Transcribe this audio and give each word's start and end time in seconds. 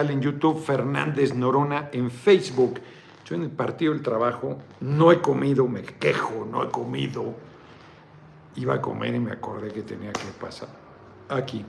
en 0.00 0.22
YouTube, 0.22 0.58
Fernández 0.58 1.34
Norona 1.34 1.90
en 1.92 2.10
Facebook. 2.10 2.80
Yo 3.26 3.34
en 3.34 3.42
el 3.42 3.50
Partido 3.50 3.92
del 3.92 4.02
Trabajo 4.02 4.58
no 4.80 5.12
he 5.12 5.20
comido, 5.20 5.68
me 5.68 5.82
quejo, 5.82 6.46
no 6.50 6.64
he 6.64 6.70
comido. 6.70 7.34
Iba 8.56 8.74
a 8.74 8.80
comer 8.80 9.14
y 9.14 9.20
me 9.20 9.32
acordé 9.32 9.70
que 9.70 9.82
tenía 9.82 10.12
que 10.12 10.26
pasar 10.40 10.68
aquí. 11.28 11.64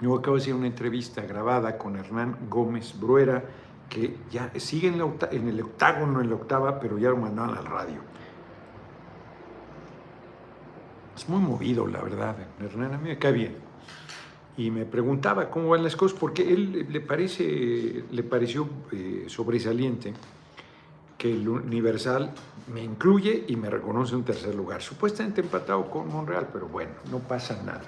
Yo 0.00 0.16
acabo 0.16 0.36
de 0.36 0.42
hacer 0.42 0.54
una 0.54 0.66
entrevista 0.66 1.22
grabada 1.22 1.78
con 1.78 1.96
Hernán 1.96 2.36
Gómez 2.48 2.98
Bruera, 2.98 3.44
que 3.88 4.16
ya 4.30 4.50
sigue 4.58 4.88
en, 4.88 5.00
en 5.30 5.48
el 5.48 5.60
octágono, 5.60 6.20
en 6.20 6.30
la 6.30 6.36
octava, 6.36 6.80
pero 6.80 6.98
ya 6.98 7.10
lo 7.10 7.18
mandaron 7.18 7.56
al 7.56 7.66
radio. 7.66 8.00
Es 11.16 11.28
muy 11.28 11.40
movido, 11.40 11.86
la 11.86 12.00
verdad. 12.00 12.36
Hernán 12.60 12.94
a 12.94 12.98
mí 12.98 13.10
me 13.10 13.18
cae 13.18 13.32
bien 13.32 13.69
y 14.56 14.70
me 14.70 14.84
preguntaba 14.84 15.50
cómo 15.50 15.70
van 15.70 15.82
las 15.82 15.96
cosas, 15.96 16.18
porque 16.18 16.52
él 16.52 16.86
le, 16.88 17.00
parece, 17.00 18.04
le 18.10 18.22
pareció 18.22 18.68
eh, 18.92 19.24
sobresaliente 19.28 20.12
que 21.16 21.32
el 21.32 21.48
Universal 21.48 22.32
me 22.72 22.82
incluye 22.82 23.44
y 23.48 23.56
me 23.56 23.68
reconoce 23.68 24.16
un 24.16 24.24
tercer 24.24 24.54
lugar. 24.54 24.82
Supuestamente 24.82 25.40
empatado 25.40 25.90
con 25.90 26.08
Monreal, 26.08 26.48
pero 26.52 26.66
bueno, 26.66 26.92
no 27.10 27.18
pasa 27.18 27.62
nada. 27.62 27.86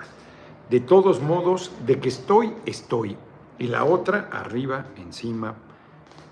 De 0.68 0.80
todos 0.80 1.20
modos, 1.20 1.72
de 1.86 1.98
que 1.98 2.08
estoy, 2.08 2.52
estoy. 2.66 3.16
Y 3.58 3.66
la 3.68 3.84
otra, 3.84 4.28
arriba, 4.32 4.86
encima, 4.96 5.54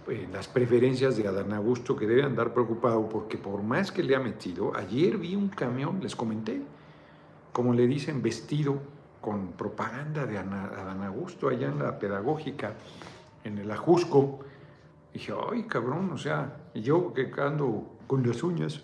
eh, 0.08 0.28
las 0.32 0.48
preferencias 0.48 1.16
de 1.16 1.28
Adán 1.28 1.52
Augusto, 1.52 1.96
que 1.96 2.06
debe 2.06 2.22
andar 2.22 2.52
preocupado 2.52 3.08
porque 3.08 3.38
por 3.38 3.62
más 3.62 3.92
que 3.92 4.02
le 4.02 4.16
ha 4.16 4.20
metido, 4.20 4.74
ayer 4.76 5.18
vi 5.18 5.36
un 5.36 5.48
camión, 5.48 6.00
les 6.02 6.16
comenté, 6.16 6.62
como 7.52 7.72
le 7.74 7.86
dicen, 7.86 8.22
vestido 8.22 8.80
con 9.20 9.52
propaganda 9.52 10.26
de 10.26 10.38
Adán 10.38 11.02
Augusto 11.02 11.48
allá 11.48 11.68
en 11.68 11.78
la 11.78 11.98
pedagógica, 11.98 12.72
en 13.44 13.58
el 13.58 13.70
Ajusco. 13.70 14.40
dije, 15.12 15.32
ay, 15.50 15.64
cabrón, 15.64 16.10
o 16.12 16.18
sea, 16.18 16.56
yo 16.74 17.12
que 17.12 17.30
ando 17.38 17.96
con 18.06 18.26
las 18.26 18.42
uñas 18.42 18.82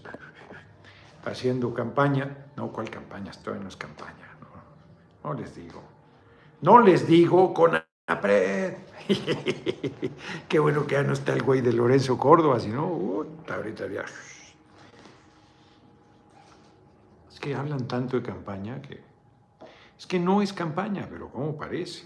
haciendo 1.25 1.75
campaña. 1.75 2.47
No, 2.57 2.73
¿cuál 2.73 2.91
campaña? 2.91 3.31
Estoy 3.31 3.57
en 3.59 3.65
las 3.65 3.77
campaña. 3.77 4.29
No, 5.23 5.31
no 5.31 5.39
les 5.39 5.55
digo. 5.55 5.83
No 6.63 6.81
les 6.81 7.07
digo 7.07 7.53
con 7.53 7.73
apred. 8.07 8.75
Qué 10.49 10.59
bueno 10.59 10.87
que 10.87 10.95
ya 10.95 11.03
no 11.03 11.13
está 11.13 11.33
el 11.33 11.43
güey 11.43 11.61
de 11.61 11.73
Lorenzo 11.73 12.19
Córdoba, 12.19 12.61
si 12.61 12.69
no, 12.69 12.87
uh, 12.87 13.27
ahorita 13.49 13.89
ya. 13.89 14.05
Es 17.31 17.41
que 17.41 17.55
hablan 17.55 17.87
tanto 17.87 18.17
de 18.17 18.23
campaña 18.23 18.81
que 18.81 19.06
es 19.99 20.07
que 20.07 20.19
no 20.19 20.43
es 20.43 20.53
campaña, 20.53 21.07
pero 21.11 21.31
¿cómo 21.31 21.57
parece? 21.57 22.05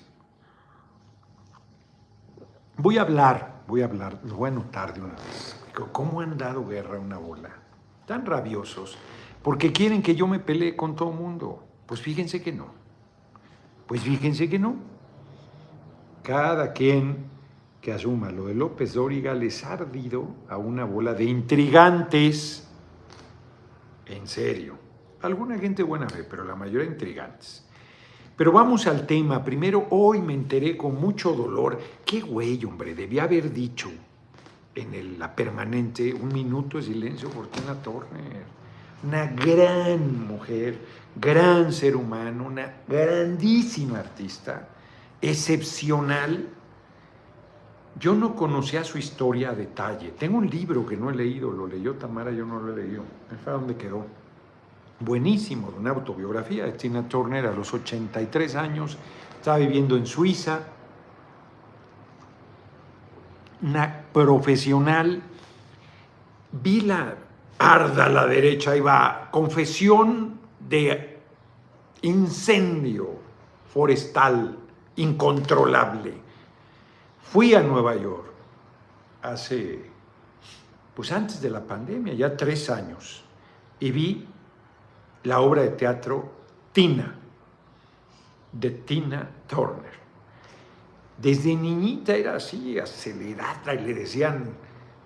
Voy 2.76 2.98
a 2.98 3.02
hablar, 3.02 3.62
voy 3.66 3.82
a 3.82 3.84
hablar, 3.84 4.20
lo 4.24 4.36
voy 4.36 4.48
a 4.48 4.52
anotar 4.52 4.94
de 4.94 5.00
una 5.00 5.14
vez. 5.14 5.56
¿Cómo 5.92 6.20
han 6.20 6.38
dado 6.38 6.66
guerra 6.66 6.96
a 6.96 7.00
una 7.00 7.18
bola? 7.18 7.50
Tan 8.06 8.24
rabiosos, 8.24 8.96
porque 9.42 9.72
quieren 9.72 10.02
que 10.02 10.14
yo 10.14 10.26
me 10.26 10.38
pelee 10.38 10.76
con 10.76 10.96
todo 10.96 11.10
mundo. 11.10 11.64
Pues 11.86 12.00
fíjense 12.00 12.42
que 12.42 12.52
no. 12.52 12.68
Pues 13.86 14.02
fíjense 14.02 14.48
que 14.48 14.58
no. 14.58 14.76
Cada 16.22 16.72
quien 16.72 17.30
que 17.80 17.92
asuma 17.92 18.30
lo 18.30 18.46
de 18.46 18.54
López 18.54 18.94
Dóriga 18.94 19.34
les 19.34 19.64
ha 19.64 19.72
ardido 19.72 20.28
a 20.48 20.58
una 20.58 20.84
bola 20.84 21.14
de 21.14 21.24
intrigantes. 21.24 22.68
En 24.06 24.26
serio. 24.26 24.78
Alguna 25.22 25.58
gente 25.58 25.82
buena 25.82 26.08
fe, 26.08 26.24
pero 26.24 26.44
la 26.44 26.54
mayoría 26.54 26.86
intrigantes. 26.86 27.68
Pero 28.40 28.52
vamos 28.52 28.86
al 28.86 29.06
tema. 29.06 29.44
Primero, 29.44 29.86
hoy 29.90 30.22
me 30.22 30.32
enteré 30.32 30.74
con 30.74 30.98
mucho 30.98 31.34
dolor. 31.34 31.78
Qué 32.06 32.22
güey, 32.22 32.64
hombre, 32.64 32.94
debía 32.94 33.24
haber 33.24 33.52
dicho 33.52 33.90
en 34.74 35.18
la 35.18 35.36
permanente 35.36 36.14
un 36.14 36.32
minuto 36.32 36.78
de 36.78 36.84
silencio 36.84 37.28
por 37.28 37.48
Tina 37.48 37.74
Turner. 37.82 38.46
Una 39.04 39.26
gran 39.26 40.26
mujer, 40.26 40.78
gran 41.16 41.70
ser 41.70 41.96
humano, 41.96 42.46
una 42.46 42.76
grandísima 42.88 43.98
artista, 43.98 44.70
excepcional. 45.20 46.48
Yo 47.98 48.14
no 48.14 48.34
conocía 48.34 48.84
su 48.84 48.96
historia 48.96 49.50
a 49.50 49.54
detalle. 49.54 50.12
Tengo 50.18 50.38
un 50.38 50.48
libro 50.48 50.86
que 50.86 50.96
no 50.96 51.10
he 51.10 51.14
leído, 51.14 51.50
lo 51.50 51.66
leyó 51.66 51.96
Tamara, 51.96 52.30
yo 52.30 52.46
no 52.46 52.58
lo 52.58 52.72
he 52.72 52.86
leído. 52.86 53.02
¿A 53.44 53.50
dónde 53.50 53.76
quedó? 53.76 54.06
Buenísimo 55.00 55.70
de 55.72 55.78
una 55.78 55.90
autobiografía 55.90 56.66
de 56.66 56.72
Tina 56.72 57.08
Turner 57.08 57.46
a 57.46 57.52
los 57.52 57.72
83 57.72 58.54
años, 58.54 58.98
estaba 59.36 59.56
viviendo 59.56 59.96
en 59.96 60.06
Suiza, 60.06 60.60
una 63.62 64.04
profesional, 64.12 65.22
vi 66.52 66.82
la 66.82 67.14
arda 67.58 68.06
a 68.06 68.08
la 68.08 68.26
derecha, 68.26 68.76
iba 68.76 69.28
confesión 69.30 70.38
de 70.58 71.18
incendio 72.02 73.18
forestal 73.72 74.58
incontrolable. 74.96 76.14
Fui 77.22 77.54
a 77.54 77.62
Nueva 77.62 77.96
York 77.96 78.32
hace, 79.22 79.90
pues 80.94 81.12
antes 81.12 81.40
de 81.40 81.50
la 81.50 81.60
pandemia, 81.60 82.14
ya 82.14 82.36
tres 82.36 82.68
años, 82.70 83.22
y 83.78 83.90
vi 83.90 84.26
la 85.24 85.40
obra 85.40 85.62
de 85.62 85.70
teatro 85.70 86.32
Tina, 86.72 87.14
de 88.52 88.70
Tina 88.70 89.28
Turner. 89.46 90.00
Desde 91.18 91.54
niñita 91.54 92.14
era 92.14 92.36
así, 92.36 92.78
acelerada, 92.78 93.74
y 93.74 93.78
le 93.80 93.94
decían 93.94 94.54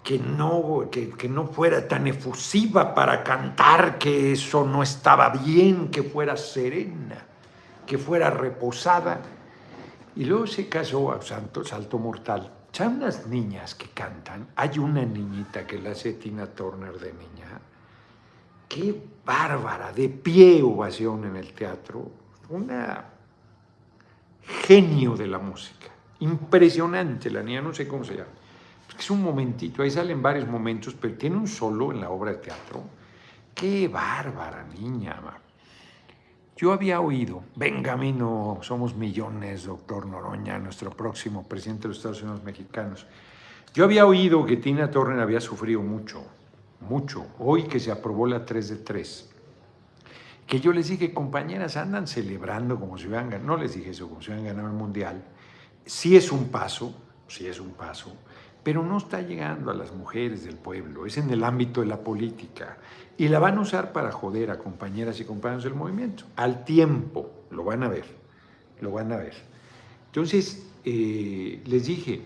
que 0.03 0.19
no, 0.19 0.89
que, 0.91 1.11
que 1.11 1.29
no 1.29 1.47
fuera 1.47 1.89
tan 1.89 2.07
efusiva 2.07 2.95
para 2.95 3.25
cantar, 3.25 3.99
que 3.99 4.33
eso 4.33 4.65
no 4.65 4.83
estaba 4.83 5.31
bien, 5.31 5.91
que 5.91 6.03
fuera 6.03 6.37
serena, 6.37 7.27
que 7.87 7.99
fuera 7.99 8.31
reposada. 8.31 9.21
Y 10.15 10.25
luego 10.27 10.47
se 10.47 10.69
casó 10.69 11.11
a 11.11 11.21
Santo 11.23 11.65
Salto 11.65 11.99
Mortal. 11.99 12.53
Ya 12.73 12.89
unas 12.89 13.27
niñas 13.27 13.75
que 13.75 13.89
cantan, 13.89 14.49
hay 14.57 14.79
una 14.79 15.05
niñita 15.05 15.67
que 15.67 15.79
la 15.79 15.93
hace 15.93 16.15
Tina 16.15 16.47
Turner 16.47 16.99
de 16.99 17.13
niña, 17.13 17.54
qué 18.75 19.01
bárbara, 19.25 19.93
de 19.93 20.09
pie 20.09 20.61
ovación 20.61 21.25
en 21.27 21.37
el 21.37 21.53
teatro, 21.53 22.11
una 22.49 23.05
genio 24.67 25.15
de 25.15 25.29
la 25.29 25.39
música, 25.39 25.87
impresionante 26.19 27.31
la 27.31 27.41
niña, 27.41 27.63
no 27.63 27.73
sé 27.73 27.87
cómo 27.87 28.03
se 28.03 28.15
llama, 28.15 28.31
es 28.99 29.11
un 29.11 29.23
momentito, 29.23 29.83
ahí 29.83 29.91
salen 29.93 30.21
varios 30.21 30.49
momentos, 30.49 30.95
pero 31.01 31.15
tiene 31.15 31.37
un 31.37 31.47
solo 31.47 31.93
en 31.93 32.01
la 32.01 32.11
obra 32.11 32.33
de 32.33 32.39
teatro, 32.39 32.83
qué 33.55 33.87
bárbara 33.87 34.67
niña, 34.77 35.21
yo 36.57 36.73
había 36.73 37.01
oído, 37.01 37.45
venga 37.55 37.93
a 37.93 37.97
mí 37.97 38.13
no 38.13 38.59
somos 38.63 38.97
millones, 38.97 39.67
doctor 39.67 40.07
Noroña, 40.07 40.59
nuestro 40.59 40.91
próximo 40.91 41.47
presidente 41.47 41.83
de 41.83 41.89
los 41.89 41.99
Estados 41.99 42.23
Unidos 42.23 42.45
mexicanos. 42.45 43.07
Yo 43.73 43.85
había 43.85 44.07
oído 44.07 44.47
que 44.47 44.57
Tina 44.57 44.89
Turner 44.89 45.19
había 45.19 45.41
sufrido 45.41 45.83
mucho, 45.83 46.25
mucho. 46.81 47.27
Hoy 47.39 47.65
que 47.65 47.81
se 47.81 47.91
aprobó 47.91 48.27
la 48.27 48.45
3 48.45 48.69
de 48.69 48.77
3, 48.77 49.31
que 50.47 50.61
yo 50.61 50.73
les 50.73 50.89
dije, 50.89 51.13
compañeras, 51.13 51.77
andan 51.77 52.07
celebrando 52.07 52.79
como 52.79 52.99
si 52.99 53.07
hubieran 53.07 53.31
ganado, 53.31 53.57
no 53.57 53.63
les 53.63 53.75
dije 53.75 53.91
eso, 53.91 54.09
como 54.09 54.21
si 54.21 54.31
hubieran 54.31 54.47
ganado 54.47 54.69
el 54.69 54.75
Mundial. 54.75 55.23
Sí 55.87 56.17
es 56.17 56.31
un 56.33 56.49
paso, 56.49 56.95
sí 57.29 57.47
es 57.47 57.61
un 57.61 57.73
paso, 57.73 58.13
pero 58.63 58.83
no 58.83 58.99
está 58.99 59.21
llegando 59.21 59.71
a 59.71 59.75
las 59.75 59.93
mujeres 59.93 60.45
del 60.45 60.57
pueblo, 60.57 61.07
es 61.07 61.19
en 61.19 61.31
el 61.31 61.45
ámbito 61.45 61.81
de 61.81 61.87
la 61.87 62.01
política. 62.01 62.79
Y 63.17 63.29
la 63.29 63.39
van 63.39 63.59
a 63.59 63.61
usar 63.61 63.93
para 63.93 64.11
joder 64.11 64.51
a 64.51 64.59
compañeras 64.59 65.21
y 65.21 65.25
compañeros 65.25 65.65
del 65.65 65.75
movimiento. 65.75 66.25
Al 66.37 66.65
tiempo, 66.65 67.31
lo 67.51 67.63
van 67.65 67.85
a 67.85 67.89
ver, 67.89 68.05
lo 68.81 68.91
van 68.91 69.13
a 69.13 69.17
ver. 69.17 69.35
Entonces, 70.07 70.67
eh, 70.85 71.63
les 71.65 71.87
dije, 71.87 72.23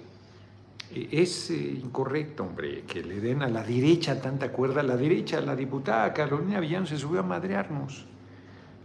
es 0.94 1.50
eh, 1.50 1.80
incorrecto, 1.82 2.44
hombre, 2.44 2.82
que 2.82 3.02
le 3.02 3.20
den 3.20 3.42
a 3.42 3.48
la 3.48 3.62
derecha 3.62 4.20
tanta 4.20 4.50
cuerda. 4.50 4.82
La 4.82 4.96
derecha, 4.96 5.40
la 5.40 5.54
diputada 5.54 6.12
Carolina 6.12 6.60
Villano 6.60 6.86
se 6.86 6.96
subió 6.96 7.20
a 7.20 7.22
madrearnos. 7.22 8.06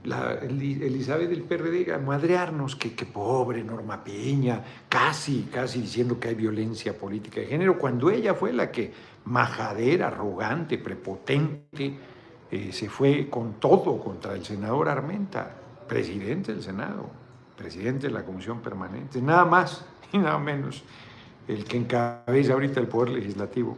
La 0.04 0.34
Elizabeth 0.34 1.30
del 1.30 1.44
PRD 1.44 1.94
a 1.94 1.98
madrearnos, 1.98 2.76
que, 2.76 2.94
que 2.94 3.06
pobre 3.06 3.64
Norma 3.64 4.04
Peña, 4.04 4.62
casi, 4.90 5.44
casi 5.44 5.80
diciendo 5.80 6.20
que 6.20 6.28
hay 6.28 6.36
violencia 6.36 6.98
política 6.98 7.40
de 7.40 7.48
género, 7.48 7.78
cuando 7.80 8.10
ella 8.10 8.34
fue 8.34 8.52
la 8.52 8.70
que, 8.70 8.92
majadera, 9.24 10.08
arrogante, 10.08 10.78
prepotente, 10.78 11.98
eh, 12.52 12.74
se 12.74 12.90
fue 12.90 13.30
con 13.30 13.54
todo 13.62 13.98
contra 13.98 14.34
el 14.34 14.44
senador 14.44 14.90
Armenta, 14.90 15.56
presidente 15.88 16.54
del 16.54 16.62
Senado, 16.62 17.10
presidente 17.56 18.08
de 18.08 18.14
la 18.14 18.26
Comisión 18.26 18.62
Permanente, 18.62 19.22
nada 19.22 19.46
más 19.46 19.86
y 20.12 20.18
nada 20.18 20.38
menos 20.38 20.84
el 21.48 21.66
que 21.66 21.78
encabeza 21.78 22.54
ahorita 22.54 22.80
el 22.80 22.88
Poder 22.88 23.10
Legislativo, 23.10 23.78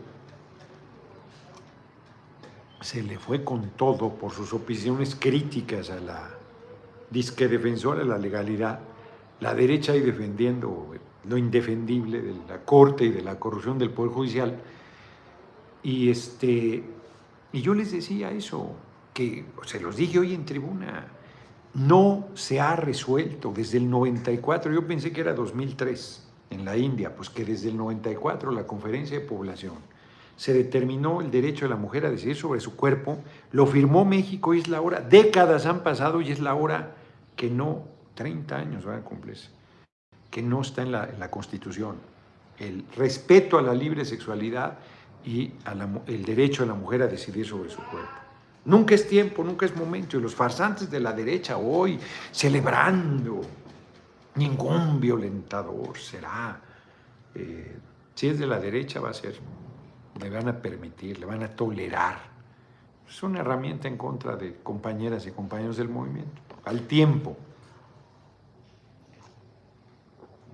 se 2.82 3.02
le 3.02 3.18
fue 3.18 3.44
con 3.44 3.72
todo 3.72 4.14
por 4.14 4.32
sus 4.32 4.54
opiniones 4.54 5.16
críticas 5.16 5.90
a 5.90 6.00
la 6.00 6.30
disque 7.10 7.48
defensora 7.48 8.00
de 8.00 8.06
la 8.06 8.18
legalidad 8.18 8.80
la 9.40 9.54
derecha 9.54 9.92
ahí 9.92 10.02
defendiendo 10.02 10.96
lo 11.26 11.38
indefendible 11.38 12.22
de 12.22 12.34
la 12.48 12.62
corte 12.62 13.06
y 13.06 13.10
de 13.10 13.22
la 13.22 13.38
corrupción 13.38 13.78
del 13.78 13.90
Poder 13.90 14.12
Judicial. 14.12 14.60
Y, 15.84 16.10
este, 16.10 16.84
y 17.52 17.62
yo 17.62 17.74
les 17.74 17.92
decía 17.92 18.32
eso, 18.32 18.72
que 19.14 19.46
se 19.66 19.80
los 19.80 19.98
dije 19.98 20.20
hoy 20.20 20.34
en 20.34 20.46
tribuna, 20.46 21.08
no 21.74 22.28
se 22.34 22.60
ha 22.60 22.76
resuelto 22.76 23.52
desde 23.54 23.78
el 23.78 23.90
94, 23.90 24.72
yo 24.72 24.88
pensé 24.88 25.12
que 25.12 25.22
era 25.22 25.34
2003 25.34 26.25
en 26.50 26.65
la 26.65 26.77
India, 26.77 27.15
pues 27.15 27.30
que 27.30 27.45
desde 27.45 27.69
el 27.69 27.77
94 27.77 28.51
la 28.51 28.68
conferencia 28.68 29.19
de 29.19 29.25
población 29.25 29.74
se 30.36 30.53
determinó 30.53 31.21
el 31.21 31.31
derecho 31.31 31.65
de 31.65 31.69
la 31.69 31.77
mujer 31.77 32.06
a 32.06 32.12
decidir 32.12 32.36
sobre 32.36 32.59
su 32.59 32.75
cuerpo, 32.75 33.19
lo 33.51 33.65
firmó 33.65 34.03
México 34.03 34.53
y 34.53 34.59
es 34.59 34.68
la 34.68 34.81
hora, 34.81 35.00
décadas 35.00 35.65
han 35.65 35.81
pasado 35.81 36.21
y 36.21 36.31
es 36.31 36.39
la 36.39 36.56
hora 36.56 36.95
que 37.36 37.50
no, 37.50 37.83
30 38.15 38.56
años 38.56 38.86
van 38.86 39.00
a 39.00 39.01
cumplirse, 39.01 39.50
que 40.30 40.42
no 40.42 40.62
está 40.62 40.81
en 40.81 40.92
la, 40.92 41.09
en 41.09 41.19
la 41.19 41.31
Constitución. 41.31 41.95
El 42.57 42.86
respeto 42.95 43.57
a 43.57 43.62
la 43.62 43.74
libre 43.74 44.06
sexualidad 44.06 44.77
y 45.25 45.51
el 46.07 46.24
derecho 46.24 46.63
de 46.63 46.69
la 46.69 46.75
mujer 46.75 47.01
a 47.01 47.07
decidir 47.07 47.45
sobre 47.45 47.69
su 47.69 47.81
cuerpo. 47.83 48.12
Nunca 48.65 48.95
es 48.95 49.07
tiempo, 49.07 49.44
nunca 49.44 49.65
es 49.65 49.75
momento. 49.75 50.18
Y 50.18 50.21
los 50.21 50.36
farsantes 50.36 50.89
de 50.89 51.00
la 51.00 51.13
derecha 51.13 51.57
hoy 51.57 52.00
celebrando, 52.31 53.42
ningún 54.36 55.00
violentador 55.00 55.98
será. 55.98 56.62
Eh, 57.34 57.78
si 58.14 58.28
es 58.28 58.40
de 58.40 58.48
la 58.48 58.60
derecha 58.60 59.00
va 59.00 59.10
a 59.10 59.14
ser, 59.14 59.40
le 60.20 60.30
van 60.30 60.48
a 60.48 60.62
permitir, 60.62 61.20
le 61.20 61.26
van 61.26 61.44
a 61.44 61.50
tolerar. 61.50 62.18
Es 63.08 63.22
una 63.24 63.40
herramienta 63.40 63.88
en 63.88 63.98
contra 63.98 64.36
de 64.36 64.58
compañeras 64.64 65.26
y 65.28 65.32
compañeros 65.32 65.78
del 65.78 65.90
movimiento. 65.90 66.42
Al 66.66 66.82
tiempo. 66.88 67.38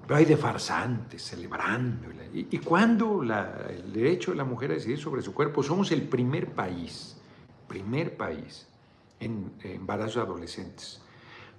Pero 0.02 0.16
hay 0.16 0.26
de 0.26 0.36
farsantes 0.36 1.24
celebrando. 1.24 2.08
¿Y, 2.34 2.58
cuando 2.60 3.24
el 3.24 3.94
derecho 3.94 4.32
de 4.32 4.38
la 4.38 4.44
mujer 4.44 4.72
a 4.72 4.74
decidir 4.76 5.00
sobre 5.00 5.22
su 5.22 5.34
cuerpo? 5.34 5.64
Somos 5.64 5.92
el 5.92 6.04
primer 6.04 6.54
país 6.54 7.22
primer 7.72 8.18
país 8.18 8.68
en 9.22 9.54
embarazos 9.64 10.18
adolescentes. 10.18 11.00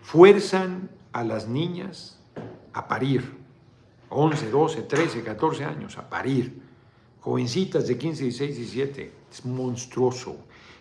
Fuerzan 0.03 0.91
a 1.13 1.25
las 1.25 1.49
niñas 1.49 2.19
a 2.73 2.89
parir, 2.89 3.39
11, 4.11 4.51
12, 4.51 4.83
13, 4.83 5.23
14 5.23 5.65
años, 5.65 5.97
a 5.97 6.09
parir. 6.09 6.61
Jovencitas 7.21 7.87
de 7.87 7.97
15, 7.97 8.25
16, 8.25 8.57
17. 8.57 9.13
Es 9.31 9.47
monstruoso. 9.47 10.37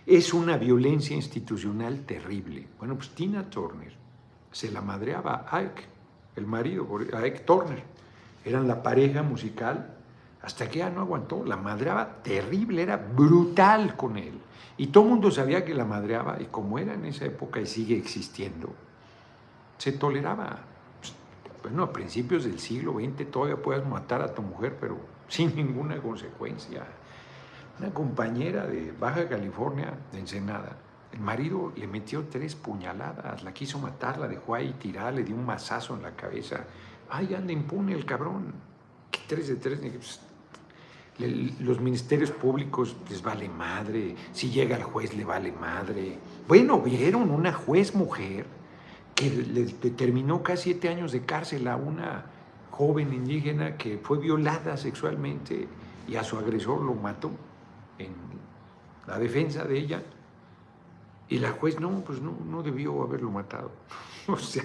Es 0.06 0.34
una 0.34 0.58
violencia 0.58 1.16
institucional 1.16 2.02
terrible. 2.02 2.68
Bueno, 2.80 2.96
pues 2.96 3.12
Tina 3.12 3.50
Turner 3.50 3.94
se 4.52 4.72
la 4.72 4.82
madreaba 4.82 5.46
a 5.48 5.58
Ike, 5.60 5.84
el 6.36 6.48
marido, 6.48 6.88
a 7.14 7.20
Ike 7.20 7.42
Turner. 7.42 7.84
Eran 8.44 8.68
la 8.68 8.82
pareja 8.82 9.22
musical 9.22 9.98
hasta 10.42 10.68
que 10.68 10.80
ya 10.80 10.90
no 10.90 11.02
aguantó. 11.02 11.46
La 11.46 11.58
madreaba 11.58 12.24
terrible, 12.24 12.82
era 12.82 12.98
brutal 12.98 13.96
con 13.96 14.18
él. 14.18 14.34
Y 14.78 14.88
todo 14.88 15.04
el 15.04 15.12
mundo 15.12 15.30
sabía 15.30 15.64
que 15.64 15.76
la 15.76 15.86
madreaba, 15.86 16.42
y 16.42 16.46
como 16.46 16.80
era 16.80 16.96
en 16.96 17.06
esa 17.06 17.26
época 17.26 17.62
y 17.62 17.68
sigue 17.68 17.96
existiendo, 17.96 18.74
se 19.82 19.94
toleraba. 19.94 20.60
Bueno, 21.64 21.82
a 21.82 21.92
principios 21.92 22.44
del 22.44 22.60
siglo 22.60 23.00
XX 23.00 23.32
todavía 23.32 23.60
puedes 23.60 23.84
matar 23.84 24.22
a 24.22 24.32
tu 24.32 24.44
mujer, 24.44 24.78
pero 24.80 25.00
sin 25.28 25.56
ninguna 25.56 26.00
consecuencia. 26.00 26.86
Una 27.80 27.92
compañera 27.92 28.68
de 28.68 28.92
Baja 28.92 29.28
California, 29.28 29.92
de 30.12 30.20
Ensenada, 30.20 30.78
el 31.12 31.20
marido 31.20 31.74
le 31.76 31.88
metió 31.88 32.26
tres 32.26 32.54
puñaladas, 32.54 33.42
la 33.42 33.54
quiso 33.56 33.80
matar, 33.80 34.20
la 34.20 34.28
dejó 34.28 34.54
ahí 34.54 34.76
tirada, 34.78 35.10
le 35.10 35.24
dio 35.24 35.36
un 35.36 35.48
mazazo 35.48 35.96
en 35.96 36.04
la 36.04 36.12
cabeza. 36.12 36.64
Ay, 37.10 37.34
anda 37.34 37.52
impune 37.52 37.94
el 37.94 38.06
cabrón. 38.06 38.54
¿Qué 39.10 39.22
tres 39.28 39.48
de 39.48 39.56
tres? 39.56 39.80
Pues, 39.80 40.22
los 41.60 41.82
ministerios 41.82 42.30
públicos 42.30 42.96
les 43.10 43.24
vale 43.24 43.50
madre, 43.50 44.16
si 44.32 44.52
llega 44.52 44.78
el 44.78 44.84
juez 44.84 45.16
le 45.16 45.26
vale 45.26 45.52
madre. 45.52 46.20
Bueno, 46.48 46.80
vieron 46.82 47.32
una 47.32 47.52
juez 47.52 47.96
mujer 47.96 48.61
que 49.16 49.30
le 49.30 49.66
determinó 49.66 50.42
casi 50.42 50.64
siete 50.72 50.90
años 50.90 51.12
de 51.12 51.26
cárcel 51.26 51.68
a 51.68 51.76
una 51.76 52.26
joven 52.72 53.14
indígena 53.14 53.78
que 53.78 53.98
fue 53.98 54.18
violada 54.18 54.78
sexualmente 54.78 55.68
y 56.08 56.16
a 56.16 56.24
su 56.24 56.38
agresor 56.38 56.82
lo 56.82 56.94
mató 56.94 57.32
en 57.98 58.14
la 59.08 59.20
defensa 59.20 59.66
de 59.66 59.78
ella. 59.78 60.04
Y 61.30 61.40
la 61.40 61.52
juez 61.52 61.80
no, 61.80 61.90
pues 62.02 62.22
no, 62.22 62.36
no 62.46 62.62
debió 62.62 63.04
haberlo 63.04 63.32
matado. 63.32 63.72
o 64.28 64.38
sea, 64.38 64.64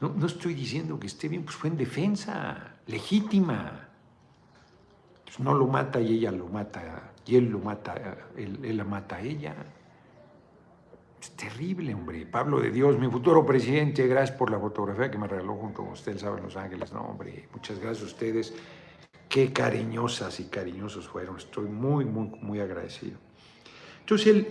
no, 0.00 0.08
no 0.08 0.26
estoy 0.26 0.54
diciendo 0.54 0.98
que 0.98 1.06
esté 1.06 1.28
bien, 1.28 1.44
pues 1.44 1.56
fue 1.56 1.70
en 1.70 1.76
defensa 1.76 2.76
legítima. 2.86 3.88
Pues, 5.24 5.40
no 5.40 5.54
lo 5.54 5.66
mata 5.66 6.00
y 6.00 6.18
ella 6.18 6.30
lo 6.30 6.46
mata, 6.46 7.12
y 7.24 7.36
él 7.36 7.50
lo 7.50 7.58
mata, 7.58 7.94
él, 8.36 8.76
la 8.76 8.84
mata 8.84 9.16
a 9.16 9.20
ella. 9.22 9.54
Es 11.22 11.30
terrible, 11.36 11.94
hombre. 11.94 12.26
Pablo 12.26 12.58
de 12.58 12.72
Dios, 12.72 12.98
mi 12.98 13.08
futuro 13.08 13.46
presidente, 13.46 14.08
gracias 14.08 14.36
por 14.36 14.50
la 14.50 14.58
fotografía 14.58 15.08
que 15.08 15.18
me 15.18 15.28
regaló 15.28 15.54
junto 15.54 15.84
con 15.84 15.92
usted, 15.92 16.18
sabe, 16.18 16.38
en 16.38 16.46
Los 16.46 16.56
Ángeles. 16.56 16.92
No, 16.92 17.02
hombre, 17.02 17.48
muchas 17.52 17.78
gracias 17.78 18.02
a 18.02 18.06
ustedes. 18.06 18.52
Qué 19.28 19.52
cariñosas 19.52 20.40
y 20.40 20.46
cariñosos 20.46 21.06
fueron. 21.06 21.36
Estoy 21.36 21.66
muy, 21.66 22.04
muy, 22.04 22.26
muy 22.40 22.58
agradecido. 22.58 23.20
Entonces, 24.00 24.46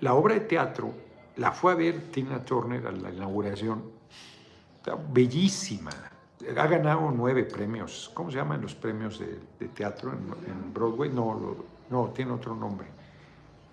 la 0.00 0.14
obra 0.14 0.34
de 0.34 0.40
teatro 0.42 0.94
la 1.38 1.50
fue 1.50 1.72
a 1.72 1.74
ver 1.74 2.12
Tina 2.12 2.44
Turner 2.44 2.86
a 2.86 2.92
la 2.92 3.10
inauguración. 3.10 3.90
Bellísima, 5.12 5.90
ha 6.56 6.66
ganado 6.68 7.10
nueve 7.10 7.42
premios. 7.42 8.12
¿Cómo 8.14 8.30
se 8.30 8.36
llaman 8.36 8.62
los 8.62 8.76
premios 8.76 9.18
de, 9.18 9.66
teatro 9.70 10.12
en, 10.12 10.72
Broadway? 10.72 11.10
No, 11.10 11.56
no, 11.90 12.10
tiene 12.10 12.30
otro 12.30 12.54
nombre. 12.54 12.86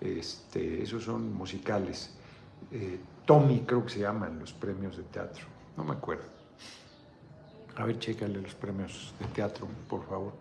Este, 0.00 0.82
esos 0.82 1.04
son 1.04 1.32
musicales. 1.32 2.18
Eh, 2.72 2.98
Tommy 3.24 3.60
creo 3.66 3.84
que 3.84 3.90
se 3.90 4.00
llaman 4.00 4.38
los 4.38 4.52
premios 4.52 4.96
de 4.96 5.04
teatro. 5.04 5.46
No 5.76 5.84
me 5.84 5.92
acuerdo. 5.92 6.24
A 7.76 7.84
ver, 7.84 7.98
chécale 7.98 8.40
los 8.40 8.54
premios 8.54 9.14
de 9.18 9.26
teatro, 9.26 9.66
por 9.88 10.06
favor. 10.06 10.32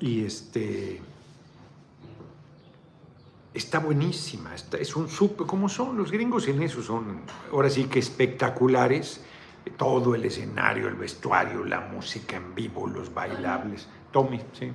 Y 0.00 0.24
este 0.24 1.00
está 3.56 3.78
buenísima, 3.78 4.54
es 4.54 4.96
un 4.96 5.08
súper, 5.08 5.46
como 5.46 5.68
son 5.68 5.96
los 5.96 6.12
gringos 6.12 6.46
en 6.48 6.62
eso, 6.62 6.82
son 6.82 7.22
ahora 7.50 7.70
sí 7.70 7.84
que 7.84 7.98
espectaculares, 7.98 9.22
todo 9.78 10.14
el 10.14 10.24
escenario, 10.26 10.88
el 10.88 10.94
vestuario, 10.94 11.64
la 11.64 11.80
música 11.80 12.36
en 12.36 12.54
vivo, 12.54 12.86
los 12.86 13.12
bailables. 13.12 13.88
Tommy, 14.12 14.40
sí. 14.52 14.70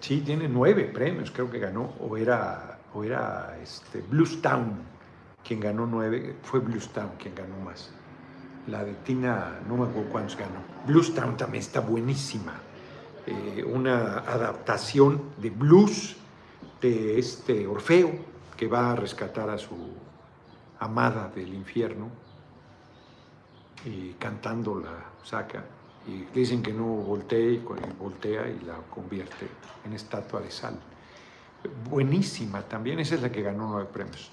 Sí, 0.00 0.20
tiene 0.20 0.48
nueve 0.48 0.84
premios, 0.84 1.30
creo 1.30 1.50
que 1.50 1.58
ganó, 1.58 1.94
o 2.00 2.16
era, 2.16 2.77
o 2.94 3.04
era 3.04 3.58
este, 3.62 4.00
Bluestown 4.02 4.98
quien 5.46 5.60
ganó 5.60 5.86
nueve, 5.86 6.36
fue 6.42 6.60
Bluestown 6.60 7.12
quien 7.18 7.34
ganó 7.34 7.56
más. 7.64 7.90
La 8.66 8.84
de 8.84 8.94
Tina, 8.94 9.60
no 9.66 9.76
me 9.76 9.88
acuerdo 9.88 10.10
cuántos 10.10 10.36
ganó. 10.36 10.60
Bluestown 10.86 11.36
también 11.36 11.62
está 11.62 11.80
buenísima. 11.80 12.52
Eh, 13.26 13.64
una 13.64 14.18
adaptación 14.18 15.22
de 15.38 15.50
blues 15.50 16.16
de 16.80 17.18
este 17.18 17.66
Orfeo 17.66 18.10
que 18.56 18.66
va 18.66 18.92
a 18.92 18.96
rescatar 18.96 19.48
a 19.50 19.58
su 19.58 19.76
amada 20.80 21.30
del 21.34 21.54
infierno 21.54 22.08
y 23.84 24.12
cantando 24.14 24.80
la 24.80 25.04
saca 25.24 25.64
y 26.06 26.24
dicen 26.34 26.62
que 26.62 26.72
no 26.72 26.84
voltea 26.84 27.38
y 27.38 27.58
voltea 27.98 28.48
y 28.48 28.60
la 28.64 28.76
convierte 28.90 29.46
en 29.84 29.92
estatua 29.92 30.40
de 30.40 30.50
sal. 30.50 30.78
Buenísima 31.88 32.62
también, 32.62 32.98
esa 33.00 33.14
es 33.14 33.22
la 33.22 33.30
que 33.30 33.42
ganó 33.42 33.68
nueve 33.68 33.88
premios. 33.92 34.30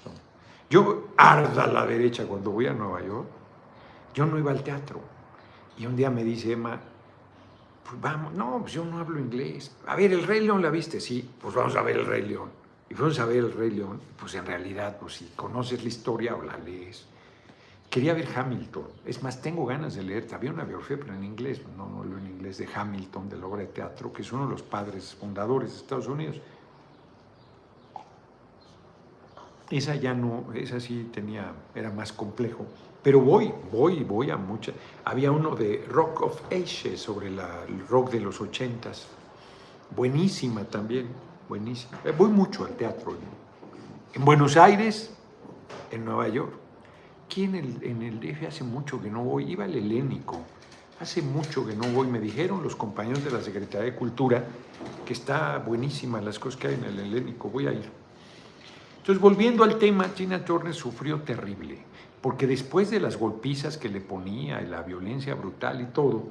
Yo 0.68 1.08
arda 1.16 1.64
a 1.64 1.66
la 1.66 1.86
derecha 1.86 2.26
cuando 2.26 2.50
voy 2.50 2.66
a 2.66 2.72
Nueva 2.72 3.02
York, 3.02 3.26
yo 4.14 4.26
no 4.26 4.38
iba 4.38 4.50
al 4.50 4.62
teatro 4.62 5.00
y 5.78 5.86
un 5.86 5.94
día 5.94 6.10
me 6.10 6.24
dice 6.24 6.52
Emma, 6.52 6.80
pues 7.88 8.00
vamos, 8.00 8.32
no, 8.32 8.58
pues 8.60 8.72
yo 8.72 8.84
no 8.84 8.98
hablo 8.98 9.20
inglés. 9.20 9.76
A 9.86 9.94
ver, 9.94 10.12
¿el 10.12 10.24
Rey 10.24 10.40
León 10.40 10.62
la 10.62 10.70
viste? 10.70 11.00
Sí, 11.00 11.28
pues 11.40 11.54
vamos 11.54 11.76
a 11.76 11.82
ver 11.82 11.98
el 11.98 12.06
Rey 12.06 12.22
León. 12.22 12.50
Y 12.88 12.94
fuimos 12.94 13.18
a 13.18 13.26
ver 13.26 13.38
el 13.38 13.52
Rey 13.52 13.70
León, 13.70 14.00
pues 14.18 14.34
en 14.34 14.46
realidad, 14.46 14.96
pues 14.98 15.14
si 15.14 15.26
conoces 15.36 15.82
la 15.82 15.88
historia 15.88 16.34
o 16.34 16.42
la 16.42 16.56
lees. 16.58 17.06
Quería 17.90 18.14
ver 18.14 18.28
Hamilton. 18.34 18.88
Es 19.04 19.22
más, 19.22 19.40
tengo 19.40 19.64
ganas 19.64 19.94
de 19.94 20.02
leer. 20.02 20.26
Había 20.34 20.50
una 20.50 20.64
biografía, 20.64 20.98
pero 20.98 21.14
en 21.14 21.22
inglés, 21.22 21.62
no, 21.76 21.88
no 21.88 22.02
lo 22.02 22.18
en 22.18 22.26
inglés, 22.26 22.58
de 22.58 22.68
Hamilton, 22.72 23.28
de 23.28 23.36
la 23.36 23.46
obra 23.46 23.60
de 23.60 23.68
teatro, 23.68 24.12
que 24.12 24.22
es 24.22 24.32
uno 24.32 24.46
de 24.46 24.52
los 24.52 24.62
padres 24.62 25.14
fundadores 25.14 25.70
de 25.70 25.76
Estados 25.78 26.08
Unidos. 26.08 26.40
Esa 29.70 29.96
ya 29.96 30.14
no, 30.14 30.52
esa 30.54 30.78
sí 30.78 31.10
tenía, 31.12 31.52
era 31.74 31.90
más 31.90 32.12
complejo. 32.12 32.66
Pero 33.02 33.20
voy, 33.20 33.52
voy, 33.70 34.04
voy 34.04 34.30
a 34.30 34.36
muchas. 34.36 34.74
Había 35.04 35.30
uno 35.32 35.54
de 35.54 35.84
Rock 35.88 36.22
of 36.22 36.40
Ages 36.52 37.00
sobre 37.00 37.28
el 37.28 37.38
rock 37.88 38.10
de 38.10 38.20
los 38.20 38.40
ochentas. 38.40 39.06
Buenísima 39.94 40.64
también, 40.64 41.08
buenísima. 41.48 41.98
Eh, 42.04 42.12
voy 42.16 42.30
mucho 42.30 42.64
al 42.64 42.76
teatro. 42.76 43.16
En 44.14 44.24
Buenos 44.24 44.56
Aires, 44.56 45.14
en 45.90 46.04
Nueva 46.04 46.28
York. 46.28 46.52
aquí 47.24 47.44
en 47.44 47.54
el, 47.54 47.82
en 47.82 48.02
el 48.02 48.20
DF 48.20 48.48
hace 48.48 48.64
mucho 48.64 49.00
que 49.00 49.10
no 49.10 49.22
voy, 49.24 49.50
iba 49.50 49.64
al 49.64 49.74
helénico, 49.74 50.40
hace 51.00 51.22
mucho 51.22 51.66
que 51.66 51.74
no 51.74 51.86
voy, 51.88 52.06
me 52.06 52.20
dijeron 52.20 52.62
los 52.62 52.76
compañeros 52.76 53.24
de 53.24 53.30
la 53.30 53.42
Secretaría 53.42 53.90
de 53.90 53.96
Cultura 53.96 54.44
que 55.04 55.12
está 55.12 55.58
buenísima 55.58 56.20
las 56.20 56.38
cosas 56.38 56.60
que 56.60 56.68
hay 56.68 56.74
en 56.74 56.84
el 56.84 56.98
helénico, 56.98 57.48
voy 57.48 57.66
a 57.66 57.72
ir. 57.72 58.05
Entonces, 59.06 59.22
volviendo 59.22 59.62
al 59.62 59.78
tema, 59.78 60.08
Tina 60.08 60.44
Turner 60.44 60.74
sufrió 60.74 61.20
terrible, 61.20 61.78
porque 62.20 62.44
después 62.44 62.90
de 62.90 62.98
las 62.98 63.16
golpizas 63.16 63.78
que 63.78 63.88
le 63.88 64.00
ponía 64.00 64.60
la 64.62 64.82
violencia 64.82 65.36
brutal 65.36 65.80
y 65.80 65.84
todo, 65.84 66.24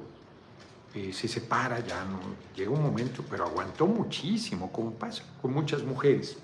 eh, 0.94 1.10
se 1.10 1.26
separa 1.26 1.80
ya, 1.80 2.04
¿no? 2.04 2.20
llega 2.54 2.70
un 2.70 2.82
momento, 2.82 3.24
pero 3.30 3.46
aguantó 3.46 3.86
muchísimo, 3.86 4.70
como 4.70 4.90
pasa 4.90 5.24
con 5.40 5.54
muchas 5.54 5.84
mujeres 5.84 6.36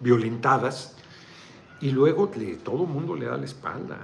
violentadas, 0.00 0.96
y 1.82 1.90
luego 1.90 2.30
le, 2.34 2.56
todo 2.56 2.84
el 2.84 2.88
mundo 2.88 3.14
le 3.14 3.26
da 3.26 3.36
la 3.36 3.44
espalda. 3.44 3.98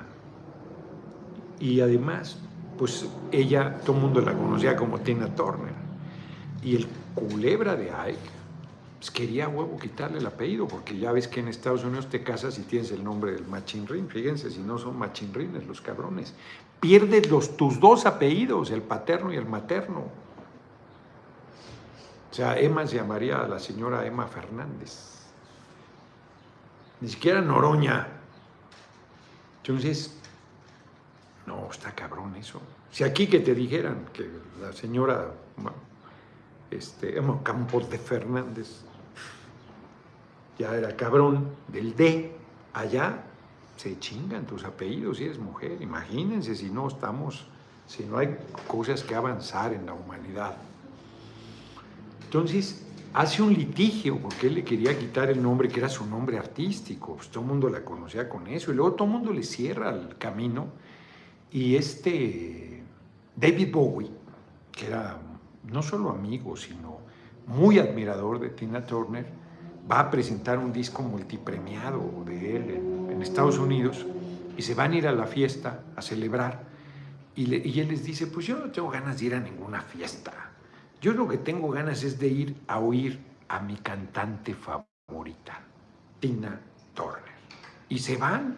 Y 1.59 1.81
además, 1.81 2.39
pues 2.77 3.07
ella, 3.33 3.79
todo 3.79 3.97
el 3.97 4.03
mundo 4.03 4.21
la 4.21 4.35
conocía 4.35 4.77
como 4.77 4.99
Tina 4.99 5.35
Turner. 5.35 5.73
Y 6.63 6.77
el 6.77 6.87
culebra 7.15 7.77
de 7.77 7.91
Ike 7.91 8.36
pues, 8.99 9.11
quería 9.11 9.49
huevo 9.49 9.79
quitarle 9.79 10.19
el 10.19 10.27
apellido, 10.27 10.67
porque 10.67 10.99
ya 10.99 11.13
ves 11.13 11.29
que 11.29 11.41
en 11.41 11.49
Estados 11.49 11.85
Unidos 11.85 12.09
te 12.09 12.23
casas 12.23 12.59
y 12.59 12.63
tienes 12.63 12.91
el 12.93 13.05
nombre 13.05 13.33
del 13.33 13.47
machinrin. 13.47 14.09
Fíjense, 14.09 14.51
si 14.51 14.61
no 14.61 14.79
son 14.79 14.99
machinrines 14.99 15.67
los 15.67 15.81
cabrones. 15.81 16.35
Pierdes 16.81 17.31
los, 17.31 17.57
tus 17.57 17.81
dos 17.81 18.07
apellidos, 18.07 18.71
el 18.71 18.83
paterno 18.83 19.33
y 19.33 19.37
el 19.37 19.47
materno. 19.47 20.05
O 22.31 22.35
sea, 22.35 22.59
Emma 22.59 22.87
se 22.87 22.97
llamaría 22.97 23.39
la 23.47 23.59
señora 23.59 24.07
Emma 24.07 24.27
Fernández 24.27 25.17
ni 27.01 27.09
siquiera 27.09 27.41
Noroña. 27.41 28.09
Entonces, 29.63 30.19
no, 31.47 31.69
está 31.71 31.93
cabrón 31.93 32.35
eso. 32.37 32.61
Si 32.91 33.05
aquí 33.05 33.27
que 33.27 33.41
te 33.41 33.55
dijeran 33.55 34.07
que 34.13 34.29
la 34.61 34.73
señora 34.73 35.33
este, 36.71 37.21
Campos 37.43 37.89
de 37.91 37.99
Fernández 37.99 38.83
ya 40.59 40.75
era 40.75 40.97
cabrón 40.97 41.49
del 41.69 41.95
D, 41.95 42.33
allá 42.73 43.23
se 43.77 43.99
chingan 43.99 44.47
tus 44.47 44.65
apellidos 44.65 45.19
si 45.19 45.25
eres 45.25 45.39
mujer. 45.39 45.77
Imagínense 45.81 46.55
si 46.55 46.71
no 46.71 46.89
estamos, 46.89 47.47
si 47.87 48.05
no 48.05 48.19
hay 48.19 48.37
cosas 48.67 49.03
que 49.03 49.15
avanzar 49.15 49.75
en 49.75 49.87
la 49.87 49.93
humanidad. 49.93 50.57
Entonces, 52.25 52.87
hace 53.13 53.43
un 53.43 53.53
litigio 53.53 54.19
porque 54.19 54.47
él 54.47 54.55
le 54.55 54.65
quería 54.65 54.99
quitar 54.99 55.31
el 55.31 55.43
nombre 55.43 55.69
que 55.69 55.81
era 55.81 55.89
su 55.89 56.07
nombre 56.07 56.39
artístico. 56.39 57.17
Pues 57.17 57.29
todo 57.29 57.43
el 57.43 57.49
mundo 57.49 57.69
la 57.69 57.85
conocía 57.85 58.29
con 58.29 58.47
eso. 58.47 58.73
Y 58.73 58.75
luego 58.75 58.95
todo 58.95 59.07
el 59.09 59.13
mundo 59.13 59.33
le 59.33 59.43
cierra 59.43 59.91
el 59.91 60.17
camino. 60.17 60.69
Y 61.53 61.77
este 61.77 62.83
David 63.37 63.73
Bowie, 63.73 64.11
que 64.73 64.87
era 64.87 65.19
no 65.71 65.83
solo 65.83 66.11
amigo, 66.11 66.57
sino 66.57 66.99
muy 67.47 67.79
admirador 67.79 68.41
de 68.41 68.51
Tina 68.51 68.85
Turner, 68.85 69.27
va 69.91 70.01
a 70.01 70.11
presentar 70.11 70.59
un 70.59 70.73
disco 70.73 71.03
multipremiado 71.03 72.25
de 72.25 72.57
él 72.57 72.71
en, 72.71 73.23
Estados 73.23 73.59
Unidos 73.59 74.05
y 74.59 74.63
se 74.63 74.75
van 74.75 74.93
a 74.93 74.97
ir 74.97 75.09
a 75.09 75.13
la 75.13 75.27
fiesta 75.27 75.81
a 75.97 76.03
celebrar. 76.03 76.65
Y, 77.35 77.69
y 77.69 77.81
él 77.81 77.89
les 77.89 78.05
dice, 78.05 78.27
pues 78.27 78.47
yo 78.47 78.57
no 78.59 78.71
tengo 78.71 78.91
ganas 78.91 79.19
de 79.19 79.27
ir 79.27 79.35
a 79.35 79.41
ninguna 79.41 79.81
fiesta 79.81 80.47
yo 81.01 81.13
lo 81.13 81.29
que 81.29 81.39
tengo 81.39 81.71
ganas 81.71 82.03
es 82.03 82.19
de 82.19 82.29
ir 82.29 82.57
a 82.67 82.79
oír 82.81 83.21
a 83.49 83.61
mi 83.61 83.77
cantante 83.77 84.55
favorita, 84.55 85.61
Tina 86.19 86.59
Turner. 86.95 87.37
Y 87.89 87.99
se 87.99 88.17
van 88.17 88.57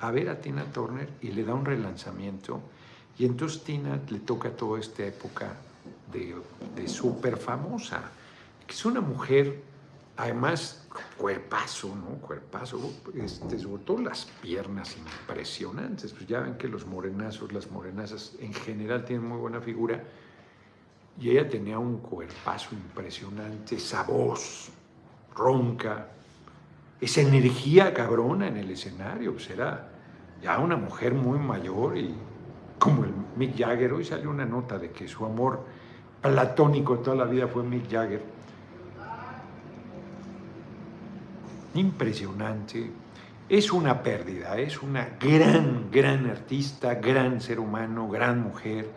a 0.00 0.10
ver 0.10 0.28
a 0.28 0.40
Tina 0.40 0.64
Turner 0.72 1.08
y 1.20 1.32
le 1.32 1.44
da 1.44 1.54
un 1.54 1.64
relanzamiento. 1.64 2.62
Y 3.18 3.26
entonces 3.26 3.64
Tina 3.64 4.00
le 4.08 4.20
toca 4.20 4.50
toda 4.50 4.80
esta 4.80 5.04
época 5.04 5.56
de, 6.12 6.34
de 6.74 6.88
súper 6.88 7.36
famosa, 7.36 8.02
que 8.66 8.74
es 8.74 8.84
una 8.84 9.00
mujer, 9.00 9.62
además, 10.16 10.84
cuerpazo, 11.16 11.94
¿no? 11.94 12.16
Cuerpazo, 12.20 12.92
este, 13.14 13.58
sobre 13.58 13.82
todo 13.84 13.98
las 13.98 14.26
piernas 14.40 14.96
impresionantes. 14.96 16.12
Pues 16.12 16.26
ya 16.26 16.40
ven 16.40 16.54
que 16.54 16.68
los 16.68 16.86
morenazos, 16.86 17.52
las 17.52 17.70
morenazas 17.70 18.34
en 18.40 18.52
general 18.52 19.04
tienen 19.04 19.26
muy 19.26 19.38
buena 19.38 19.60
figura 19.60 20.02
y 21.18 21.30
ella 21.30 21.48
tenía 21.48 21.78
un 21.78 21.98
cuerpazo 21.98 22.74
impresionante, 22.74 23.76
esa 23.76 24.02
voz 24.02 24.70
ronca, 25.34 26.08
esa 27.00 27.20
energía 27.20 27.92
cabrona 27.92 28.48
en 28.48 28.56
el 28.56 28.70
escenario. 28.70 29.32
Pues 29.32 29.50
era 29.50 29.90
ya 30.42 30.58
una 30.58 30.76
mujer 30.76 31.14
muy 31.14 31.38
mayor 31.38 31.96
y 31.96 32.14
como 32.78 33.04
el 33.04 33.12
Mick 33.36 33.56
Jagger. 33.56 33.92
Hoy 33.92 34.04
salió 34.04 34.30
una 34.30 34.44
nota 34.44 34.78
de 34.78 34.90
que 34.90 35.06
su 35.08 35.24
amor 35.24 35.64
platónico 36.24 37.00
toda 37.00 37.16
la 37.16 37.24
vida 37.24 37.46
fue 37.46 37.62
Mick 37.62 37.90
Jagger. 37.90 38.22
Impresionante. 41.74 42.90
Es 43.46 43.70
una 43.70 44.02
pérdida, 44.02 44.56
es 44.56 44.82
una 44.82 45.18
gran, 45.20 45.90
gran 45.90 46.30
artista, 46.30 46.94
gran 46.94 47.42
ser 47.42 47.60
humano, 47.60 48.08
gran 48.08 48.40
mujer 48.40 48.88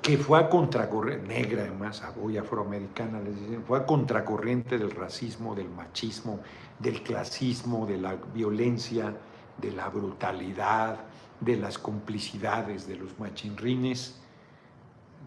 que 0.00 0.16
fue 0.16 0.38
a 0.38 0.48
contracorriente, 0.48 1.28
negra 1.28 1.64
además, 1.64 2.02
hoy 2.22 2.38
afroamericana, 2.38 3.20
les 3.20 3.38
dicen, 3.38 3.62
fue 3.62 3.78
a 3.78 3.84
contracorriente 3.84 4.78
del 4.78 4.92
racismo, 4.92 5.54
del 5.54 5.68
machismo, 5.68 6.40
del 6.78 7.02
clasismo, 7.02 7.84
de 7.84 7.98
la 7.98 8.16
violencia, 8.32 9.14
de 9.58 9.72
la 9.72 9.90
brutalidad, 9.90 10.96
de 11.40 11.58
las 11.58 11.76
complicidades 11.76 12.86
de 12.86 12.96
los 12.96 13.18
machinrines, 13.18 14.19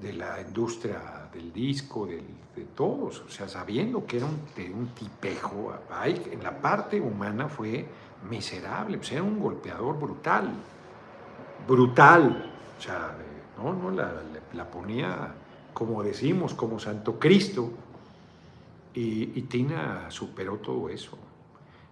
de 0.02 0.14
la 0.14 0.42
industria 0.42 1.30
del 1.34 1.54
disco, 1.54 2.06
de 2.06 2.66
todos, 2.76 3.22
o 3.22 3.30
sea, 3.30 3.48
sabiendo 3.48 4.06
que 4.06 4.18
era 4.18 4.26
un, 4.26 4.40
un 4.74 4.88
tipejo, 4.90 5.74
en 6.04 6.44
la 6.44 6.60
parte 6.60 7.00
humana 7.00 7.48
fue 7.48 7.86
miserable, 8.30 8.98
pues 8.98 9.12
era 9.12 9.24
un 9.24 9.40
golpeador 9.40 10.00
brutal, 10.00 10.52
brutal, 11.68 12.52
o 12.78 12.82
sea, 12.82 13.16
no, 13.58 13.74
no, 13.74 13.92
la, 13.92 14.12
la 14.54 14.70
ponía, 14.70 15.34
como 15.74 16.04
decimos, 16.04 16.54
como 16.54 16.80
Santo 16.80 17.20
Cristo. 17.20 17.72
Y, 18.94 19.26
Tina 19.44 20.10
superó 20.10 20.58
todo 20.58 20.90
eso. 20.90 21.18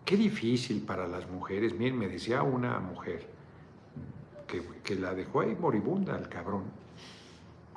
Qué 0.06 0.16
difícil 0.16 0.82
para 0.82 1.08
las 1.08 1.28
mujeres. 1.30 1.74
Miren, 1.74 1.98
me 1.98 2.08
decía 2.08 2.44
una 2.44 2.80
mujer 2.80 3.28
que, 4.84 4.96
la 4.96 5.14
dejó 5.14 5.42
ahí 5.42 5.56
moribunda 5.60 6.16
al 6.16 6.28
cabrón, 6.28 6.64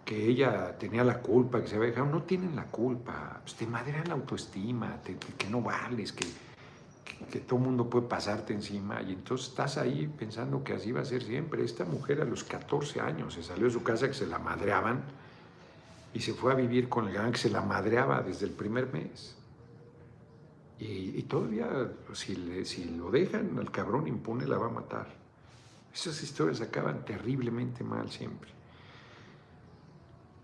que 0.04 0.26
ella 0.28 0.76
tenía 0.78 1.02
la 1.02 1.20
culpa, 1.20 1.61
que 1.61 1.68
se 1.68 1.76
había 1.76 1.88
dejado. 1.88 2.06
No 2.06 2.23
tienen 2.23 2.54
la 2.54 2.66
culpa. 2.66 3.40
Pues 3.42 3.54
te 3.54 3.66
madrean 3.66 4.08
la 4.08 4.14
autoestima, 4.14 5.00
que 5.02 5.49
no 5.49 5.62
vales, 5.62 6.12
que, 6.12 6.26
que, 7.30 7.40
todo 7.40 7.58
mundo 7.58 7.88
puede 7.88 8.06
pasarte 8.06 8.52
encima 8.52 9.00
y 9.02 9.12
entonces 9.12 9.49
estás 9.49 9.78
ahí 9.78 10.12
pensando 10.18 10.62
que 10.62 10.75
así 10.75 10.92
va 10.92 11.00
a 11.00 11.04
ser 11.04 11.23
siempre. 11.23 11.64
Esta 11.64 11.84
mujer 11.84 12.20
a 12.20 12.25
los 12.25 12.44
14 12.44 13.00
años 13.00 13.34
se 13.34 13.42
salió 13.42 13.64
de 13.64 13.70
su 13.70 13.82
casa 13.82 14.06
que 14.08 14.14
se 14.14 14.26
la 14.26 14.38
madreaban 14.38 15.02
y 16.12 16.20
se 16.20 16.34
fue 16.34 16.52
a 16.52 16.54
vivir 16.54 16.88
con 16.88 17.08
el 17.08 17.14
gran 17.14 17.32
que 17.32 17.38
se 17.38 17.50
la 17.50 17.62
madreaba 17.62 18.23
desde 18.23 18.46
el 18.46 18.52
primer 18.52 18.92
mes. 18.92 19.37
Y, 20.78 21.23
todavía, 21.23 21.92
si, 22.12 22.64
si 22.66 22.84
lo 22.84 23.11
dejan, 23.11 23.56
el 23.58 23.70
cabrón 23.70 24.06
impune 24.06 24.44
la 24.46 24.58
va 24.58 24.66
a 24.66 24.70
matar. 24.70 25.06
Esas 25.94 26.20
historias 26.23 26.61
acaban 26.61 27.04
terriblemente 27.04 27.82
mal 27.84 28.11
siempre. 28.11 28.50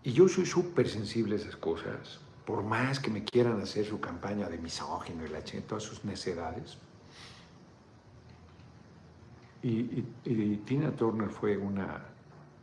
Y 0.02 0.12
yo 0.12 0.28
soy 0.28 0.46
súper 0.46 0.88
sensible 0.88 1.34
a 1.36 1.38
esas 1.38 1.56
cosas 1.56 2.20
por 2.50 2.64
más 2.64 2.98
que 2.98 3.10
me 3.10 3.22
quieran 3.22 3.60
hacer 3.60 3.84
su 3.84 4.00
campaña 4.00 4.48
de 4.48 4.58
misógino 4.58 5.24
y 5.24 5.28
la 5.28 5.40
todas 5.68 5.84
sus 5.84 6.04
necedades. 6.04 6.78
Y, 9.62 10.02
Tina 10.64 10.90
Turner 10.90 11.28
fue 11.28 11.56
una, 11.56 12.02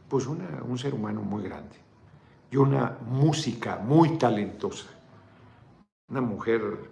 pues 0.09 0.27
una, 0.27 0.61
un 0.67 0.77
ser 0.77 0.93
humano 0.93 1.21
muy 1.21 1.43
grande 1.43 1.77
y 2.51 2.57
una 2.57 2.97
música 3.07 3.77
muy 3.77 4.17
talentosa. 4.17 4.87
Una 6.09 6.21
mujer 6.21 6.89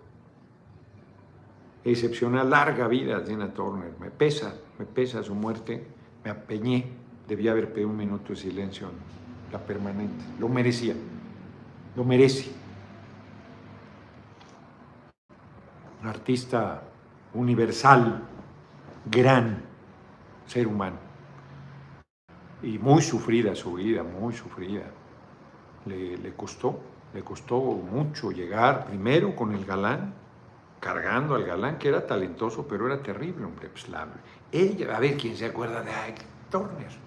excepcional, 1.84 2.50
larga 2.50 2.88
vida, 2.88 3.22
Tina 3.24 3.54
Turner. 3.54 3.94
Me 4.00 4.10
pesa, 4.10 4.56
me 4.80 4.86
pesa 4.86 5.22
su 5.22 5.36
muerte. 5.36 5.86
Me 6.24 6.30
apeñé, 6.30 6.86
debía 7.28 7.52
haber 7.52 7.74
pedido 7.74 7.90
un 7.90 7.98
minuto 7.98 8.30
de 8.30 8.36
silencio 8.38 8.88
en 8.88 9.25
permanente. 9.60 10.24
Lo 10.40 10.50
merecía, 10.50 10.96
lo 11.96 12.04
merece. 12.04 12.52
artista 16.08 16.84
universal, 17.34 18.22
gran 19.06 19.62
ser 20.46 20.68
humano. 20.68 20.98
Y 22.62 22.80
muy 22.80 23.02
sufrida 23.02 23.56
su 23.56 23.74
vida, 23.74 24.04
muy 24.04 24.34
sufrida. 24.34 24.84
Le, 25.86 26.34
costó, 26.36 26.80
le 27.14 27.24
costó 27.24 27.60
mucho 27.60 28.32
llegar 28.32 28.88
primero 28.88 29.36
con 29.36 29.54
el 29.54 29.66
galán, 29.66 30.14
cargando 30.80 31.36
al 31.36 31.44
galán, 31.44 31.78
que 31.78 31.90
era 31.90 32.06
talentoso, 32.06 32.68
pero 32.68 32.88
era 32.88 33.02
terrible, 33.02 33.46
hombre. 33.46 33.70
Pues 33.70 33.88
la, 33.90 34.08
ella, 34.52 34.96
a 34.96 35.00
ver 35.00 35.18
quién 35.18 35.36
se 35.36 35.46
acuerda 35.46 35.82
de 35.84 35.92
Ike 35.92 36.24
Turner. 36.50 37.06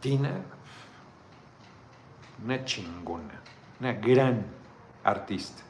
Tina, 0.00 0.42
una 2.44 2.64
chingona, 2.64 3.40
una 3.80 3.92
gran 3.94 4.44
artista. 5.04 5.62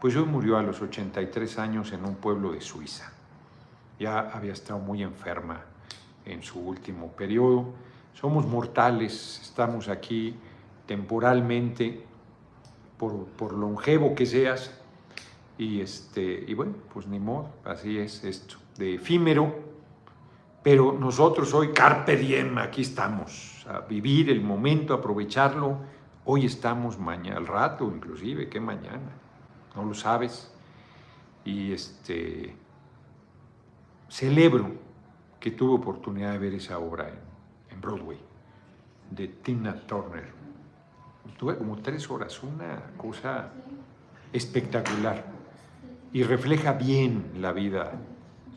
Pues 0.00 0.14
hoy 0.16 0.24
murió 0.24 0.56
a 0.56 0.62
los 0.62 0.80
83 0.80 1.58
años 1.58 1.92
en 1.92 2.04
un 2.04 2.16
pueblo 2.16 2.52
de 2.52 2.60
Suiza. 2.60 3.12
Ya 3.98 4.20
había 4.20 4.52
estado 4.52 4.78
muy 4.78 5.02
enferma 5.02 5.60
en 6.24 6.42
su 6.42 6.60
último 6.60 7.08
periodo. 7.08 7.72
Somos 8.14 8.46
mortales, 8.46 9.40
estamos 9.42 9.88
aquí 9.88 10.36
temporalmente, 10.86 12.04
por, 12.96 13.26
por 13.26 13.52
longevo 13.52 14.14
que 14.14 14.26
seas, 14.26 14.72
y, 15.58 15.80
este, 15.80 16.44
y 16.46 16.54
bueno, 16.54 16.74
pues 16.92 17.06
ni 17.06 17.18
modo, 17.18 17.50
así 17.64 17.98
es 17.98 18.22
esto, 18.24 18.56
de 18.76 18.94
efímero, 18.94 19.54
pero 20.62 20.92
nosotros 20.92 21.52
hoy, 21.52 21.72
carpe 21.72 22.16
diem, 22.16 22.58
aquí 22.58 22.82
estamos, 22.82 23.57
vivir 23.88 24.30
el 24.30 24.40
momento, 24.40 24.94
aprovecharlo, 24.94 25.78
hoy 26.24 26.46
estamos, 26.46 26.98
mañana, 26.98 27.36
al 27.36 27.46
rato 27.46 27.84
inclusive, 27.84 28.48
que 28.48 28.60
mañana, 28.60 29.12
no 29.74 29.84
lo 29.84 29.94
sabes, 29.94 30.52
y 31.44 31.72
este, 31.72 32.54
celebro 34.08 34.72
que 35.40 35.50
tuve 35.52 35.74
oportunidad 35.74 36.32
de 36.32 36.38
ver 36.38 36.54
esa 36.54 36.78
obra 36.78 37.08
en, 37.08 37.18
en 37.70 37.80
Broadway, 37.80 38.18
de 39.10 39.28
Tina 39.28 39.74
Turner, 39.86 40.38
tuve 41.36 41.56
como 41.56 41.76
tres 41.76 42.10
horas, 42.10 42.42
una 42.42 42.82
cosa 42.96 43.50
espectacular. 44.32 45.24
Y 46.12 46.22
refleja 46.22 46.72
bien 46.72 47.32
la 47.40 47.52
vida 47.52 47.92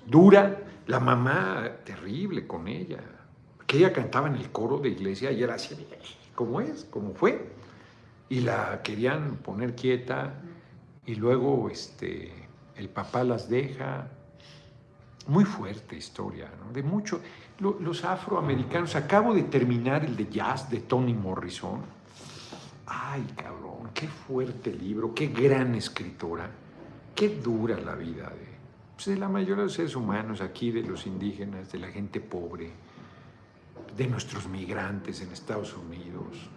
dura. 0.07 0.57
La 0.87 0.99
mamá, 0.99 1.69
terrible 1.85 2.47
con 2.47 2.67
ella, 2.67 2.99
que 3.71 3.77
ella 3.77 3.93
cantaba 3.93 4.27
en 4.27 4.35
el 4.35 4.51
coro 4.51 4.79
de 4.79 4.89
iglesia 4.89 5.31
y 5.31 5.41
era 5.41 5.53
así, 5.53 5.77
como 6.35 6.59
es, 6.59 6.83
como 6.83 7.13
fue. 7.13 7.53
Y 8.27 8.41
la 8.41 8.81
querían 8.83 9.37
poner 9.37 9.75
quieta 9.75 10.33
y 11.05 11.15
luego 11.15 11.69
este, 11.69 12.33
el 12.75 12.89
papá 12.89 13.23
las 13.23 13.47
deja. 13.47 14.09
Muy 15.27 15.45
fuerte 15.45 15.95
historia, 15.95 16.51
¿no? 16.59 16.73
De 16.73 16.83
mucho. 16.83 17.21
los 17.59 18.03
afroamericanos, 18.03 18.93
acabo 18.95 19.33
de 19.33 19.43
terminar 19.43 20.03
el 20.03 20.17
de 20.17 20.27
jazz 20.27 20.69
de 20.69 20.81
Toni 20.81 21.13
Morrison. 21.13 21.79
Ay, 22.87 23.25
cabrón, 23.37 23.91
qué 23.93 24.09
fuerte 24.09 24.73
libro, 24.73 25.13
qué 25.15 25.27
gran 25.27 25.75
escritora 25.75 26.49
qué 27.15 27.29
dura 27.29 27.79
la 27.79 27.95
vida 27.95 28.33
pues, 28.95 29.05
de, 29.05 29.17
la 29.17 29.29
mayoría 29.29 29.57
de 29.57 29.63
los 29.63 29.73
seres 29.73 29.95
humanos 29.95 30.41
aquí, 30.41 30.71
de 30.71 30.81
los 30.81 31.05
indígenas, 31.05 31.71
de 31.71 31.79
la 31.79 31.87
gente 31.87 32.19
pobre, 32.19 32.71
de 33.97 34.07
nuestros 34.07 34.47
migrantes 34.47 35.21
en 35.21 35.31
Estados 35.31 35.75
Unidos, 35.75 36.49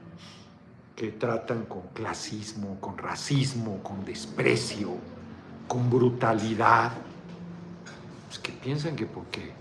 que 0.94 1.12
tratan 1.12 1.64
con 1.64 1.82
clasismo, 1.92 2.80
con 2.80 2.96
racismo, 2.98 3.82
con 3.82 4.04
desprecio, 4.04 4.96
con 5.66 5.90
brutalidad. 5.90 6.92
Pues 8.26 8.38
que 8.38 8.52
piensan 8.52 8.96
que 8.96 9.06
porque 9.06 9.52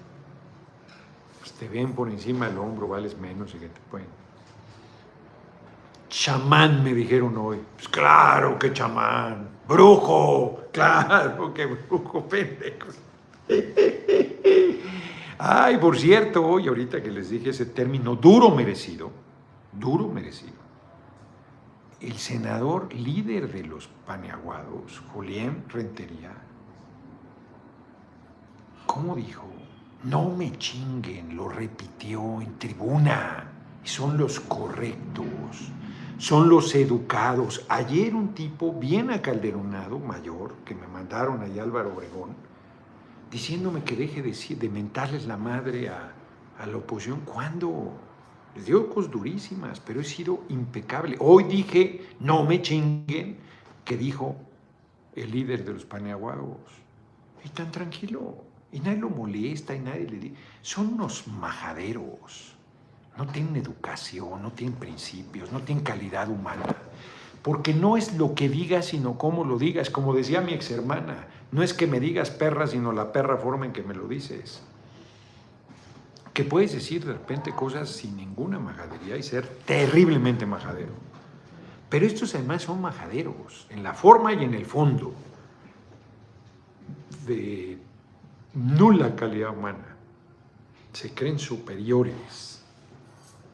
pues, 1.39 1.51
te 1.53 1.67
ven 1.67 1.93
por 1.93 2.09
encima 2.09 2.47
del 2.47 2.57
hombro 2.57 2.87
vales 2.87 3.17
menos 3.17 3.53
y 3.55 3.57
que 3.57 3.69
te 3.69 3.81
pueden 3.89 4.23
Chamán, 6.13 6.83
me 6.83 6.93
dijeron 6.93 7.35
hoy. 7.37 7.59
Pues 7.75 7.87
claro 7.89 8.59
que 8.59 8.71
chamán. 8.71 9.49
Brujo, 9.67 10.65
claro 10.71 11.51
que 11.51 11.65
brujo, 11.65 12.23
pendejos. 12.29 12.99
Ay, 15.37 15.77
por 15.77 15.97
cierto, 15.97 16.45
hoy 16.45 16.67
ahorita 16.67 17.01
que 17.01 17.11
les 17.11 17.29
dije 17.29 17.49
ese 17.49 17.65
término 17.65 18.15
duro 18.15 18.51
merecido, 18.51 19.11
duro 19.71 20.07
merecido. 20.07 20.63
El 21.99 22.17
senador 22.17 22.93
líder 22.93 23.51
de 23.51 23.63
los 23.63 23.87
paneaguados, 24.05 25.01
Julián 25.13 25.63
Rentería, 25.69 26.33
¿cómo 28.85 29.15
dijo? 29.15 29.45
No 30.03 30.29
me 30.29 30.51
chinguen, 30.57 31.35
lo 31.35 31.47
repitió 31.47 32.41
en 32.41 32.59
tribuna, 32.59 33.49
son 33.83 34.17
los 34.17 34.39
correctos 34.41 35.71
son 36.23 36.47
los 36.47 36.73
educados. 36.75 37.65
Ayer 37.67 38.15
un 38.15 38.33
tipo 38.33 38.71
bien 38.71 39.11
acalderonado, 39.11 39.99
mayor, 39.99 40.53
que 40.63 40.73
me 40.73 40.87
mandaron 40.87 41.41
ahí 41.41 41.59
Álvaro 41.59 41.93
Obregón, 41.93 42.35
diciéndome 43.33 43.83
que 43.83 43.95
deje 43.95 44.21
de, 44.21 44.31
de 44.31 44.69
mentarles 44.69 45.25
la 45.25 45.37
madre 45.37 45.89
a, 45.89 46.13
la 46.65 46.77
oposición. 46.77 47.21
¿Cuándo? 47.25 47.91
Les 48.55 48.67
dio 48.67 48.87
cosas 48.89 49.11
durísimas, 49.11 49.79
pero 49.79 49.99
he 49.99 50.03
sido 50.03 50.43
impecable. 50.49 51.17
Hoy 51.19 51.43
dije, 51.45 52.07
no 52.19 52.45
me 52.45 52.61
chinguen, 52.61 53.37
que 53.83 53.97
dijo 53.97 54.35
el 55.15 55.31
líder 55.31 55.65
de 55.65 55.73
los 55.73 55.85
paneaguados. 55.85 56.59
Y 57.43 57.49
tan 57.49 57.71
tranquilo. 57.71 58.37
Y 58.71 58.79
nadie 58.79 58.99
lo 58.99 59.09
molesta 59.09 59.75
y 59.75 59.79
nadie 59.79 60.07
le 60.07 60.19
dice. 60.19 60.35
Son 60.61 60.93
unos 60.93 61.27
majaderos 61.27 62.53
no 63.17 63.27
tienen 63.27 63.55
educación, 63.55 64.41
no 64.41 64.51
tienen 64.51 64.77
principios, 64.77 65.51
no 65.51 65.61
tienen 65.61 65.83
calidad 65.83 66.29
humana. 66.29 66.65
Porque 67.41 67.73
no 67.73 67.97
es 67.97 68.15
lo 68.15 68.33
que 68.35 68.49
digas, 68.49 68.85
sino 68.87 69.17
cómo 69.17 69.43
lo 69.43 69.57
digas. 69.57 69.89
Como 69.89 70.13
decía 70.13 70.41
mi 70.41 70.53
ex 70.53 70.71
hermana, 70.71 71.27
no 71.53 71.63
es 71.63 71.73
que 71.73 71.87
me 71.87 71.99
digas 71.99 72.29
perra, 72.29 72.67
sino 72.67 72.91
la 72.91 73.13
perra 73.13 73.37
forma 73.37 73.65
en 73.65 73.71
que 73.71 73.83
me 73.83 73.93
lo 73.93 74.07
dices. 74.07 74.61
Que 76.33 76.43
puedes 76.43 76.73
decir 76.73 77.05
de 77.05 77.13
repente 77.13 77.53
cosas 77.53 77.89
sin 77.89 78.17
ninguna 78.17 78.59
majadería 78.59 79.15
y 79.15 79.23
ser 79.23 79.47
terriblemente 79.65 80.45
majadero. 80.45 80.91
Pero 81.89 82.05
estos 82.05 82.33
además 82.35 82.63
son 82.63 82.81
majaderos, 82.81 83.67
en 83.69 83.83
la 83.83 83.93
forma 83.93 84.33
y 84.33 84.43
en 84.43 84.53
el 84.53 84.65
fondo, 84.65 85.13
de 87.25 87.77
nula 88.53 89.15
calidad 89.15 89.55
humana. 89.55 89.95
Se 90.91 91.13
creen 91.13 91.39
superiores 91.39 92.53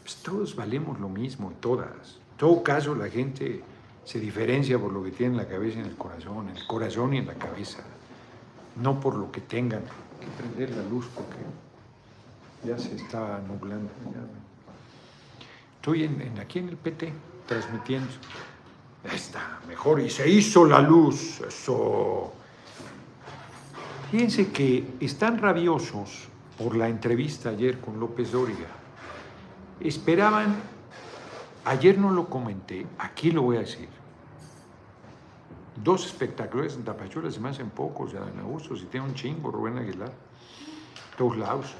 pues, 0.09 0.23
todos 0.23 0.55
valemos 0.55 0.99
lo 0.99 1.07
mismo, 1.07 1.53
todas. 1.59 2.17
En 2.31 2.38
todo 2.38 2.63
caso, 2.63 2.95
la 2.95 3.09
gente 3.09 3.62
se 4.10 4.19
diferencia 4.19 4.80
por 4.80 4.91
lo 4.91 5.04
que 5.04 5.12
tiene 5.12 5.34
en 5.34 5.38
la 5.38 5.48
cabeza 5.48 5.78
y 5.78 5.82
en 5.82 5.86
el 5.86 5.95
corazón, 5.95 6.50
en 6.50 6.58
el 6.58 6.65
corazón 6.65 7.13
y 7.13 7.19
en 7.19 7.28
la 7.28 7.36
cabeza, 7.36 7.84
no 8.82 9.00
por 9.00 9.13
lo 9.13 9.32
que 9.32 9.41
tengan. 9.41 9.84
Hay 10.19 10.26
que 10.26 10.32
prender 10.32 10.76
la 10.76 10.89
luz 10.89 11.08
porque 11.13 11.38
ya 12.65 12.76
se 12.80 12.95
está 12.95 13.39
nublando. 13.48 13.88
Estoy 15.76 16.06
en, 16.06 16.39
aquí 16.39 16.58
en 16.58 16.69
el 16.69 16.78
PT 16.78 17.13
transmitiendo. 17.45 18.10
Ya 19.04 19.13
está, 19.13 19.60
mejor. 19.67 20.00
Y 20.00 20.10
se 20.10 20.28
hizo 20.28 20.65
la 20.65 20.82
luz. 20.82 21.41
Eso. 21.48 22.34
Fíjense 24.10 24.50
que 24.52 24.95
están 25.02 25.38
rabiosos 25.38 26.30
por 26.58 26.76
la 26.76 26.89
entrevista 26.89 27.50
ayer 27.50 27.80
con 27.80 28.00
López 28.00 28.32
Dóriga 28.32 28.80
esperaban, 29.80 30.56
ayer 31.63 32.00
no 32.00 32.12
lo 32.12 32.28
comenté, 32.28 32.88
aquí 32.98 33.32
lo 33.32 33.43
voy 33.43 33.58
a 33.58 33.60
decir, 33.60 33.88
dos 35.84 36.06
espectaculares 36.06 36.76
en 36.76 36.84
Tapachula 36.84 37.32
se 37.32 37.39
me 37.39 37.50
hacen 37.50 37.70
pocos, 37.70 38.12
ya 38.12 38.20
en 38.20 38.39
Augusto, 38.39 38.76
si 38.76 38.86
tiene 38.86 39.08
un 39.08 39.13
chingo, 39.13 39.52
Rubén 39.52 39.78
Aguilar, 39.78 40.12
todos 41.18 41.38
lados, 41.38 41.76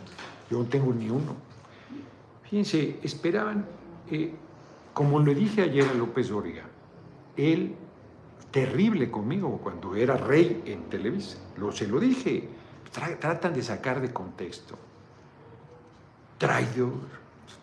yo 0.50 0.60
no 0.60 0.66
tengo 0.66 0.94
ni 0.94 1.10
uno. 1.10 1.36
Fíjense, 2.44 3.00
esperaban, 3.04 3.66
eh, 4.10 4.34
como 4.94 5.20
le 5.20 5.36
dije 5.36 5.62
ayer 5.62 5.88
a 5.88 5.94
López 5.94 6.32
Origa, 6.32 6.64
él 7.38 7.76
terrible 8.52 9.12
conmigo 9.12 9.60
cuando 9.62 9.96
era 9.96 10.18
rey 10.18 10.64
en 10.66 10.84
Televisa, 10.90 11.38
lo, 11.58 11.72
se 11.72 11.88
lo 11.88 12.00
dije, 12.00 12.50
tratan 12.92 13.54
de 13.54 13.62
sacar 13.62 14.02
de 14.02 14.12
contexto. 14.12 14.76
Traidor, 16.38 16.94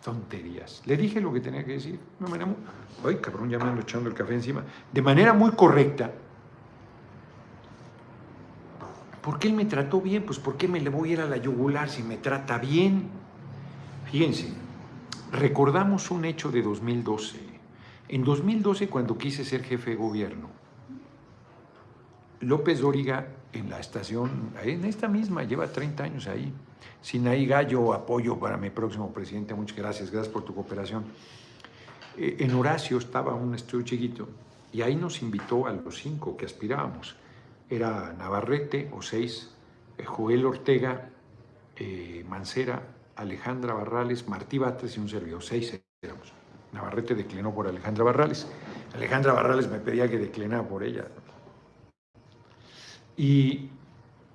tonterías. 0.03 0.81
Le 0.85 0.95
dije 0.95 1.19
lo 1.19 1.33
que 1.33 1.41
tenía 1.41 1.65
que 1.65 1.73
decir. 1.73 1.99
De 2.19 2.27
manera 2.29 2.53
ay, 3.05 3.15
cabrón, 3.17 3.49
ya 3.49 3.57
me 3.57 3.65
ando 3.65 3.81
echando 3.81 4.09
el 4.09 4.15
café 4.15 4.35
encima. 4.35 4.63
De 4.91 5.01
manera 5.01 5.33
muy 5.33 5.51
correcta. 5.51 6.11
¿Por 9.27 9.39
qué 9.39 9.49
él 9.49 9.55
me 9.55 9.65
trató 9.65 9.99
bien? 9.99 10.23
Pues 10.23 10.39
¿por 10.39 10.55
qué 10.55 10.69
me 10.69 10.79
le 10.79 10.89
voy 10.89 11.09
a 11.09 11.13
ir 11.13 11.19
a 11.19 11.25
la 11.25 11.35
yugular 11.35 11.89
si 11.89 12.01
me 12.01 12.15
trata 12.15 12.59
bien? 12.59 13.09
Fíjense, 14.09 14.53
recordamos 15.33 16.11
un 16.11 16.23
hecho 16.23 16.49
de 16.49 16.61
2012. 16.61 17.37
En 18.07 18.23
2012, 18.23 18.87
cuando 18.87 19.17
quise 19.17 19.43
ser 19.43 19.65
jefe 19.65 19.89
de 19.89 19.95
gobierno, 19.97 20.47
López 22.39 22.79
Dóriga 22.79 23.27
en 23.51 23.69
la 23.69 23.81
estación, 23.81 24.53
en 24.63 24.85
esta 24.85 25.09
misma, 25.09 25.43
lleva 25.43 25.67
30 25.67 26.05
años 26.05 26.27
ahí, 26.27 26.53
Sinaí 27.01 27.45
Gallo, 27.45 27.91
apoyo 27.91 28.39
para 28.39 28.55
mi 28.55 28.69
próximo 28.69 29.11
presidente, 29.11 29.53
muchas 29.53 29.75
gracias, 29.75 30.09
gracias 30.09 30.31
por 30.31 30.45
tu 30.45 30.55
cooperación. 30.55 31.03
Eh, 32.15 32.37
en 32.39 32.55
Horacio 32.55 32.97
estaba 32.97 33.33
un 33.33 33.53
estudio 33.55 33.83
chiquito 33.83 34.29
y 34.71 34.83
ahí 34.83 34.95
nos 34.95 35.21
invitó 35.21 35.67
a 35.67 35.73
los 35.73 35.97
cinco 35.97 36.37
que 36.37 36.45
aspirábamos 36.45 37.17
era 37.69 38.13
Navarrete 38.17 38.89
o 38.93 39.01
seis, 39.01 39.53
eh, 39.97 40.05
Joel 40.05 40.45
Ortega, 40.45 41.09
eh, 41.75 42.25
Mancera, 42.27 42.81
Alejandra 43.15 43.73
Barrales, 43.73 44.27
Martí 44.27 44.57
Batres 44.57 44.97
y 44.97 44.99
un 44.99 45.09
servidor, 45.09 45.43
seis 45.43 45.79
éramos. 46.01 46.33
Navarrete 46.73 47.15
declinó 47.15 47.53
por 47.53 47.67
Alejandra 47.67 48.03
Barrales. 48.03 48.47
Alejandra 48.93 49.33
Barrales 49.33 49.69
me 49.69 49.79
pedía 49.79 50.09
que 50.09 50.17
declinara 50.17 50.67
por 50.67 50.83
ella. 50.83 51.05
Y, 53.15 53.69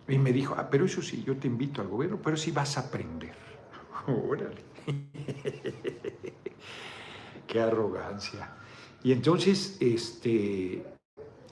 y 0.09 0.19
me 0.19 0.33
dijo, 0.33 0.55
ah, 0.59 0.69
pero 0.71 0.87
eso 0.87 1.03
sí, 1.03 1.23
yo 1.25 1.37
te 1.37 1.47
invito 1.47 1.81
al 1.81 1.89
gobierno, 1.89 2.19
pero 2.23 2.37
sí 2.37 2.51
vas 2.51 2.77
a 2.77 2.81
aprender. 2.81 3.35
Órale. 4.29 4.65
Qué 7.47 7.61
arrogancia. 7.61 8.57
Y 9.05 9.13
entonces, 9.13 9.77
este, 9.81 10.85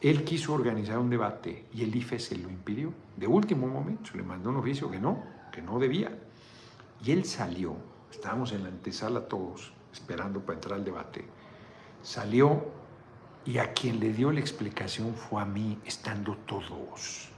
él 0.00 0.24
quiso 0.24 0.54
organizar 0.54 0.98
un 0.98 1.10
debate 1.10 1.66
y 1.74 1.82
el 1.82 1.94
IFE 1.94 2.18
se 2.18 2.36
lo 2.36 2.48
impidió. 2.48 2.92
De 3.16 3.26
último 3.26 3.66
momento, 3.66 4.10
le 4.14 4.22
mandó 4.22 4.48
un 4.48 4.56
oficio 4.56 4.90
que 4.90 4.98
no, 4.98 5.22
que 5.52 5.60
no 5.60 5.78
debía. 5.78 6.10
Y 7.04 7.12
él 7.12 7.24
salió, 7.26 7.76
estábamos 8.10 8.52
en 8.52 8.62
la 8.62 8.70
antesala 8.70 9.28
todos, 9.28 9.72
esperando 9.92 10.40
para 10.40 10.54
entrar 10.54 10.78
al 10.78 10.84
debate. 10.84 11.24
Salió 12.02 12.64
y 13.44 13.58
a 13.58 13.74
quien 13.74 14.00
le 14.00 14.12
dio 14.12 14.32
la 14.32 14.40
explicación 14.40 15.14
fue 15.14 15.42
a 15.42 15.44
mí, 15.44 15.78
estando 15.84 16.36
todos. 16.46 17.28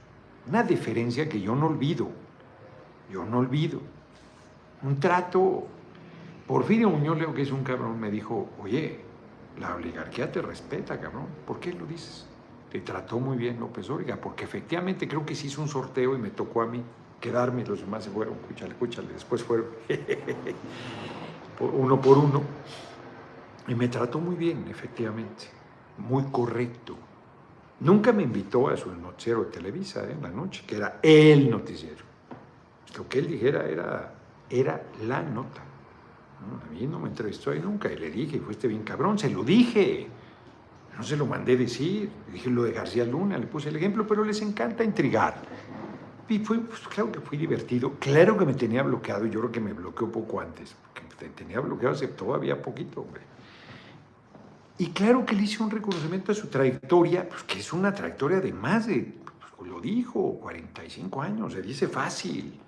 Una 0.47 0.63
diferencia 0.63 1.27
que 1.27 1.41
yo 1.41 1.55
no 1.55 1.67
olvido. 1.67 2.09
Yo 3.11 3.25
no 3.25 3.39
olvido. 3.39 3.81
Un 4.83 4.99
trato. 5.01 5.67
Porfirio 6.47 6.89
Muñoz 6.89 7.17
Leo, 7.17 7.33
que 7.33 7.41
es 7.41 7.51
un 7.51 7.63
cabrón, 7.63 7.99
me 7.99 8.11
dijo, 8.11 8.49
oye, 8.61 8.99
la 9.59 9.75
oligarquía 9.75 10.31
te 10.31 10.41
respeta, 10.41 10.99
cabrón. 10.99 11.27
¿Por 11.45 11.59
qué 11.59 11.73
lo 11.73 11.85
dices? 11.85 12.27
Te 12.73 12.81
trató 12.81 13.19
muy 13.19 13.37
bien 13.37 13.59
López 13.59 13.87
Oiga, 13.91 14.15
porque 14.15 14.45
efectivamente 14.45 15.07
creo 15.07 15.23
que 15.23 15.35
se 15.35 15.45
hizo 15.45 15.61
un 15.61 15.67
sorteo 15.67 16.15
y 16.15 16.17
me 16.17 16.31
tocó 16.31 16.63
a 16.63 16.65
mí 16.65 16.83
quedarme 17.21 17.61
y 17.61 17.65
los 17.65 17.81
demás 17.81 18.03
se 18.03 18.09
fueron. 18.09 18.33
Escúchale, 18.33 18.71
escúchale. 18.71 19.13
Después 19.13 19.43
fueron 19.43 19.67
uno 21.59 22.01
por 22.01 22.17
uno. 22.17 22.41
Y 23.67 23.75
me 23.75 23.89
trató 23.89 24.17
muy 24.17 24.33
bien, 24.33 24.65
efectivamente. 24.71 25.45
Muy 25.99 26.23
correcto. 26.31 26.95
Nunca 27.79 28.11
me 28.11 28.23
invitó 28.23 28.69
a 28.69 28.75
su 28.75 28.91
noticiero 28.91 29.43
de 29.43 29.51
Televisa 29.51 30.03
¿eh? 30.05 30.13
en 30.13 30.23
la 30.23 30.31
noche, 30.31 30.63
que 30.65 30.77
era 30.77 30.97
el 31.03 31.51
noticiero. 31.51 32.03
Lo 32.97 33.07
que 33.07 33.19
él 33.19 33.27
dijera 33.27 33.69
era, 33.69 34.15
era 34.49 34.83
la 35.03 35.21
nota. 35.21 35.61
A 35.61 36.71
mí 36.71 36.87
no 36.87 36.97
me 36.97 37.09
entrevistó 37.09 37.51
ahí 37.51 37.59
nunca 37.59 37.91
y 37.91 37.97
le 37.97 38.09
dije, 38.09 38.39
fuiste 38.39 38.67
bien 38.67 38.81
cabrón, 38.81 39.19
se 39.19 39.29
lo 39.29 39.43
dije. 39.43 40.09
No 40.97 41.03
se 41.03 41.17
lo 41.17 41.25
mandé 41.25 41.57
decir. 41.57 42.09
Dije 42.31 42.49
lo 42.49 42.63
de 42.63 42.71
García 42.71 43.05
Luna, 43.05 43.37
le 43.37 43.47
puse 43.47 43.69
el 43.69 43.75
ejemplo, 43.75 44.05
pero 44.05 44.23
les 44.23 44.41
encanta 44.41 44.83
intrigar. 44.83 45.35
Y 46.29 46.39
fue, 46.39 46.59
pues, 46.59 46.81
claro 46.87 47.11
que 47.11 47.19
fui 47.19 47.37
divertido. 47.37 47.93
Claro 47.99 48.37
que 48.37 48.45
me 48.45 48.53
tenía 48.53 48.81
bloqueado 48.81 49.25
yo 49.25 49.39
creo 49.41 49.51
que 49.51 49.59
me 49.59 49.73
bloqueó 49.73 50.11
poco 50.11 50.39
antes, 50.39 50.75
porque 50.93 51.29
tenía 51.29 51.59
bloqueado 51.59 51.95
hace 51.95 52.07
todavía 52.07 52.61
poquito, 52.61 53.01
hombre. 53.01 53.21
Y 54.77 54.87
claro 54.87 55.25
que 55.25 55.35
le 55.35 55.43
hice 55.43 55.61
un 55.61 55.69
reconocimiento 55.69 56.31
a 56.31 56.35
su 56.35 56.47
trayectoria, 56.47 57.29
pues 57.29 57.43
que 57.43 57.59
es 57.59 57.71
una 57.71 57.93
trayectoria 57.93 58.39
de 58.39 58.51
más 58.51 58.87
de, 58.87 59.13
pues, 59.57 59.69
lo 59.69 59.79
dijo, 59.79 60.39
45 60.39 61.21
años, 61.21 61.53
se 61.53 61.61
dice 61.61 61.87
fácil. 61.87 62.59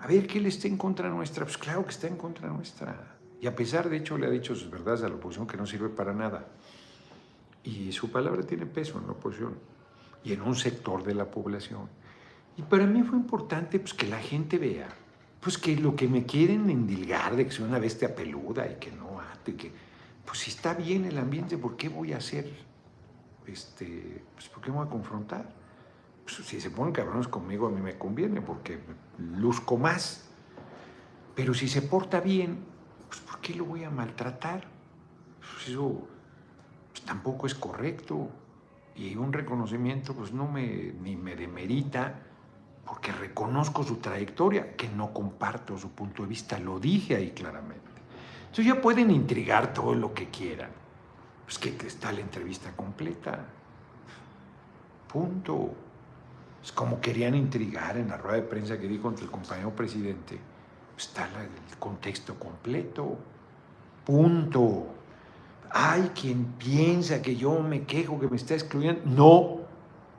A 0.00 0.06
ver, 0.06 0.26
¿qué 0.26 0.40
le 0.40 0.48
está 0.48 0.68
en 0.68 0.76
contra 0.76 1.08
nuestra? 1.08 1.44
Pues 1.44 1.58
claro 1.58 1.84
que 1.84 1.90
está 1.90 2.06
en 2.06 2.16
contra 2.16 2.48
nuestra. 2.48 3.18
Y 3.40 3.46
a 3.46 3.56
pesar, 3.56 3.88
de 3.88 3.96
hecho, 3.96 4.16
le 4.16 4.26
ha 4.26 4.30
dicho 4.30 4.54
sus 4.54 4.70
verdades 4.70 5.02
a 5.02 5.08
la 5.08 5.16
oposición 5.16 5.46
que 5.46 5.56
no 5.56 5.66
sirve 5.66 5.88
para 5.88 6.12
nada. 6.12 6.46
Y 7.64 7.92
su 7.92 8.10
palabra 8.10 8.42
tiene 8.42 8.66
peso 8.66 8.98
en 8.98 9.06
la 9.06 9.12
oposición 9.12 9.54
y 10.24 10.32
en 10.32 10.42
un 10.42 10.54
sector 10.54 11.02
de 11.04 11.14
la 11.14 11.30
población. 11.30 11.88
Y 12.56 12.62
para 12.62 12.86
mí 12.86 13.02
fue 13.02 13.16
importante 13.16 13.78
pues, 13.78 13.94
que 13.94 14.06
la 14.06 14.18
gente 14.18 14.58
vea 14.58 14.88
pues 15.42 15.58
que 15.58 15.76
lo 15.76 15.96
que 15.96 16.06
me 16.06 16.24
quieren 16.24 16.70
endilgar 16.70 17.34
de 17.34 17.44
que 17.44 17.50
soy 17.50 17.64
una 17.64 17.80
bestia 17.80 18.14
peluda 18.14 18.70
y 18.70 18.76
que 18.76 18.92
no 18.92 19.20
ate, 19.20 19.56
que 19.56 19.72
pues 20.24 20.38
si 20.38 20.50
está 20.50 20.72
bien 20.72 21.04
el 21.04 21.18
ambiente, 21.18 21.58
¿por 21.58 21.76
qué 21.76 21.88
voy 21.88 22.12
a 22.12 22.18
hacer? 22.18 22.48
Este, 23.44 24.22
pues 24.34 24.48
¿por 24.48 24.62
qué 24.62 24.70
me 24.70 24.76
voy 24.76 24.86
a 24.86 24.90
confrontar? 24.90 25.52
Pues, 26.22 26.36
si 26.46 26.60
se 26.60 26.70
ponen 26.70 26.92
cabrones 26.92 27.26
conmigo 27.26 27.66
a 27.66 27.70
mí 27.70 27.80
me 27.80 27.98
conviene 27.98 28.40
porque 28.40 28.78
luzco 29.18 29.76
más. 29.76 30.28
Pero 31.34 31.54
si 31.54 31.66
se 31.66 31.82
porta 31.82 32.20
bien, 32.20 32.64
pues 33.08 33.20
¿por 33.20 33.40
qué 33.40 33.52
lo 33.54 33.64
voy 33.64 33.82
a 33.82 33.90
maltratar? 33.90 34.68
Pues 35.40 35.70
eso 35.70 36.06
pues, 36.92 37.04
tampoco 37.04 37.46
es 37.46 37.54
correcto. 37.54 38.28
Y 38.94 39.16
un 39.16 39.32
reconocimiento 39.32 40.14
pues 40.14 40.32
no 40.32 40.46
me, 40.46 40.92
ni 41.00 41.16
me 41.16 41.34
demerita 41.34 42.20
porque 42.84 43.12
reconozco 43.12 43.82
su 43.84 43.96
trayectoria, 43.96 44.76
que 44.76 44.88
no 44.88 45.12
comparto 45.12 45.78
su 45.78 45.90
punto 45.92 46.22
de 46.22 46.28
vista, 46.28 46.58
lo 46.58 46.78
dije 46.78 47.16
ahí 47.16 47.30
claramente. 47.30 47.90
Entonces 48.42 48.66
ya 48.66 48.80
pueden 48.80 49.10
intrigar 49.10 49.72
todo 49.72 49.94
lo 49.94 50.12
que 50.12 50.28
quieran. 50.28 50.70
Pues 51.44 51.58
que 51.58 51.86
está 51.86 52.12
la 52.12 52.20
entrevista 52.20 52.72
completa. 52.76 53.46
Punto. 55.10 55.74
Es 56.62 56.72
como 56.72 57.00
querían 57.00 57.34
intrigar 57.34 57.96
en 57.96 58.08
la 58.08 58.16
rueda 58.16 58.36
de 58.36 58.42
prensa 58.42 58.78
que 58.78 58.86
di 58.86 58.98
contra 58.98 59.24
el 59.24 59.30
compañero 59.30 59.70
presidente. 59.74 60.38
Está 60.96 61.28
el 61.40 61.78
contexto 61.78 62.38
completo. 62.38 63.16
Punto. 64.04 64.86
Hay 65.72 66.10
quien 66.14 66.44
piensa 66.58 67.22
que 67.22 67.36
yo 67.36 67.60
me 67.60 67.84
quejo, 67.84 68.20
que 68.20 68.28
me 68.28 68.36
está 68.36 68.54
excluyendo. 68.54 69.00
No, 69.06 69.60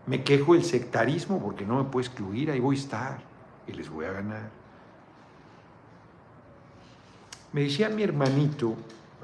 me 0.08 0.24
quejo 0.24 0.54
del 0.54 0.64
sectarismo 0.64 1.40
porque 1.40 1.66
no 1.66 1.78
me 1.78 1.90
puedo 1.90 2.06
excluir, 2.06 2.50
ahí 2.50 2.60
voy 2.60 2.76
a 2.76 2.80
estar 2.80 3.24
y 3.68 3.74
les 3.74 3.90
voy 3.90 4.06
a 4.06 4.12
ganar. 4.12 4.50
Me 7.52 7.62
decía 7.62 7.88
mi 7.90 8.02
hermanito, 8.02 8.72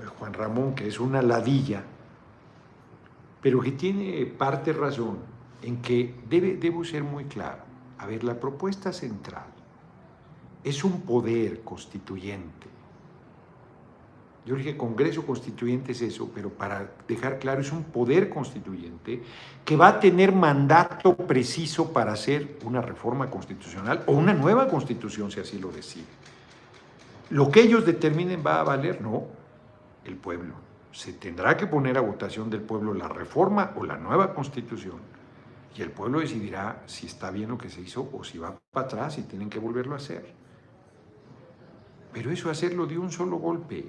eh, 0.02 0.06
Juan 0.20 0.34
Ramón, 0.34 0.76
que 0.76 0.88
es 0.88 1.00
una 1.00 1.22
ladilla, 1.22 1.84
pero 3.42 3.60
que 3.60 3.72
tiene 3.72 4.26
parte 4.28 4.72
razón 4.72 5.18
en 5.64 5.82
que 5.82 6.16
debe, 6.30 6.58
debo 6.58 6.84
ser 6.84 7.04
muy 7.04 7.26
claro. 7.26 7.64
A 7.98 8.06
ver, 8.06 8.24
la 8.24 8.40
propuesta 8.40 8.94
central 8.94 9.48
es 10.64 10.84
un 10.84 11.02
poder 11.02 11.62
constituyente 11.62 12.79
yo 14.46 14.56
dije 14.56 14.78
Congreso 14.78 15.26
Constituyente 15.26 15.92
es 15.92 16.02
eso, 16.02 16.32
pero 16.34 16.50
para 16.50 16.92
dejar 17.08 17.40
claro, 17.40 17.62
es 17.62 17.72
un 17.72 17.84
poder 17.84 18.30
constituyente 18.30 19.22
que 19.66 19.76
va 19.76 19.90
a 19.90 20.00
tener 20.00 20.32
mandato 20.32 21.16
preciso 21.16 21.92
para 21.94 22.14
hacer 22.14 22.58
una 22.64 22.82
reforma 22.82 23.30
constitucional 23.30 24.04
o 24.08 24.14
una 24.14 24.34
nueva 24.34 24.68
constitución, 24.68 25.30
si 25.30 25.40
así 25.40 25.60
lo 25.60 25.72
decide. 25.72 26.06
Lo 27.30 27.52
que 27.52 27.62
ellos 27.62 27.86
determinen 27.86 28.42
va 28.46 28.60
a 28.60 28.64
valer, 28.64 29.02
no, 29.02 29.26
el 30.06 30.16
pueblo. 30.16 30.56
Se 30.92 31.14
tendrá 31.14 31.56
que 31.56 31.68
poner 31.68 31.98
a 31.98 32.02
votación 32.02 32.50
del 32.50 32.62
pueblo 32.62 32.94
la 32.94 33.08
reforma 33.08 33.74
o 33.76 33.86
la 33.86 33.98
nueva 33.98 34.34
constitución. 34.34 34.98
Y 35.78 35.84
el 35.84 35.92
pueblo 35.92 36.20
decidirá 36.20 36.82
si 36.88 37.06
está 37.06 37.30
bien 37.30 37.50
lo 37.50 37.58
que 37.58 37.70
se 37.70 37.82
hizo 37.82 38.10
o 38.12 38.24
si 38.24 38.40
va 38.40 38.58
para 38.72 38.88
atrás 38.88 39.20
y 39.20 39.22
tienen 39.22 39.50
que 39.50 39.60
volverlo 39.60 39.94
a 39.94 39.98
hacer. 39.98 40.34
Pero 42.12 42.32
eso 42.32 42.50
hacerlo 42.50 42.88
de 42.88 42.98
un 42.98 43.12
solo 43.12 43.38
golpe, 43.38 43.86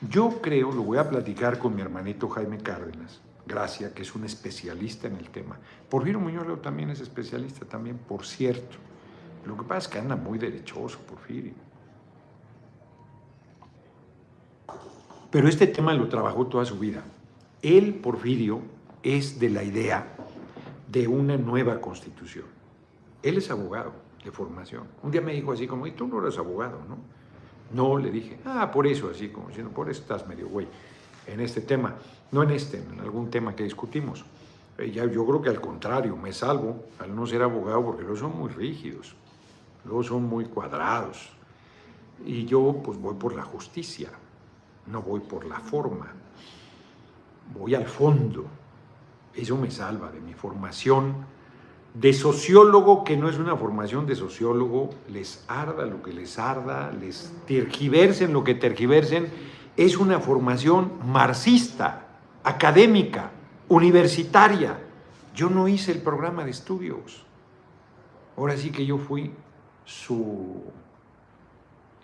yo 0.00 0.40
creo, 0.40 0.70
lo 0.70 0.82
voy 0.82 0.98
a 0.98 1.08
platicar 1.08 1.58
con 1.58 1.74
mi 1.74 1.82
hermanito 1.82 2.28
Jaime 2.28 2.58
Cárdenas, 2.58 3.20
Gracia, 3.46 3.92
que 3.92 4.02
es 4.02 4.14
un 4.14 4.24
especialista 4.24 5.08
en 5.08 5.16
el 5.16 5.30
tema. 5.30 5.58
Porfirio 5.88 6.20
Muñoz 6.20 6.46
Leo 6.46 6.58
también 6.58 6.90
es 6.90 7.00
especialista 7.00 7.64
también, 7.64 7.98
por 7.98 8.24
cierto. 8.24 8.76
Lo 9.44 9.56
que 9.56 9.62
pasa 9.64 9.78
es 9.78 9.88
que 9.88 9.98
anda 9.98 10.14
muy 10.14 10.38
derechoso, 10.38 10.98
Porfirio. 11.00 11.54
Pero 15.30 15.48
este 15.48 15.66
tema 15.66 15.92
lo 15.94 16.08
trabajó 16.08 16.46
toda 16.46 16.64
su 16.64 16.78
vida. 16.78 17.02
Él, 17.60 17.94
Porfirio, 17.94 18.60
es 19.02 19.38
de 19.38 19.50
la 19.50 19.62
idea 19.62 20.14
de 20.90 21.08
una 21.08 21.36
nueva 21.36 21.80
constitución. 21.80 22.46
Él 23.22 23.38
es 23.38 23.50
abogado 23.50 23.92
de 24.24 24.30
formación. 24.30 24.84
Un 25.02 25.10
día 25.10 25.20
me 25.20 25.32
dijo 25.32 25.52
así 25.52 25.66
como, 25.66 25.86
y 25.86 25.92
tú 25.92 26.06
no 26.06 26.20
eres 26.22 26.38
abogado, 26.38 26.78
¿no? 26.88 26.98
No, 27.72 27.98
le 27.98 28.10
dije, 28.10 28.38
ah, 28.44 28.70
por 28.70 28.86
eso, 28.86 29.10
así 29.10 29.28
como 29.28 29.48
diciendo, 29.48 29.72
por 29.72 29.90
eso 29.90 30.00
estás 30.00 30.26
medio 30.26 30.48
güey 30.48 30.66
en 31.26 31.40
este 31.40 31.60
tema. 31.60 31.94
No 32.30 32.42
en 32.42 32.50
este, 32.50 32.78
en 32.78 33.00
algún 33.00 33.30
tema 33.30 33.54
que 33.54 33.64
discutimos. 33.64 34.24
Eh, 34.78 34.90
ya, 34.90 35.04
yo 35.06 35.26
creo 35.26 35.42
que 35.42 35.50
al 35.50 35.60
contrario, 35.60 36.16
me 36.16 36.32
salvo 36.32 36.84
al 36.98 37.14
no 37.14 37.26
ser 37.26 37.42
abogado 37.42 37.84
porque 37.84 38.02
luego 38.02 38.16
son 38.16 38.38
muy 38.38 38.50
rígidos, 38.50 39.14
luego 39.84 40.02
son 40.02 40.24
muy 40.24 40.46
cuadrados. 40.46 41.30
Y 42.24 42.44
yo 42.46 42.80
pues 42.82 42.98
voy 42.98 43.14
por 43.14 43.34
la 43.34 43.42
justicia, 43.42 44.10
no 44.86 45.02
voy 45.02 45.20
por 45.20 45.44
la 45.44 45.60
forma, 45.60 46.12
voy 47.54 47.74
al 47.74 47.86
fondo. 47.86 48.44
Eso 49.34 49.56
me 49.56 49.70
salva 49.70 50.10
de 50.10 50.20
mi 50.20 50.34
formación 50.34 51.14
de 51.94 52.12
sociólogo, 52.12 53.02
que 53.04 53.16
no 53.16 53.28
es 53.28 53.38
una 53.38 53.56
formación 53.56 54.06
de 54.06 54.14
sociólogo, 54.14 54.90
les 55.08 55.44
arda 55.48 55.84
lo 55.86 56.02
que 56.02 56.12
les 56.12 56.38
arda, 56.38 56.92
les 56.92 57.32
tergiversen 57.46 58.32
lo 58.32 58.44
que 58.44 58.54
tergiversen, 58.54 59.28
es 59.76 59.96
una 59.96 60.20
formación 60.20 60.92
marxista, 61.04 62.06
académica, 62.44 63.30
universitaria. 63.68 64.78
Yo 65.34 65.50
no 65.50 65.68
hice 65.68 65.92
el 65.92 66.02
programa 66.02 66.44
de 66.44 66.50
estudios. 66.50 67.24
Ahora 68.36 68.56
sí 68.56 68.70
que 68.70 68.84
yo 68.84 68.98
fui 68.98 69.32
su 69.84 70.62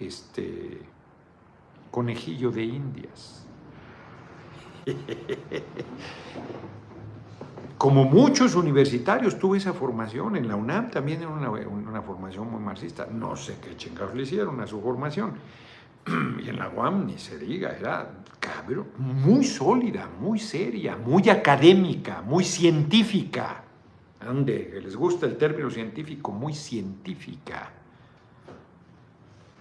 este, 0.00 0.82
conejillo 1.90 2.50
de 2.50 2.62
indias. 2.62 3.44
Como 7.78 8.04
muchos 8.04 8.54
universitarios 8.54 9.38
tuve 9.38 9.58
esa 9.58 9.72
formación, 9.72 10.36
en 10.36 10.48
la 10.48 10.56
UNAM 10.56 10.90
también 10.90 11.20
era 11.20 11.30
una, 11.30 12.02
formación 12.02 12.50
muy 12.50 12.60
marxista. 12.60 13.06
No 13.06 13.36
sé 13.36 13.56
qué 13.62 13.76
chingados 13.76 14.14
le 14.14 14.22
hicieron 14.22 14.60
a 14.60 14.66
su 14.66 14.80
formación. 14.80 15.34
Y 16.44 16.48
en 16.48 16.58
la 16.58 16.68
UAM 16.68 17.06
ni 17.06 17.18
se 17.18 17.38
diga, 17.38 17.76
era 17.78 18.10
cabrón, 18.38 18.88
muy 18.98 19.44
sólida, 19.44 20.08
muy 20.20 20.38
seria, 20.38 20.96
muy 20.96 21.28
académica, 21.30 22.20
muy 22.22 22.44
científica. 22.44 23.64
Ande, 24.20 24.80
les 24.82 24.96
gusta 24.96 25.26
el 25.26 25.36
término 25.36 25.70
científico, 25.70 26.32
muy 26.32 26.54
científica, 26.54 27.70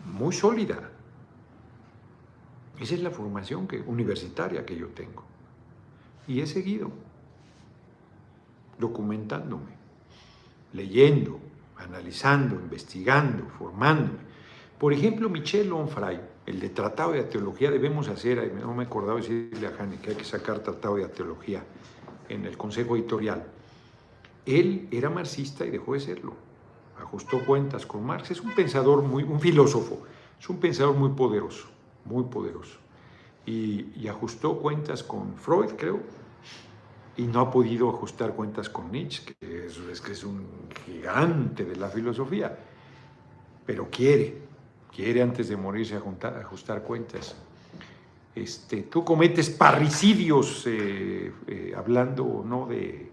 muy 0.05 0.33
sólida. 0.33 0.89
Esa 2.79 2.95
es 2.95 3.01
la 3.01 3.11
formación 3.11 3.67
que, 3.67 3.79
universitaria 3.79 4.65
que 4.65 4.75
yo 4.75 4.87
tengo. 4.87 5.23
Y 6.27 6.41
he 6.41 6.47
seguido 6.47 6.91
documentándome, 8.79 9.71
leyendo, 10.73 11.39
analizando, 11.77 12.55
investigando, 12.55 13.45
formándome. 13.57 14.19
Por 14.79 14.93
ejemplo, 14.93 15.29
Michel 15.29 15.71
Onfray, 15.71 16.19
el 16.45 16.59
de 16.59 16.69
Tratado 16.69 17.13
de 17.13 17.23
Teología, 17.23 17.71
debemos 17.71 18.07
hacer, 18.09 18.53
no 18.53 18.73
me 18.73 18.83
acordaba 18.83 19.19
decirle 19.19 19.67
a 19.67 19.71
Jani 19.71 19.97
que 19.97 20.12
hay 20.12 20.15
que 20.15 20.25
sacar 20.25 20.59
Tratado 20.59 20.95
de 20.95 21.07
Teología 21.07 21.63
en 22.29 22.45
el 22.45 22.57
Consejo 22.57 22.95
Editorial. 22.95 23.45
Él 24.45 24.88
era 24.91 25.09
marxista 25.09 25.65
y 25.65 25.71
dejó 25.71 25.93
de 25.93 26.01
serlo. 26.01 26.33
Ajustó 26.99 27.39
cuentas 27.45 27.86
con 27.86 28.05
Marx. 28.05 28.31
Es 28.31 28.41
un 28.41 28.51
pensador 28.51 29.01
muy, 29.03 29.23
un 29.23 29.39
filósofo, 29.39 30.01
es 30.39 30.49
un 30.49 30.57
pensador 30.57 30.95
muy 30.95 31.12
poderoso, 31.12 31.67
muy 32.05 32.25
poderoso. 32.25 32.77
Y, 33.45 33.91
y 33.95 34.07
ajustó 34.07 34.57
cuentas 34.59 35.03
con 35.03 35.36
Freud, 35.36 35.71
creo, 35.77 35.99
y 37.17 37.23
no 37.23 37.41
ha 37.41 37.52
podido 37.52 37.89
ajustar 37.89 38.34
cuentas 38.34 38.69
con 38.69 38.91
Nietzsche, 38.91 39.36
que 39.39 39.67
es, 39.67 40.02
que 40.02 40.13
es 40.13 40.23
un 40.23 40.45
gigante 40.86 41.63
de 41.63 41.76
la 41.76 41.89
filosofía, 41.89 42.58
pero 43.65 43.89
quiere, 43.89 44.38
quiere 44.93 45.21
antes 45.21 45.49
de 45.49 45.58
morirse 45.58 45.95
ajustar 45.95 46.84
cuentas. 46.84 47.36
Este, 48.36 48.84
tú 48.84 49.04
cometes 49.04 49.52
parricidios 49.52 50.65
eh, 50.65 51.32
eh, 51.45 51.73
hablando 51.78 52.43
no 52.43 52.65
de, 52.65 53.12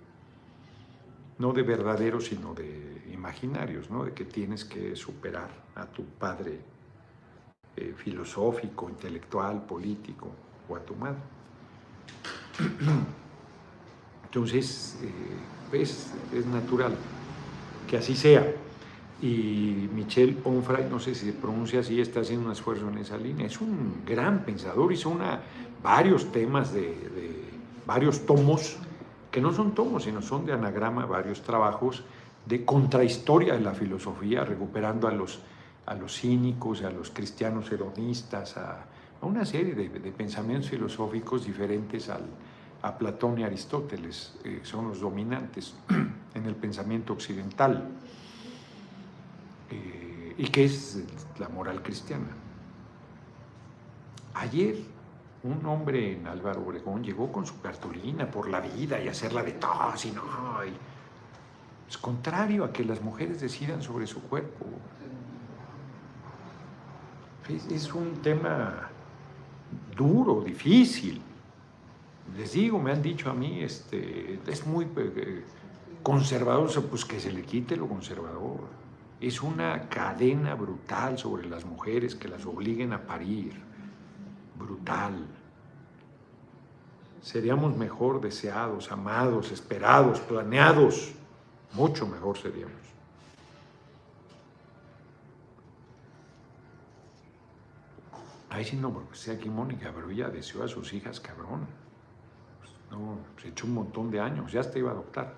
no 1.39 1.53
de 1.53 1.63
verdaderos, 1.63 2.25
sino 2.27 2.55
de 2.55 3.03
imaginarios, 3.13 3.91
¿no? 3.91 4.05
de 4.05 4.13
que 4.15 4.25
tienes 4.25 4.65
que 4.65 4.97
superar 4.97 5.51
a 5.75 5.85
tu 5.85 6.05
padre 6.05 6.59
eh, 7.77 7.95
filosófico, 7.97 8.89
intelectual, 8.89 9.63
político 9.67 10.29
o 10.69 10.77
a 10.77 10.81
tu 10.81 10.95
madre. 10.95 11.21
Entonces, 14.31 14.97
eh, 15.03 15.77
es, 15.77 16.13
natural 16.47 16.95
que 17.89 17.97
así 17.97 18.15
sea. 18.15 18.47
Y 19.21 19.89
Michel 19.93 20.39
Onfray, 20.45 20.89
no 20.89 21.01
sé 21.01 21.17
si 21.17 21.27
se 21.27 21.33
pronuncia 21.33 21.81
así, 21.81 22.01
está 22.01 22.21
haciendo 22.21 22.47
un 22.47 22.53
esfuerzo 22.53 22.89
en 22.89 22.99
esa 22.99 23.19
línea. 23.19 23.47
Es 23.47 23.61
un 23.61 24.03
gran 24.07 24.45
pensador, 24.45 24.93
hizo 24.93 25.11
una, 25.11 25.41
varios 25.83 26.31
temas 26.31 26.73
de, 26.73 26.95
varios 27.85 28.25
tomos, 28.25 28.77
que 29.33 29.41
no 29.41 29.53
son 29.53 29.75
tomos, 29.75 30.05
sino 30.05 30.23
son 30.23 30.47
de 30.47 30.53
anagrama, 30.53 31.07
varios 31.07 31.43
trabajos 31.43 32.05
de 32.47 32.65
contrahistoria 32.65 33.55
de 33.55 33.61
la 33.61 33.75
filosofía, 33.75 34.45
recuperando 34.45 35.09
a 35.09 35.11
los, 35.11 35.41
a 35.87 35.95
los 35.97 36.21
cínicos, 36.21 36.85
a 36.85 36.91
los 36.91 37.11
cristianos 37.11 37.71
hedonistas, 37.73 38.57
a, 38.57 38.87
una 39.23 39.45
serie 39.45 39.75
de 39.75 40.13
pensamientos 40.13 40.71
filosóficos 40.71 41.45
diferentes 41.45 42.09
al, 42.09 42.23
a 42.83 42.97
Platón 42.97 43.39
y 43.39 43.45
Aristóteles, 43.45 44.35
eh, 44.45 44.61
son 44.63 44.89
los 44.89 45.01
dominantes 45.01 45.75
en 46.35 46.47
el 46.47 46.57
pensamiento 46.57 47.13
occidental, 47.13 47.89
eh, 49.71 50.35
y 50.39 50.49
que 50.49 50.65
es 50.65 51.03
la 51.39 51.49
moral 51.49 51.83
cristiana. 51.83 52.29
Ayer 54.35 54.77
un 55.43 55.65
hombre 55.67 56.13
en 56.13 56.27
Álvaro 56.27 56.63
Obregón 56.63 57.03
llegó 57.03 57.33
con 57.33 57.47
su 57.47 57.61
cartulina 57.61 58.31
por 58.31 58.49
la 58.49 58.61
vida 58.61 59.01
y 59.01 59.09
hacerla 59.09 59.43
de 59.43 59.53
tos 59.53 60.05
y 60.05 60.13
no. 60.13 60.23
es 61.89 61.99
contrario 61.99 62.65
a 62.65 62.73
que 62.73 62.85
las 62.85 63.01
mujeres 63.01 63.41
decidan 63.41 63.83
sobre 63.83 64.07
su 64.07 64.23
cuerpo. 64.23 64.67
es 67.49 67.93
un 67.93 68.23
tema 68.23 68.91
duro, 69.97 70.43
difícil 70.43 71.21
les 72.37 72.53
digo, 72.53 72.79
me 72.79 72.93
han 72.93 73.03
dicho 73.03 73.31
a 73.31 73.35
mí, 73.35 73.63
este, 73.63 74.41
es 74.47 74.67
muy 74.67 74.87
eh, 74.97 75.45
conservador, 76.03 76.71
pues 76.89 77.05
que 77.05 77.21
se 77.21 77.33
le 77.33 77.43
quite 77.43 77.77
lo 77.77 77.89
conservador. 77.89 78.61
Es 79.21 79.43
una 79.43 79.89
cadena 79.89 80.55
brutal 80.55 81.19
sobre 81.19 81.49
las 81.49 81.65
mujeres 81.65 82.15
que 82.15 82.29
las 82.29 82.47
obliguen 82.47 82.93
a 82.93 83.07
parir. 83.07 83.61
Brutal. 84.57 85.27
Seríamos 87.21 87.77
mejor 87.77 88.21
deseados, 88.21 88.91
amados, 88.91 89.53
esperados, 89.53 90.21
planeados. 90.21 91.13
Mucho 91.75 92.07
mejor 92.07 92.39
seríamos. 92.39 92.81
Ay, 98.49 98.65
sí, 98.65 98.77
no, 98.77 98.93
porque 98.93 99.17
sea 99.17 99.35
aquí 99.35 99.49
Mónica, 99.49 99.93
pero 99.95 100.11
ella 100.11 100.29
deseó 100.29 100.65
a 100.65 100.69
sus 100.69 100.93
hijas, 100.93 101.21
cabrón. 101.21 101.67
No, 102.91 103.19
se 103.41 103.49
echó 103.49 103.67
un 103.67 103.75
montón 103.75 104.11
de 104.11 104.21
años, 104.21 104.51
ya 104.53 104.63
te 104.63 104.81
iba 104.81 104.91
a 104.91 104.93
adoptar. 104.93 105.35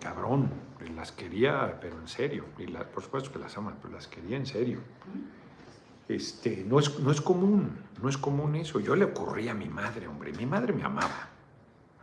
Cabrón, 0.00 0.50
las 0.94 1.12
quería, 1.12 1.78
pero 1.80 1.98
en 1.98 2.08
serio. 2.08 2.44
Y 2.58 2.66
por 2.66 3.02
supuesto 3.02 3.32
que 3.32 3.38
las 3.38 3.56
ama, 3.56 3.74
pero 3.80 3.94
las 3.94 4.06
quería 4.06 4.36
en 4.36 4.46
serio. 4.46 4.78
Este, 6.08 6.64
no, 6.64 6.78
es, 6.78 6.98
no 7.00 7.10
es 7.10 7.20
común, 7.20 7.76
no 8.00 8.08
es 8.08 8.16
común 8.16 8.54
eso. 8.56 8.78
Yo 8.78 8.94
le 8.94 9.06
ocurría 9.06 9.52
a 9.52 9.54
mi 9.54 9.68
madre, 9.68 10.06
hombre. 10.06 10.32
Mi 10.32 10.46
madre 10.46 10.72
me 10.72 10.84
amaba. 10.84 11.28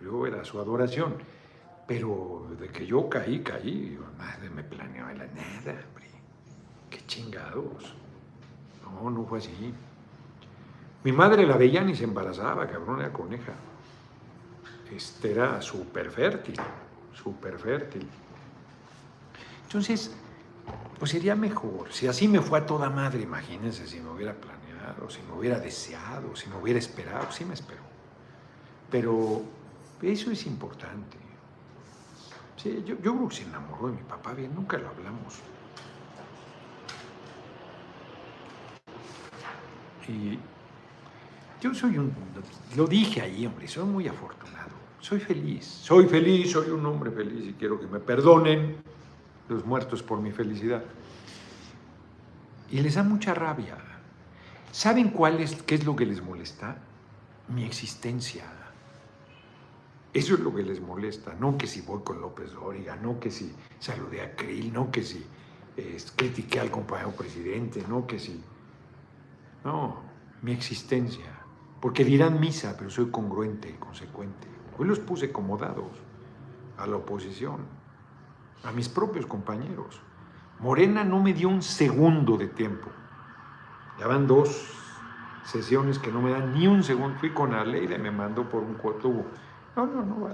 Yo 0.01 0.25
era 0.25 0.43
su 0.43 0.59
adoración. 0.59 1.15
Pero 1.87 2.47
de 2.59 2.67
que 2.69 2.85
yo 2.85 3.07
caí, 3.09 3.41
caí. 3.41 3.95
Yo, 3.95 4.01
madre, 4.17 4.49
me 4.49 4.63
planeó 4.63 5.05
la 5.07 5.27
nada, 5.27 5.85
hombre. 5.87 6.09
Qué 6.89 7.05
chingados. 7.05 7.95
No, 8.83 9.09
no 9.09 9.23
fue 9.25 9.37
así. 9.37 9.73
Mi 11.03 11.11
madre 11.11 11.45
la 11.47 11.57
veía 11.57 11.83
ni 11.83 11.95
se 11.95 12.03
embarazaba, 12.03 12.67
cabrón, 12.67 12.99
era 12.99 13.13
coneja 13.13 13.53
este 14.95 15.31
era 15.31 15.61
súper 15.61 16.11
fértil, 16.11 16.55
súper 17.13 17.57
fértil. 17.57 18.07
Entonces, 19.63 20.11
pues 20.99 21.11
sería 21.11 21.35
mejor, 21.35 21.91
si 21.91 22.07
así 22.07 22.27
me 22.27 22.41
fue 22.41 22.59
a 22.59 22.65
toda 22.65 22.89
madre, 22.89 23.21
imagínense 23.21 23.87
si 23.87 23.99
me 23.99 24.11
hubiera 24.11 24.33
planeado, 24.33 25.09
si 25.09 25.21
me 25.23 25.33
hubiera 25.33 25.59
deseado, 25.59 26.35
si 26.35 26.49
me 26.49 26.57
hubiera 26.57 26.79
esperado, 26.79 27.31
sí 27.31 27.45
me 27.45 27.53
esperó. 27.53 27.81
Pero 28.89 29.41
eso 30.01 30.31
es 30.31 30.45
importante. 30.45 31.17
Sí, 32.57 32.83
yo, 32.85 32.95
yo 33.01 33.15
creo 33.15 33.27
que 33.29 33.35
se 33.35 33.43
enamoró 33.43 33.87
de 33.87 33.93
mi 33.93 34.03
papá 34.03 34.33
bien, 34.33 34.53
nunca 34.53 34.77
lo 34.77 34.89
hablamos. 34.89 35.39
Y 40.07 40.37
yo 41.61 41.73
soy 41.73 41.97
un, 41.97 42.13
lo 42.75 42.85
dije 42.85 43.21
ahí, 43.21 43.45
hombre, 43.45 43.67
soy 43.67 43.85
muy 43.85 44.07
afortunado 44.07 44.60
soy 45.01 45.19
feliz, 45.19 45.65
soy 45.65 46.05
feliz, 46.05 46.51
soy 46.51 46.69
un 46.69 46.85
hombre 46.85 47.11
feliz 47.11 47.49
y 47.49 47.53
quiero 47.53 47.79
que 47.79 47.87
me 47.87 47.99
perdonen 47.99 48.77
los 49.49 49.65
muertos 49.65 50.03
por 50.03 50.21
mi 50.21 50.31
felicidad. 50.31 50.83
Y 52.69 52.79
les 52.79 52.95
da 52.95 53.03
mucha 53.03 53.33
rabia. 53.33 53.77
¿Saben 54.71 55.09
cuál 55.09 55.41
es, 55.41 55.55
qué 55.63 55.75
es 55.75 55.85
lo 55.85 55.95
que 55.95 56.05
les 56.05 56.23
molesta? 56.23 56.77
Mi 57.49 57.65
existencia. 57.65 58.45
Eso 60.13 60.35
es 60.35 60.39
lo 60.39 60.53
que 60.53 60.63
les 60.63 60.79
molesta, 60.79 61.33
no 61.39 61.57
que 61.57 61.67
si 61.67 61.81
voy 61.81 62.01
con 62.03 62.21
López 62.21 62.53
Dóriga, 62.53 62.95
no 62.95 63.19
que 63.19 63.31
si 63.31 63.51
saludé 63.79 64.21
a 64.21 64.35
Krill, 64.35 64.71
no 64.71 64.91
que 64.91 65.03
si 65.03 65.25
eh, 65.77 65.97
critiqué 66.15 66.59
al 66.59 66.69
compañero 66.69 67.11
presidente, 67.11 67.83
no 67.87 68.05
que 68.05 68.19
si... 68.19 68.41
No, 69.63 70.01
mi 70.41 70.51
existencia. 70.51 71.39
Porque 71.79 72.05
dirán 72.05 72.39
misa, 72.39 72.75
pero 72.77 72.89
soy 72.89 73.09
congruente 73.09 73.69
y 73.69 73.73
consecuente. 73.73 74.60
Hoy 74.77 74.87
los 74.87 74.99
puse 74.99 75.31
como 75.31 75.57
dados 75.57 75.91
a 76.77 76.87
la 76.87 76.97
oposición, 76.97 77.59
a 78.63 78.71
mis 78.71 78.89
propios 78.89 79.25
compañeros. 79.25 80.01
Morena 80.59 81.03
no 81.03 81.21
me 81.21 81.33
dio 81.33 81.49
un 81.49 81.61
segundo 81.61 82.37
de 82.37 82.47
tiempo. 82.47 82.89
Ya 83.99 84.07
van 84.07 84.27
dos 84.27 84.65
sesiones 85.43 85.99
que 85.99 86.11
no 86.11 86.21
me 86.21 86.31
dan 86.31 86.53
ni 86.53 86.67
un 86.67 86.83
segundo. 86.83 87.17
Fui 87.19 87.31
con 87.31 87.53
Aleida 87.53 87.95
y 87.95 87.99
me 87.99 88.11
mandó 88.11 88.47
por 88.47 88.63
un 88.63 88.75
tubo. 88.75 89.25
No, 89.75 89.85
no, 89.85 90.05
no, 90.05 90.17
no, 90.19 90.29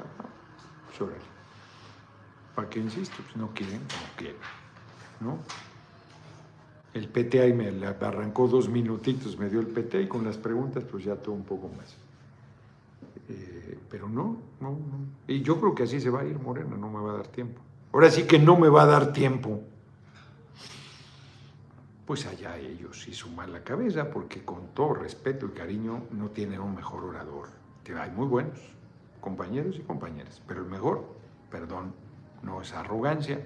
¿Para 2.55 2.69
qué 2.69 2.79
insisto? 2.79 3.17
Pues 3.23 3.35
no 3.37 3.53
quieren, 3.53 3.81
no 3.81 4.15
quieren. 4.17 4.37
¿no? 5.19 5.37
El 6.93 7.07
PT 7.07 7.41
ahí 7.41 7.53
me 7.53 7.67
arrancó 7.85 8.47
dos 8.47 8.69
minutitos, 8.69 9.37
me 9.37 9.49
dio 9.49 9.59
el 9.59 9.67
PT 9.67 10.03
y 10.03 10.07
con 10.07 10.23
las 10.23 10.37
preguntas 10.37 10.83
pues 10.83 11.03
ya 11.03 11.15
todo 11.15 11.35
un 11.35 11.43
poco 11.43 11.69
más. 11.69 11.95
Eh, 13.29 13.77
pero 13.89 14.07
no, 14.07 14.37
no, 14.59 14.71
no. 14.71 14.99
Y 15.27 15.41
yo 15.41 15.59
creo 15.59 15.75
que 15.75 15.83
así 15.83 15.99
se 15.99 16.09
va 16.09 16.21
a 16.21 16.25
ir 16.25 16.39
Morena, 16.39 16.75
no 16.77 16.89
me 16.89 16.99
va 16.99 17.11
a 17.11 17.17
dar 17.17 17.27
tiempo. 17.27 17.61
Ahora 17.93 18.09
sí 18.09 18.23
que 18.23 18.39
no 18.39 18.57
me 18.57 18.69
va 18.69 18.83
a 18.83 18.85
dar 18.85 19.13
tiempo. 19.13 19.61
Pues 22.05 22.25
allá 22.25 22.57
ellos 22.57 23.07
y 23.07 23.13
suman 23.13 23.51
la 23.51 23.63
cabeza, 23.63 24.09
porque 24.09 24.45
con 24.45 24.67
todo 24.73 24.93
respeto 24.93 25.45
y 25.47 25.49
cariño 25.49 26.03
no 26.11 26.29
tienen 26.29 26.61
un 26.61 26.73
mejor 26.73 27.03
orador. 27.03 27.49
Hay 27.99 28.11
muy 28.11 28.27
buenos 28.27 28.59
compañeros 29.21 29.75
y 29.77 29.81
compañeras, 29.81 30.41
pero 30.47 30.61
el 30.61 30.67
mejor, 30.67 31.03
perdón, 31.51 31.93
no 32.43 32.61
es 32.61 32.73
arrogancia, 32.73 33.45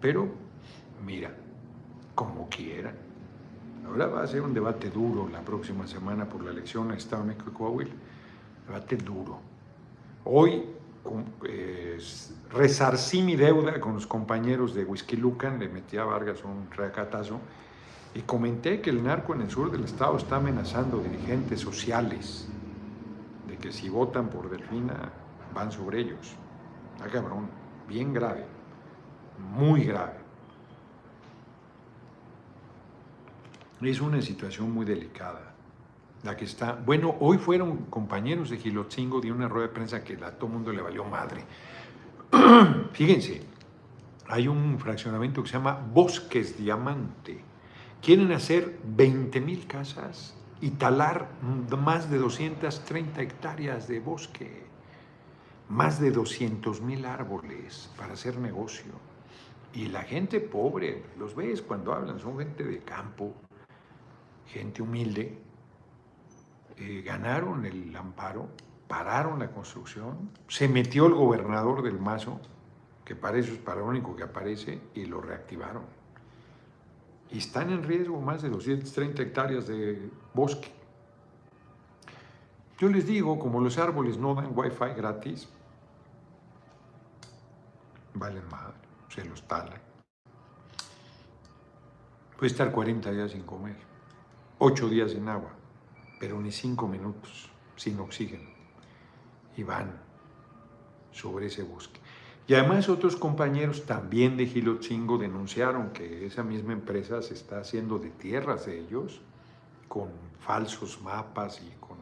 pero 0.00 0.28
mira, 1.06 1.34
como 2.14 2.48
quieran. 2.48 2.94
Ahora 3.86 4.06
va 4.06 4.22
a 4.22 4.26
ser 4.26 4.42
un 4.42 4.52
debate 4.52 4.90
duro 4.90 5.28
la 5.28 5.40
próxima 5.40 5.86
semana 5.86 6.28
por 6.28 6.44
la 6.44 6.50
elección 6.50 6.90
a 6.90 6.94
Estado 6.94 7.24
México 7.24 7.50
y 7.50 7.54
Coahuila. 7.54 7.94
Debate 8.68 8.96
duro. 8.98 9.40
Hoy 10.24 10.62
eh, 11.48 11.98
resarcí 12.50 13.22
mi 13.22 13.34
deuda 13.34 13.80
con 13.80 13.94
los 13.94 14.06
compañeros 14.06 14.74
de 14.74 14.84
Whisky 14.84 15.16
Lucan, 15.16 15.58
le 15.58 15.70
metí 15.70 15.96
a 15.96 16.04
Vargas 16.04 16.44
un 16.44 16.70
recatazo 16.70 17.40
y 18.14 18.20
comenté 18.20 18.82
que 18.82 18.90
el 18.90 19.02
narco 19.02 19.34
en 19.34 19.40
el 19.40 19.50
sur 19.50 19.70
del 19.70 19.84
estado 19.84 20.18
está 20.18 20.36
amenazando 20.36 20.98
dirigentes 20.98 21.60
sociales, 21.60 22.46
de 23.46 23.56
que 23.56 23.72
si 23.72 23.88
votan 23.88 24.28
por 24.28 24.50
Delfina 24.50 25.12
van 25.54 25.72
sobre 25.72 26.00
ellos. 26.00 26.34
Ah, 27.00 27.06
cabrón, 27.10 27.48
bien 27.88 28.12
grave, 28.12 28.44
muy 29.56 29.84
grave. 29.84 30.18
Es 33.80 34.00
una 34.02 34.20
situación 34.20 34.70
muy 34.72 34.84
delicada 34.84 35.54
la 36.22 36.36
que 36.36 36.44
está. 36.44 36.72
Bueno, 36.72 37.16
hoy 37.20 37.38
fueron 37.38 37.86
compañeros 37.86 38.50
de 38.50 38.58
Gilotzingo 38.58 39.20
de 39.20 39.32
una 39.32 39.48
rueda 39.48 39.68
de 39.68 39.74
prensa 39.74 40.02
que 40.02 40.14
a 40.14 40.32
todo 40.32 40.50
mundo 40.50 40.72
le 40.72 40.82
valió 40.82 41.04
madre. 41.04 41.44
Fíjense, 42.92 43.42
hay 44.26 44.48
un 44.48 44.78
fraccionamiento 44.78 45.42
que 45.42 45.48
se 45.48 45.54
llama 45.54 45.74
Bosques 45.92 46.58
Diamante. 46.58 47.40
Quieren 48.02 48.32
hacer 48.32 48.78
20 48.84 49.40
mil 49.40 49.66
casas 49.66 50.36
y 50.60 50.70
talar 50.70 51.28
más 51.78 52.10
de 52.10 52.18
230 52.18 53.22
hectáreas 53.22 53.88
de 53.88 54.00
bosque, 54.00 54.64
más 55.68 56.00
de 56.00 56.10
200 56.10 56.80
mil 56.80 57.04
árboles 57.06 57.90
para 57.96 58.14
hacer 58.14 58.38
negocio. 58.38 58.92
Y 59.72 59.86
la 59.86 60.02
gente 60.02 60.40
pobre, 60.40 61.04
los 61.18 61.34
ves 61.34 61.62
cuando 61.62 61.92
hablan, 61.92 62.18
son 62.18 62.38
gente 62.38 62.64
de 62.64 62.80
campo, 62.80 63.34
gente 64.46 64.82
humilde, 64.82 65.38
eh, 66.80 67.02
ganaron 67.02 67.64
el 67.64 67.94
amparo, 67.96 68.48
pararon 68.86 69.38
la 69.38 69.50
construcción, 69.50 70.30
se 70.48 70.68
metió 70.68 71.06
el 71.06 71.14
gobernador 71.14 71.82
del 71.82 71.98
Mazo, 71.98 72.40
que 73.04 73.14
para 73.14 73.38
eso 73.38 73.52
es 73.52 73.58
para 73.58 73.80
lo 73.80 73.86
único 73.86 74.14
que 74.16 74.22
aparece, 74.22 74.80
y 74.94 75.06
lo 75.06 75.20
reactivaron. 75.20 75.82
Y 77.30 77.38
están 77.38 77.70
en 77.70 77.82
riesgo 77.82 78.20
más 78.20 78.42
de 78.42 78.48
230 78.48 79.22
hectáreas 79.22 79.66
de 79.66 80.10
bosque. 80.34 80.72
Yo 82.78 82.88
les 82.88 83.06
digo, 83.06 83.38
como 83.38 83.60
los 83.60 83.76
árboles 83.78 84.16
no 84.18 84.34
dan 84.34 84.52
wifi 84.54 84.94
gratis, 84.96 85.48
valen 88.14 88.48
madre, 88.50 88.78
se 89.08 89.24
los 89.24 89.42
talan. 89.46 89.80
Puede 92.36 92.52
estar 92.52 92.70
40 92.70 93.10
días 93.10 93.32
sin 93.32 93.42
comer 93.42 93.88
ocho 94.58 94.88
días 94.88 95.12
sin 95.12 95.28
agua, 95.28 95.50
pero 96.18 96.40
ni 96.40 96.52
cinco 96.52 96.86
minutos 96.86 97.50
sin 97.76 97.98
oxígeno. 98.00 98.48
Y 99.56 99.62
van 99.62 99.92
sobre 101.12 101.46
ese 101.46 101.62
bosque. 101.62 102.00
Y 102.46 102.54
además 102.54 102.88
otros 102.88 103.16
compañeros 103.16 103.84
también 103.84 104.36
de 104.36 104.46
Gilotzingo 104.46 105.18
denunciaron 105.18 105.90
que 105.90 106.26
esa 106.26 106.42
misma 106.42 106.72
empresa 106.72 107.20
se 107.22 107.34
está 107.34 107.60
haciendo 107.60 107.98
de 107.98 108.10
tierras 108.10 108.66
de 108.66 108.80
ellos 108.80 109.20
con 109.86 110.08
falsos 110.40 111.00
mapas 111.02 111.60
y 111.60 111.70
con, 111.78 111.98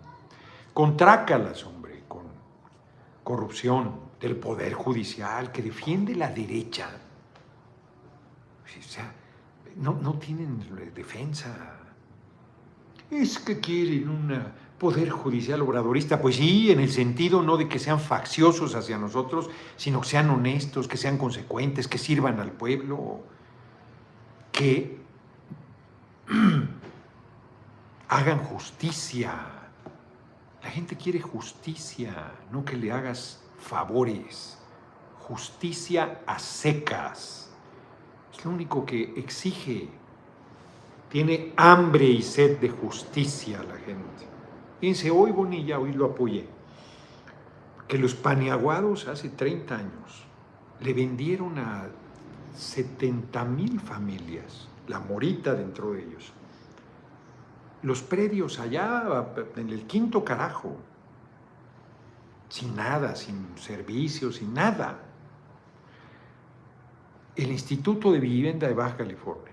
con 0.72 0.96
trácalas, 0.96 1.64
hombre, 1.64 2.05
con 2.07 2.24
corrupción 3.24 4.07
del 4.20 4.37
Poder 4.37 4.74
Judicial 4.74 5.50
que 5.50 5.62
defiende 5.62 6.14
la 6.14 6.29
derecha. 6.29 6.90
O 8.64 8.83
sea, 8.83 9.12
no, 9.76 9.94
no 9.94 10.14
tienen 10.18 10.61
defensa 10.94 11.86
es 13.11 13.38
que 13.38 13.61
quieren 13.61 14.09
un 14.09 14.42
poder 14.79 15.11
judicial 15.11 15.62
obradorista. 15.62 16.21
Pues 16.21 16.37
sí, 16.37 16.71
en 16.71 16.81
el 16.81 16.90
sentido 16.90 17.42
no 17.42 17.57
de 17.57 17.69
que 17.69 17.79
sean 17.79 18.01
facciosos 18.01 18.75
hacia 18.75 18.99
nosotros, 18.99 19.49
sino 19.77 20.01
que 20.01 20.09
sean 20.09 20.31
honestos, 20.31 20.88
que 20.88 20.97
sean 20.97 21.19
consecuentes, 21.19 21.88
que 21.88 21.99
sirvan 21.99 22.40
al 22.40 22.53
pueblo, 22.53 23.21
que 24.53 24.99
hagan 28.09 28.38
justicia. 28.38 29.35
La 30.62 30.71
gente 30.71 30.97
quiere 30.97 31.21
justicia, 31.21 32.33
no 32.51 32.64
que 32.64 32.77
le 32.77 32.90
hagas 32.90 33.40
favores. 33.59 34.59
Justicia 35.21 36.21
a 36.27 36.38
secas. 36.38 37.51
Es 38.33 38.45
lo 38.45 38.51
único 38.51 38.85
que 38.85 39.14
exige 39.16 39.88
tiene 41.11 41.53
hambre 41.57 42.05
y 42.05 42.23
sed 42.23 42.59
de 42.59 42.69
justicia 42.69 43.62
la 43.62 43.77
gente. 43.77 44.27
Fíjense, 44.81 45.11
hoy 45.11 45.31
Bonilla, 45.33 45.79
hoy 45.79 45.92
lo 45.92 46.07
apoyé, 46.07 46.47
que 47.88 47.99
los 47.99 48.14
paneaguados 48.14 49.09
hace 49.09 49.29
30 49.31 49.75
años 49.75 50.27
le 50.81 50.92
vendieron 50.92 51.59
a 51.59 51.87
70 52.55 53.45
mil 53.45 53.81
familias, 53.81 54.69
la 54.88 54.99
morita 55.01 55.55
dentro 55.55 55.92
de 55.92 56.03
ellos. 56.03 56.33
Los 57.83 58.03
predios 58.03 58.59
allá, 58.59 59.05
en 59.57 59.71
el 59.71 59.87
quinto 59.87 60.25
carajo, 60.25 60.77
sin 62.49 62.75
nada, 62.75 63.14
sin 63.14 63.57
servicios, 63.57 64.37
sin 64.37 64.55
nada. 64.55 64.99
El 67.37 67.53
Instituto 67.53 68.12
de 68.12 68.19
Vivienda 68.19 68.66
de 68.66 68.75
Baja 68.75 68.97
California 68.97 69.45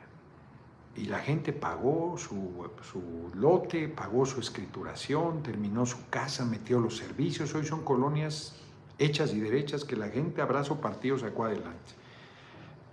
y 0.96 1.06
la 1.06 1.20
gente 1.20 1.54
pagó 1.54 2.18
su, 2.18 3.32
lote, 3.34 3.88
pagó 3.88 4.26
su 4.26 4.40
escrituración, 4.40 5.42
terminó 5.42 5.86
su 5.86 6.08
casa, 6.10 6.46
metió 6.46 6.80
los 6.80 6.98
servicios. 6.98 7.54
Hoy 7.56 7.66
son 7.66 7.84
colonias 7.84 8.56
hechas 9.00 9.34
y 9.34 9.40
derechas 9.40 9.86
que 9.86 9.96
la 9.96 10.10
gente 10.10 10.42
abrazo 10.42 10.80
partido 10.80 11.18
sacó 11.18 11.46
adelante. 11.46 11.94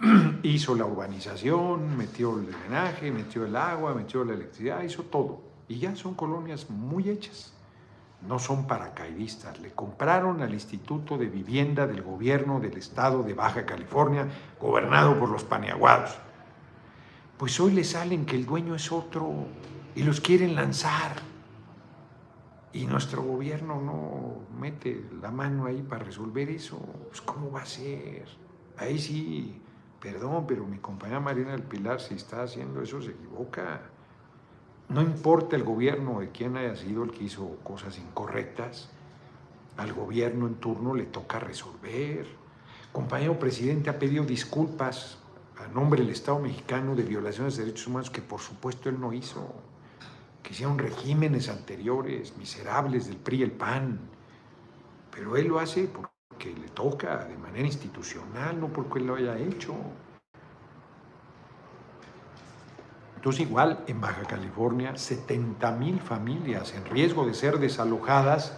hizo 0.43 0.75
la 0.75 0.87
urbanización, 0.87 1.95
metió 1.99 2.39
el 2.39 2.47
drenaje, 2.47 3.11
metió 3.11 3.45
el 3.45 3.55
agua, 3.55 3.95
metió 3.95 4.25
la 4.25 4.33
electricidad, 4.33 4.83
hizo 4.83 5.03
todo. 5.03 5.43
Y 5.69 5.79
ya 5.79 5.95
son 5.95 6.15
colonias 6.15 6.71
muy 6.71 7.11
hechas. 7.11 7.53
No 8.27 8.39
son 8.39 8.67
paracaidistas. 8.67 9.61
Le 9.61 9.73
compraron 9.73 10.43
al 10.43 10.55
Instituto 10.55 11.19
de 11.19 11.27
Vivienda 11.27 11.87
del 11.87 12.03
Gobierno 12.03 12.61
del 12.61 12.79
Estado 12.79 13.23
de 13.23 13.35
Baja 13.35 13.67
California, 13.67 14.27
gobernado 14.59 15.19
por 15.19 15.29
los 15.29 15.45
paneaguados 15.45 16.19
pues 17.41 17.59
hoy 17.59 17.73
le 17.73 17.85
salen 17.85 18.27
que 18.27 18.37
el 18.37 18.45
dueño 18.45 18.75
es 18.75 18.93
otro 18.93 19.33
y 19.95 20.03
los 20.03 20.21
quieren 20.21 20.55
lanzar. 20.55 21.17
Y 22.75 22.85
nuestro 22.85 23.23
gobierno 23.23 23.81
no 23.81 24.61
mete 24.61 25.07
la 25.23 25.31
mano 25.31 25.65
ahí 25.65 25.81
para 25.81 26.05
resolver 26.05 26.51
eso. 26.51 26.77
Pues 27.09 27.23
¿cómo 27.23 27.51
va 27.51 27.63
a 27.63 27.65
ser? 27.65 28.27
Ahí 28.77 28.99
sí, 28.99 29.59
perdón, 30.03 30.45
pero 30.47 30.67
mi 30.67 30.77
compañera 30.81 31.19
Marina 31.19 31.53
del 31.53 31.63
Pilar, 31.63 32.03
si 32.03 32.13
está 32.13 32.43
haciendo 32.43 32.83
eso, 32.83 33.01
se 33.01 33.13
equivoca. 33.13 33.85
No 34.91 35.01
importa 35.01 35.57
el 35.57 35.65
gobierno 35.65 36.21
de 36.21 36.29
quién 36.33 36.59
haya 36.59 36.77
sido 36.77 37.05
el 37.05 37.11
que 37.11 37.25
hizo 37.25 37.57
cosas 37.65 37.97
incorrectas, 37.97 38.91
al 39.79 39.95
gobierno 39.95 40.47
en 40.47 40.57
turno 40.57 40.95
le 40.95 41.05
toca 41.05 41.39
resolver. 41.39 42.27
compañero 42.93 43.39
presidente 43.39 43.89
ha 43.89 43.99
pedido 43.99 44.27
disculpas 44.27 45.17
a 45.65 45.69
nombre 45.69 46.03
del 46.03 46.11
Estado 46.11 46.39
mexicano 46.39 46.95
de 46.95 47.03
violaciones 47.03 47.57
de 47.57 47.65
derechos 47.65 47.87
humanos 47.87 48.11
que 48.11 48.23
por 48.23 48.41
supuesto 48.41 48.89
él 48.89 48.99
no 49.01 49.13
hizo, 49.13 49.55
que 50.43 50.53
hicieron 50.53 50.79
regímenes 50.79 51.49
anteriores, 51.49 52.37
miserables 52.37 53.07
del 53.07 53.17
PRI 53.17 53.39
y 53.39 53.43
el 53.43 53.53
PAN, 53.53 54.01
pero 55.11 55.37
él 55.37 55.49
lo 55.49 55.59
hace 55.59 55.85
porque 55.85 56.55
le 56.55 56.69
toca 56.69 57.25
de 57.25 57.37
manera 57.37 57.67
institucional, 57.67 58.59
no 58.59 58.69
porque 58.69 59.01
él 59.01 59.07
lo 59.07 59.17
haya 59.17 59.37
hecho. 59.37 59.75
Entonces 63.17 63.43
igual 63.43 63.85
en 63.87 64.01
Baja 64.01 64.23
California 64.23 64.97
70 64.97 65.73
mil 65.73 66.01
familias 66.01 66.75
en 66.75 66.87
riesgo 66.87 67.27
de 67.27 67.35
ser 67.35 67.59
desalojadas 67.59 68.57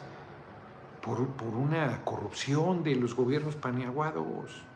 por, 1.01 1.27
por 1.31 1.49
una 1.49 2.05
corrupción 2.05 2.85
de 2.85 2.95
los 2.95 3.17
gobiernos 3.17 3.57
paneaguados. 3.57 4.72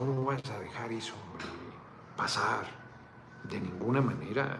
¿Cómo 0.00 0.24
vas 0.24 0.42
a 0.50 0.58
dejar 0.58 0.90
eso, 0.92 1.12
hombre, 1.14 1.44
pasar? 2.16 2.64
De 3.44 3.60
ninguna 3.60 4.00
manera, 4.00 4.58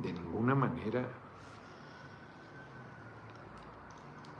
de 0.00 0.12
ninguna 0.12 0.52
manera. 0.56 1.06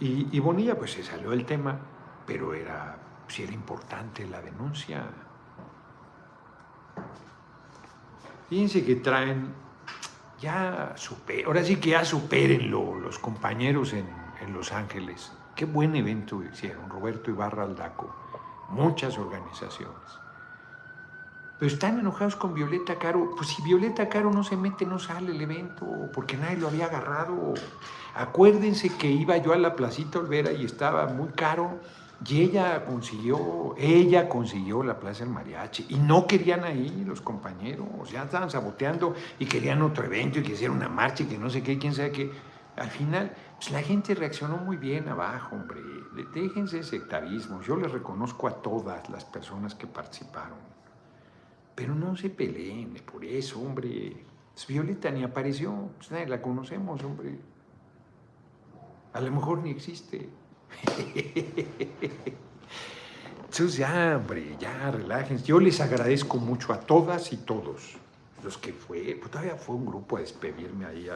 Y, 0.01 0.37
y 0.37 0.41
Bonilla 0.41 0.77
pues 0.77 0.91
se 0.91 1.05
salió 1.05 1.31
del 1.31 1.47
tema, 1.47 1.79
pero 2.27 2.53
era, 2.53 2.99
si 3.29 3.45
era 3.45 3.53
importante 3.53 4.27
la 4.27 4.43
denuncia. 4.43 5.05
Fíjense 8.49 8.85
que 8.85 8.97
traen, 8.97 9.55
ya 10.41 10.95
super, 10.97 11.47
ahora 11.47 11.63
sí 11.63 11.77
que 11.77 11.91
ya 11.91 12.05
supérenlo 12.05 12.97
los 12.97 13.21
compañeros 13.21 13.93
en, 13.93 14.09
en 14.41 14.53
Los 14.53 14.73
Ángeles. 14.73 15.33
Qué 15.55 15.65
buen 15.65 15.95
evento 15.95 16.43
hicieron, 16.43 16.91
Roberto 16.91 17.31
Ibarra 17.31 17.63
Aldaco, 17.63 18.13
muchas 18.69 19.19
organizaciones. 19.19 20.19
Pero 21.59 21.73
están 21.73 21.99
enojados 21.99 22.37
con 22.37 22.55
Violeta 22.55 22.97
Caro. 22.99 23.35
Pues 23.37 23.49
si 23.49 23.63
Violeta 23.63 24.09
Caro 24.09 24.31
no 24.31 24.45
se 24.45 24.57
mete, 24.57 24.87
no 24.87 24.99
sale 24.99 25.33
el 25.33 25.41
evento, 25.41 25.87
porque 26.13 26.37
nadie 26.37 26.57
lo 26.57 26.69
había 26.69 26.87
agarrado. 26.87 27.55
Acuérdense 28.15 28.91
que 28.97 29.11
iba 29.11 29.37
yo 29.39 29.53
a 29.53 29.59
la 29.59 29.75
Placita 29.75 30.21
Olvera 30.21 30.53
y 30.53 30.65
estaba 30.65 31.07
muy 31.07 31.31
caro. 31.31 31.81
Y 32.27 32.43
ella 32.43 32.85
consiguió, 32.85 33.75
ella 33.77 34.29
consiguió 34.29 34.83
la 34.83 34.99
Plaza 34.99 35.25
del 35.25 35.33
Mariachi. 35.33 35.87
Y 35.89 35.97
no 35.97 36.27
querían 36.27 36.65
ahí 36.65 37.05
los 37.05 37.21
compañeros. 37.21 38.11
Ya 38.11 38.25
estaban 38.25 38.51
saboteando 38.51 39.15
y 39.39 39.47
querían 39.47 39.83
otro 39.83 40.05
evento 40.05 40.39
y 40.39 40.43
que 40.43 40.53
hiciera 40.53 40.73
una 40.73 40.89
marcha 40.89 41.25
y 41.25 41.27
que 41.27 41.39
no 41.39 41.51
sé 41.51 41.63
qué, 41.63 41.79
quién 41.79 41.95
sabe 41.95 42.13
qué. 42.13 42.31
Al 42.77 42.91
final, 42.91 43.35
pues 43.57 43.73
la 43.73 43.83
gente 43.83 44.15
reaccionó 44.15 44.57
muy 44.59 44.77
bien 44.77 45.09
abajo, 45.09 45.57
hombre. 45.57 45.81
Déjense 46.33 46.83
sectarismo. 46.83 47.61
Yo 47.63 47.77
les 47.77 47.93
reconozco 47.93 48.49
a 48.49 48.63
todas 48.63 49.09
las 49.11 49.25
personas 49.25 49.75
que 49.75 49.87
participaron. 49.87 50.59
Pero 51.75 51.95
no 51.95 52.17
se 52.17 52.31
peleen 52.31 52.95
por 53.11 53.25
eso, 53.25 53.61
hombre. 53.61 54.25
Violeta 54.67 55.11
ni 55.11 55.23
apareció, 55.23 55.91
pues 55.97 56.11
nadie 56.11 56.27
la 56.27 56.43
conocemos, 56.43 57.03
hombre. 57.05 57.39
A 59.13 59.21
lo 59.21 59.31
mejor 59.31 59.59
ni 59.59 59.71
existe. 59.71 60.29
Entonces 63.45 63.77
ya, 63.77 64.17
hombre, 64.17 64.57
ya 64.59 64.91
relájense. 64.91 65.45
Yo 65.45 65.61
les 65.61 65.81
agradezco 65.81 66.39
mucho 66.39 66.73
a 66.73 66.81
todas 66.81 67.33
y 67.33 67.37
todos 67.37 67.97
los 68.43 68.59
que 68.59 68.73
fue, 68.73 69.17
pues 69.19 69.31
todavía 69.31 69.55
fue 69.57 69.77
un 69.77 69.87
grupo 69.87 70.17
a 70.17 70.21
despedirme 70.21 70.87
ahí 70.87 71.09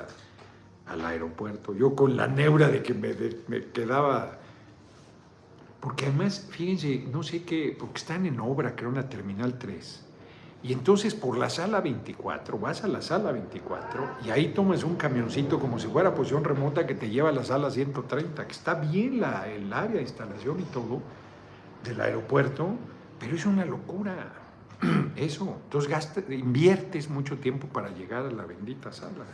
al 0.86 1.05
aeropuerto. 1.05 1.74
Yo 1.74 1.97
con 1.97 2.16
la 2.16 2.28
neura 2.28 2.68
de 2.68 2.82
que 2.82 2.95
me, 2.95 3.14
me 3.49 3.66
quedaba... 3.72 4.38
Porque 5.82 6.06
además, 6.06 6.46
fíjense, 6.48 7.04
no 7.12 7.24
sé 7.24 7.42
qué, 7.42 7.76
porque 7.76 7.98
están 7.98 8.24
en 8.24 8.38
obra, 8.38 8.76
creo, 8.76 8.90
en 8.90 8.94
la 8.94 9.08
Terminal 9.08 9.58
3. 9.58 10.04
Y 10.62 10.72
entonces 10.72 11.12
por 11.12 11.36
la 11.36 11.50
sala 11.50 11.80
24, 11.80 12.56
vas 12.56 12.84
a 12.84 12.88
la 12.88 13.02
sala 13.02 13.32
24 13.32 14.18
y 14.24 14.30
ahí 14.30 14.52
tomas 14.54 14.84
un 14.84 14.94
camioncito 14.94 15.58
como 15.58 15.80
si 15.80 15.88
fuera 15.88 16.14
posición 16.14 16.44
remota 16.44 16.86
que 16.86 16.94
te 16.94 17.10
lleva 17.10 17.30
a 17.30 17.32
la 17.32 17.42
sala 17.42 17.68
130, 17.68 18.46
que 18.46 18.52
está 18.52 18.74
bien 18.74 19.20
la, 19.20 19.48
el 19.48 19.72
área 19.72 19.96
de 19.96 20.02
instalación 20.02 20.60
y 20.60 20.62
todo 20.64 21.02
del 21.82 22.00
aeropuerto, 22.00 22.76
pero 23.18 23.34
es 23.34 23.44
una 23.44 23.64
locura. 23.64 24.34
Eso, 25.16 25.56
entonces 25.64 25.90
gastas, 25.90 26.30
inviertes 26.30 27.10
mucho 27.10 27.38
tiempo 27.38 27.66
para 27.66 27.88
llegar 27.88 28.24
a 28.24 28.30
la 28.30 28.44
bendita 28.44 28.92
sala. 28.92 29.24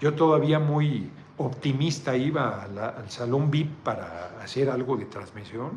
Yo 0.00 0.14
todavía 0.14 0.60
muy 0.60 1.10
optimista 1.46 2.16
iba 2.16 2.62
al 2.62 3.10
salón 3.10 3.50
VIP 3.50 3.82
para 3.82 4.40
hacer 4.42 4.70
algo 4.70 4.96
de 4.96 5.06
transmisión 5.06 5.72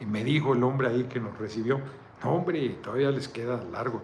y 0.00 0.06
me 0.06 0.24
dijo 0.24 0.54
el 0.54 0.62
hombre 0.62 0.88
ahí 0.88 1.04
que 1.04 1.20
nos 1.20 1.36
recibió, 1.38 1.80
hombre, 2.24 2.68
todavía 2.82 3.10
les 3.10 3.28
queda 3.28 3.62
largo 3.64 4.02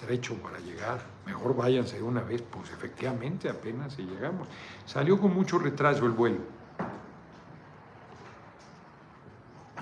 trecho 0.00 0.34
para 0.42 0.58
llegar. 0.58 1.00
Mejor 1.26 1.54
váyanse 1.56 1.96
de 1.96 2.02
una 2.02 2.22
vez. 2.22 2.42
Pues 2.42 2.70
efectivamente, 2.70 3.48
apenas 3.48 3.94
si 3.94 4.02
llegamos. 4.02 4.48
Salió 4.84 5.18
con 5.18 5.34
mucho 5.34 5.58
retraso 5.58 6.06
el 6.06 6.12
vuelo. 6.12 6.40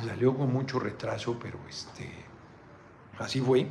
Salió 0.05 0.37
con 0.37 0.53
mucho 0.53 0.79
retraso, 0.79 1.39
pero 1.41 1.59
este, 1.69 2.11
así 3.19 3.41
fue. 3.41 3.67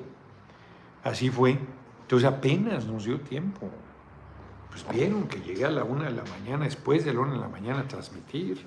Así 1.04 1.30
fue. 1.30 1.60
Entonces 2.02 2.28
apenas 2.28 2.86
nos 2.86 3.06
dio 3.06 3.20
tiempo. 3.22 3.70
Pues 4.76 4.94
vieron 4.94 5.30
que 5.30 5.40
llegué 5.40 5.64
a 5.64 5.72
la 5.72 5.86
una 5.86 6.06
de 6.06 6.12
la 6.12 6.26
mañana, 6.26 6.66
después 6.66 7.06
de 7.06 7.14
la 7.14 7.22
una 7.22 7.34
de 7.34 7.40
la 7.40 7.48
mañana 7.48 7.80
a 7.80 7.88
transmitir. 7.88 8.60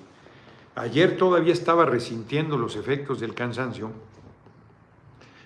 Ayer 0.73 1.17
todavía 1.17 1.53
estaba 1.53 1.85
resintiendo 1.85 2.57
los 2.57 2.75
efectos 2.75 3.19
del 3.19 3.35
cansancio 3.35 3.91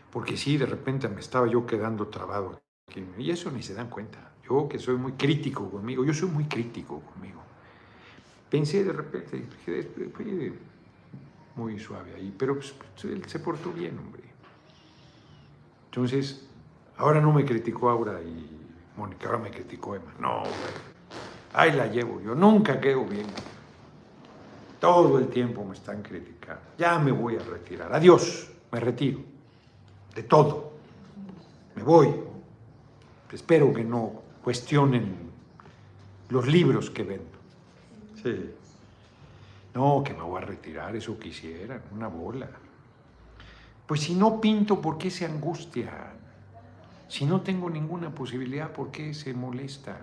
porque 0.09 0.37
sí, 0.37 0.57
de 0.57 0.65
repente 0.65 1.09
me 1.09 1.19
estaba 1.19 1.47
yo 1.47 1.65
quedando 1.65 2.07
trabado. 2.07 2.61
Y 3.17 3.31
eso 3.31 3.51
ni 3.51 3.61
se 3.61 3.73
dan 3.73 3.89
cuenta. 3.89 4.31
Yo 4.47 4.69
que 4.69 4.79
soy 4.79 4.95
muy 4.95 5.13
crítico 5.13 5.69
conmigo, 5.69 6.05
yo 6.05 6.13
soy 6.13 6.29
muy 6.29 6.45
crítico 6.45 7.01
conmigo. 7.01 7.41
Pensé 8.49 8.85
de 8.85 8.93
repente, 8.93 9.43
fue 9.65 10.53
muy 11.55 11.77
suave 11.79 12.13
ahí, 12.15 12.33
pero 12.37 12.55
pues, 12.55 12.73
él 13.03 13.25
se 13.25 13.39
portó 13.39 13.73
bien, 13.73 13.97
hombre. 13.97 14.23
Entonces, 15.85 16.47
ahora 16.95 17.19
no 17.19 17.33
me 17.33 17.43
criticó 17.43 17.89
Aura 17.89 18.21
y 18.21 18.62
Mónica, 18.97 19.27
ahora 19.27 19.39
me 19.39 19.51
criticó 19.51 19.95
Emma. 19.95 20.13
No, 20.19 20.37
hombre. 20.37 20.51
Ahí 21.53 21.71
la 21.71 21.87
llevo, 21.87 22.21
yo 22.21 22.35
nunca 22.35 22.79
quedo 22.79 23.05
bien. 23.05 23.27
Todo 24.79 25.17
el 25.17 25.27
tiempo 25.27 25.63
me 25.63 25.73
están 25.73 26.01
criticando. 26.01 26.61
Ya 26.77 26.99
me 26.99 27.11
voy 27.11 27.35
a 27.35 27.39
retirar. 27.39 27.93
Adiós, 27.93 28.49
me 28.71 28.79
retiro 28.79 29.19
de 30.15 30.23
todo. 30.23 30.73
Me 31.75 31.83
voy. 31.83 32.13
Espero 33.31 33.73
que 33.73 33.83
no 33.83 34.21
cuestionen 34.43 35.31
los 36.29 36.47
libros 36.47 36.89
que 36.89 37.03
vendo. 37.03 37.37
Sí. 38.21 38.51
No, 39.73 40.03
que 40.03 40.13
me 40.13 40.21
voy 40.21 40.41
a 40.41 40.45
retirar, 40.45 40.95
eso 40.95 41.17
quisieran, 41.17 41.81
una 41.91 42.07
bola. 42.07 42.47
Pues 43.87 44.01
si 44.01 44.13
no 44.13 44.39
pinto, 44.39 44.79
¿por 44.79 44.97
qué 44.97 45.09
se 45.09 45.25
angustian? 45.25 46.22
Si 47.13 47.27
no 47.27 47.41
tengo 47.41 47.69
ninguna 47.69 48.09
posibilidad, 48.09 48.71
¿por 48.71 48.89
qué 48.89 49.13
se 49.13 49.35
molestan? 49.35 49.99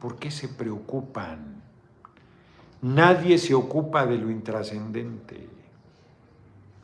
¿Por 0.00 0.16
qué 0.16 0.30
se 0.30 0.48
preocupan? 0.48 1.60
Nadie 2.80 3.36
se 3.36 3.52
ocupa 3.52 4.06
de 4.06 4.16
lo 4.16 4.30
intrascendente. 4.30 5.46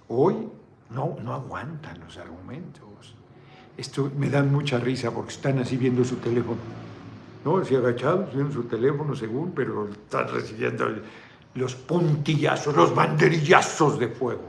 Hoy 0.08 0.46
no, 0.90 1.16
no 1.22 1.32
aguantan 1.32 2.00
los 2.00 2.18
argumentos. 2.18 3.14
Esto 3.78 4.12
me 4.14 4.28
da 4.28 4.42
mucha 4.42 4.76
risa 4.76 5.10
porque 5.10 5.32
están 5.32 5.60
así 5.60 5.78
viendo 5.78 6.04
su 6.04 6.16
teléfono. 6.16 6.60
¿No? 7.46 7.56
Así 7.56 7.74
agachados, 7.74 8.34
viendo 8.34 8.52
su 8.52 8.64
teléfono 8.64 9.16
según, 9.16 9.52
pero 9.52 9.88
están 9.88 10.28
recibiendo 10.28 10.84
los 11.54 11.74
puntillazos, 11.76 12.76
los 12.76 12.94
banderillazos 12.94 13.98
de 13.98 14.08
fuego. 14.08 14.42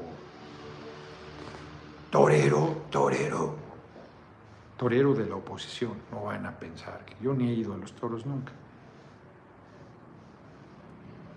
Torero, 2.12 2.82
torero. 2.89 3.64
Torero 4.78 5.13
de 5.13 5.26
la 5.26 5.36
oposición, 5.36 5.93
no 6.11 6.26
van 6.26 6.45
a 6.45 6.51
pensar 6.51 7.05
que 7.05 7.15
yo 7.21 7.34
ni 7.34 7.49
he 7.49 7.53
ido 7.53 7.73
a 7.73 7.78
los 7.78 7.93
toros 7.93 8.26
nunca. 8.26 8.51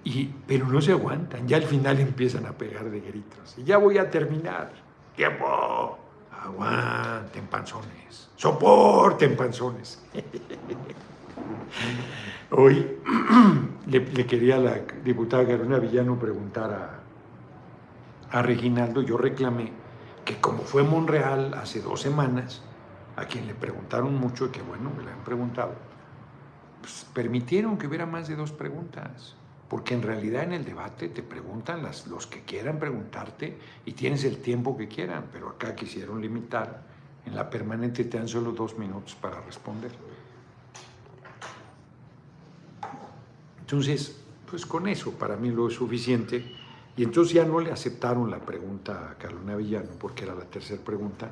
Y, 0.04 0.26
pero 0.46 0.66
no 0.66 0.80
se 0.80 0.92
aguantan, 0.92 1.46
ya 1.46 1.58
al 1.58 1.64
final 1.64 2.00
empiezan 2.00 2.46
a 2.46 2.52
pegar 2.52 2.90
de 2.90 3.00
gritos. 3.00 3.54
Y 3.58 3.64
ya 3.64 3.78
voy 3.78 3.98
a 3.98 4.10
terminar 4.10 4.72
tiempo, 5.14 5.98
aguanten 6.42 7.46
panzones, 7.46 8.30
soporten 8.36 9.36
panzones. 9.36 10.02
Hoy 12.50 12.96
le, 13.86 14.26
quería 14.26 14.56
a 14.56 14.58
la 14.58 14.80
diputada 15.04 15.46
Carolina 15.46 15.78
Villano 15.78 16.18
preguntar 16.18 17.00
a, 18.32 18.36
a 18.36 18.42
Reginaldo, 18.42 19.02
yo 19.02 19.18
reclamé 19.18 19.70
que 20.24 20.40
como 20.40 20.62
fue 20.62 20.82
Monreal 20.82 21.54
hace 21.54 21.80
dos 21.80 22.00
semanas, 22.00 22.62
a 23.18 23.26
quien 23.26 23.46
le 23.46 23.54
preguntaron 23.54 24.14
mucho 24.14 24.46
y 24.46 24.48
que 24.50 24.62
bueno, 24.62 24.90
me 24.96 25.02
le 25.02 25.10
han 25.10 25.24
preguntado, 25.24 25.74
pues 26.80 27.06
permitieron 27.12 27.76
que 27.76 27.86
hubiera 27.86 28.06
más 28.06 28.28
de 28.28 28.36
dos 28.36 28.52
preguntas 28.52 29.34
porque 29.68 29.94
en 29.94 30.02
realidad 30.02 30.44
en 30.44 30.52
el 30.52 30.64
debate 30.64 31.08
te 31.08 31.22
preguntan 31.22 31.82
las, 31.82 32.06
los 32.06 32.26
que 32.26 32.42
quieran 32.42 32.78
preguntarte 32.78 33.58
y 33.84 33.92
tienes 33.92 34.24
el 34.24 34.38
tiempo 34.38 34.76
que 34.76 34.88
quieran, 34.88 35.26
pero 35.30 35.50
acá 35.50 35.74
quisieron 35.74 36.22
limitar, 36.22 36.82
en 37.26 37.36
la 37.36 37.50
permanente 37.50 38.04
te 38.04 38.16
dan 38.16 38.28
solo 38.28 38.52
dos 38.52 38.78
minutos 38.78 39.14
para 39.14 39.40
responder. 39.42 39.92
Entonces, 43.60 44.18
pues 44.50 44.64
con 44.64 44.88
eso 44.88 45.12
para 45.12 45.36
mí 45.36 45.50
lo 45.50 45.68
es 45.68 45.74
suficiente. 45.74 46.56
Y 46.96 47.04
entonces 47.04 47.34
ya 47.34 47.44
no 47.44 47.60
le 47.60 47.70
aceptaron 47.70 48.30
la 48.30 48.40
pregunta 48.40 49.10
a 49.10 49.14
Carolina 49.18 49.54
Villano, 49.56 49.90
porque 50.00 50.24
era 50.24 50.34
la 50.34 50.46
tercera 50.46 50.82
pregunta. 50.82 51.30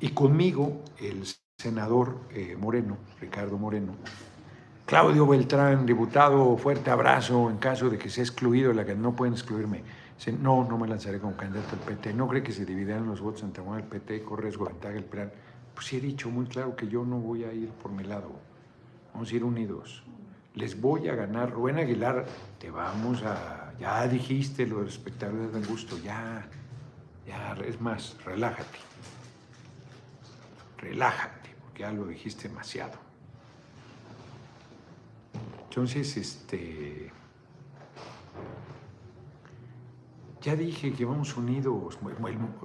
Y 0.00 0.08
conmigo, 0.10 0.82
el 1.00 1.24
senador 1.56 2.18
eh, 2.30 2.56
Moreno, 2.58 2.98
Ricardo 3.20 3.56
Moreno, 3.58 3.94
Claudio 4.86 5.26
Beltrán, 5.26 5.86
diputado, 5.86 6.58
fuerte 6.58 6.90
abrazo 6.90 7.48
en 7.48 7.56
caso 7.56 7.88
de 7.88 7.96
que 7.96 8.10
sea 8.10 8.22
excluido, 8.22 8.70
la 8.74 8.84
que 8.84 8.94
no 8.94 9.16
pueden 9.16 9.32
excluirme. 9.32 9.82
no, 10.40 10.62
no 10.68 10.76
me 10.76 10.86
lanzaré 10.86 11.20
como 11.20 11.34
candidato 11.36 11.74
al 11.74 11.78
PT. 11.78 12.12
¿No 12.12 12.28
cree 12.28 12.42
que 12.42 12.52
se 12.52 12.66
dividirán 12.66 13.06
los 13.06 13.22
votos 13.22 13.44
entre 13.44 13.64
el 13.64 13.82
PT 13.84 14.16
y 14.16 14.20
corre 14.20 14.42
riesgo 14.42 14.66
ventaja 14.66 14.94
el 14.94 15.04
PRAN? 15.04 15.32
Pues 15.74 15.90
he 15.94 16.00
dicho 16.00 16.28
muy 16.28 16.44
claro 16.44 16.76
que 16.76 16.86
yo 16.86 17.02
no 17.04 17.16
voy 17.16 17.44
a 17.44 17.52
ir 17.54 17.70
por 17.70 17.92
mi 17.92 18.04
lado. 18.04 18.30
Vamos 19.14 19.32
a 19.32 19.34
ir 19.34 19.42
unidos. 19.42 20.04
Les 20.54 20.78
voy 20.78 21.08
a 21.08 21.14
ganar. 21.14 21.50
Rubén 21.50 21.78
Aguilar, 21.78 22.26
te 22.58 22.70
vamos 22.70 23.22
a... 23.22 23.72
Ya 23.80 24.06
dijiste 24.06 24.66
lo 24.66 24.80
de 24.80 24.84
los 24.84 24.92
espectadores 24.92 25.52
de 25.52 25.66
gusto, 25.66 25.96
ya, 25.98 26.46
ya, 27.26 27.56
es 27.66 27.80
más, 27.80 28.16
relájate. 28.24 28.78
Relájate, 30.84 31.48
porque 31.62 31.80
ya 31.80 31.92
lo 31.92 32.06
dijiste 32.06 32.48
demasiado. 32.48 32.98
Entonces, 35.70 36.16
este... 36.18 37.10
Ya 40.42 40.54
dije 40.54 40.92
que 40.92 41.06
vamos 41.06 41.34
unidos, 41.38 41.98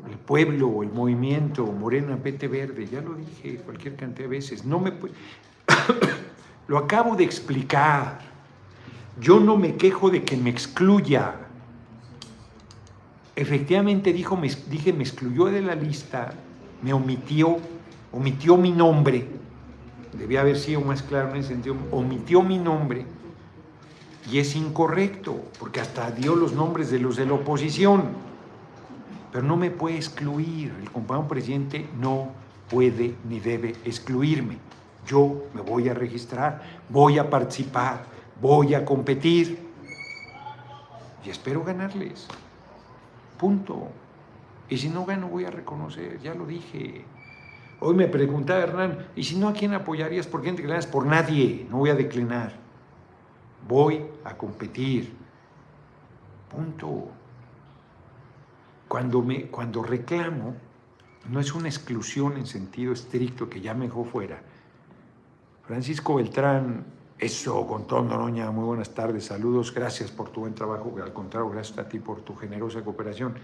el, 0.05 0.17
pueblo, 0.17 0.83
el 0.83 0.91
movimiento, 0.91 1.65
Morena, 1.65 2.17
Pete 2.17 2.49
Verde, 2.49 2.85
ya 2.87 2.99
lo 2.99 3.13
dije 3.13 3.55
cualquier 3.59 3.95
cantidad 3.95 4.27
de 4.27 4.35
veces. 4.35 4.65
No 4.65 4.81
me 4.81 4.91
lo 6.67 6.77
acabo 6.77 7.15
de 7.15 7.23
explicar. 7.23 8.19
Yo 9.17 9.39
no 9.39 9.55
me 9.55 9.77
quejo 9.77 10.09
de 10.09 10.25
que 10.25 10.35
me 10.35 10.49
excluya. 10.49 11.35
Efectivamente 13.37 14.11
dijo, 14.11 14.35
me, 14.35 14.49
dije, 14.69 14.91
me 14.91 15.03
excluyó 15.03 15.45
de 15.45 15.61
la 15.61 15.75
lista, 15.75 16.33
me 16.81 16.91
omitió, 16.91 17.59
omitió 18.11 18.57
mi 18.57 18.71
nombre. 18.71 19.27
Debía 20.13 20.41
haber 20.41 20.57
sido 20.57 20.81
más 20.81 21.03
claro 21.03 21.29
en 21.29 21.37
ese 21.37 21.49
sentido. 21.49 21.75
Omitió 21.91 22.41
mi 22.41 22.57
nombre 22.57 23.05
y 24.31 24.39
es 24.39 24.55
incorrecto, 24.55 25.41
porque 25.59 25.79
hasta 25.79 26.11
dio 26.11 26.35
los 26.35 26.53
nombres 26.53 26.91
de 26.91 26.99
los 26.99 27.15
de 27.15 27.25
la 27.25 27.33
oposición. 27.33 28.03
Pero 29.31 29.43
no 29.43 29.57
me 29.57 29.71
puede 29.71 29.95
excluir, 29.95 30.73
el 30.81 30.91
compañero 30.91 31.27
presidente 31.27 31.87
no 31.99 32.29
puede 32.69 33.15
ni 33.27 33.39
debe 33.39 33.75
excluirme. 33.85 34.57
Yo 35.07 35.43
me 35.53 35.61
voy 35.61 35.89
a 35.89 35.93
registrar, 35.93 36.61
voy 36.89 37.17
a 37.17 37.29
participar, 37.29 38.05
voy 38.41 38.73
a 38.73 38.85
competir 38.85 39.59
y 41.25 41.29
espero 41.29 41.63
ganarles. 41.63 42.27
Punto. 43.37 43.87
Y 44.69 44.77
si 44.77 44.89
no 44.89 45.05
gano, 45.05 45.27
voy 45.27 45.45
a 45.45 45.51
reconocer, 45.51 46.19
ya 46.21 46.35
lo 46.35 46.45
dije. 46.45 47.05
Hoy 47.81 47.95
me 47.95 48.07
preguntaba 48.07 48.59
Hernán, 48.59 49.07
¿y 49.15 49.23
si 49.23 49.37
no 49.37 49.47
a 49.47 49.53
quién 49.53 49.73
apoyarías? 49.73 50.27
¿Por 50.27 50.41
quién 50.41 50.55
declinas? 50.55 50.85
Por 50.85 51.05
nadie, 51.05 51.65
no 51.69 51.77
voy 51.77 51.89
a 51.89 51.95
declinar 51.95 52.69
voy 53.67 54.03
a 54.23 54.35
competir. 54.37 55.13
Punto. 56.49 57.09
Cuando, 58.87 59.21
me, 59.21 59.47
cuando 59.47 59.83
reclamo, 59.83 60.55
no 61.29 61.39
es 61.39 61.53
una 61.53 61.67
exclusión 61.67 62.37
en 62.37 62.47
sentido 62.47 62.91
estricto 62.93 63.49
que 63.49 63.61
ya 63.61 63.73
me 63.73 63.85
dejó 63.85 64.03
fuera. 64.03 64.41
Francisco 65.63 66.15
Beltrán, 66.15 66.85
eso, 67.19 67.83
todo 67.87 68.01
Noroña, 68.01 68.49
muy 68.49 68.63
buenas 68.63 68.89
tardes, 68.95 69.25
saludos, 69.25 69.71
gracias 69.71 70.09
por 70.09 70.29
tu 70.29 70.39
buen 70.39 70.55
trabajo, 70.55 70.95
al 71.03 71.13
contrario, 71.13 71.51
gracias 71.51 71.77
a 71.77 71.87
ti 71.87 71.99
por 71.99 72.21
tu 72.21 72.35
generosa 72.35 72.81
cooperación. 72.83 73.35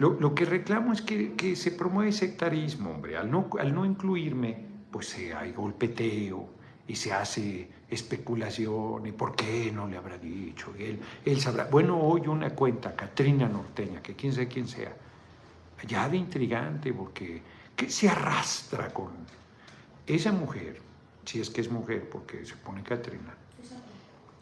Lo, 0.00 0.34
que 0.34 0.46
reclamo 0.46 0.94
es 0.94 1.02
que, 1.02 1.54
se 1.56 1.72
promueve 1.72 2.10
sectarismo, 2.12 2.90
hombre, 2.90 3.18
al 3.18 3.30
no, 3.30 3.50
al 3.58 3.74
no 3.74 3.84
incluirme, 3.84 4.56
pues 4.90 5.14
hay 5.36 5.52
golpeteo 5.52 6.48
y 6.88 6.96
se 6.96 7.12
hace 7.12 7.68
especulación 7.86 9.06
y 9.06 9.12
por 9.12 9.36
qué 9.36 9.70
no 9.70 9.86
le 9.86 9.98
habrá 9.98 10.16
dicho, 10.16 10.72
y 10.78 10.84
él, 10.84 11.00
él 11.26 11.38
sabrá. 11.38 11.64
Bueno, 11.64 12.00
hoy 12.00 12.26
una 12.28 12.48
cuenta, 12.48 12.96
Catrina 12.96 13.46
Norteña, 13.46 14.00
que 14.00 14.16
quién 14.16 14.32
sabe 14.32 14.48
quién 14.48 14.66
sea, 14.66 14.96
ya 15.86 16.08
de 16.08 16.16
intrigante, 16.16 16.94
porque 16.94 17.42
que 17.76 17.90
se 17.90 18.08
arrastra 18.08 18.88
con 18.94 19.10
esa 20.06 20.32
mujer, 20.32 20.80
si 21.26 21.42
es 21.42 21.50
que 21.50 21.60
es 21.60 21.70
mujer, 21.70 22.08
porque 22.08 22.46
se 22.46 22.54
pone 22.54 22.82
Catrina, 22.82 23.34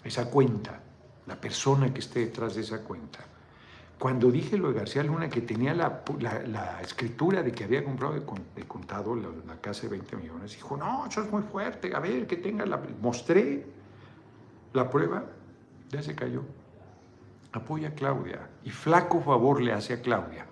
esa 0.05 0.31
cuenta, 0.31 0.81
la 1.27 1.35
persona 1.41 1.93
que 1.93 1.99
esté 1.99 2.21
detrás 2.21 2.55
de 2.55 2.61
esa 2.61 2.81
cuenta, 2.83 3.28
cuando 3.99 4.31
dije 4.31 4.57
lo 4.57 4.69
de 4.69 4.79
García 4.79 5.03
Luna, 5.03 5.29
que 5.29 5.41
tenía 5.41 5.75
la, 5.75 6.81
escritura 6.83 7.43
de 7.43 7.51
que 7.51 7.65
había 7.65 7.85
comprado 7.85 8.15
de, 8.15 8.65
contado 8.65 9.17
la, 9.17 9.57
casa 9.61 9.83
de 9.83 9.89
20 9.89 10.17
millones, 10.17 10.53
dijo, 10.53 10.77
no, 10.77 11.07
eso 11.07 11.23
es 11.23 11.31
muy 11.31 11.43
fuerte, 11.43 11.95
a 11.95 11.99
ver, 11.99 12.27
que 12.27 12.37
tenga 12.37 12.65
la... 12.65 12.81
Mostré 13.01 13.67
la 14.73 14.89
prueba, 14.89 15.25
ya 15.89 16.01
se 16.03 16.15
cayó. 16.15 16.43
Apoya 17.53 17.89
a 17.89 17.95
Claudia 17.95 18.49
y 18.63 18.71
flaco 18.71 19.21
favor 19.21 19.61
le 19.61 19.73
hace 19.73 19.95
a 19.95 20.01
Claudia. 20.01 20.47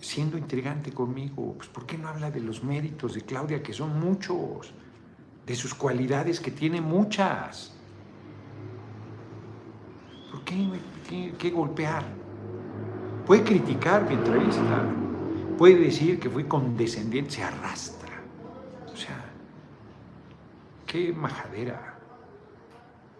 Siendo 0.00 0.38
intrigante 0.38 0.92
conmigo, 0.92 1.54
pues 1.56 1.68
¿por 1.68 1.84
qué 1.84 1.98
no 1.98 2.08
habla 2.08 2.30
de 2.30 2.40
los 2.40 2.64
méritos 2.64 3.14
de 3.14 3.22
Claudia, 3.22 3.62
que 3.62 3.72
son 3.72 4.00
muchos? 4.00 4.72
De 5.44 5.54
sus 5.54 5.74
cualidades, 5.74 6.40
que 6.40 6.52
tiene 6.52 6.80
muchas. 6.80 7.74
¿Por 10.30 10.44
qué, 10.44 11.34
qué 11.38 11.50
golpear? 11.50 12.21
Puede 13.26 13.44
criticar 13.44 14.08
mi 14.08 14.14
entrevista, 14.14 14.82
puede 15.56 15.76
decir 15.76 16.18
que 16.18 16.28
fui 16.28 16.44
condescendiente, 16.44 17.30
se 17.30 17.44
arrastra. 17.44 18.20
O 18.92 18.96
sea, 18.96 19.24
qué 20.86 21.12
majadera, 21.12 21.98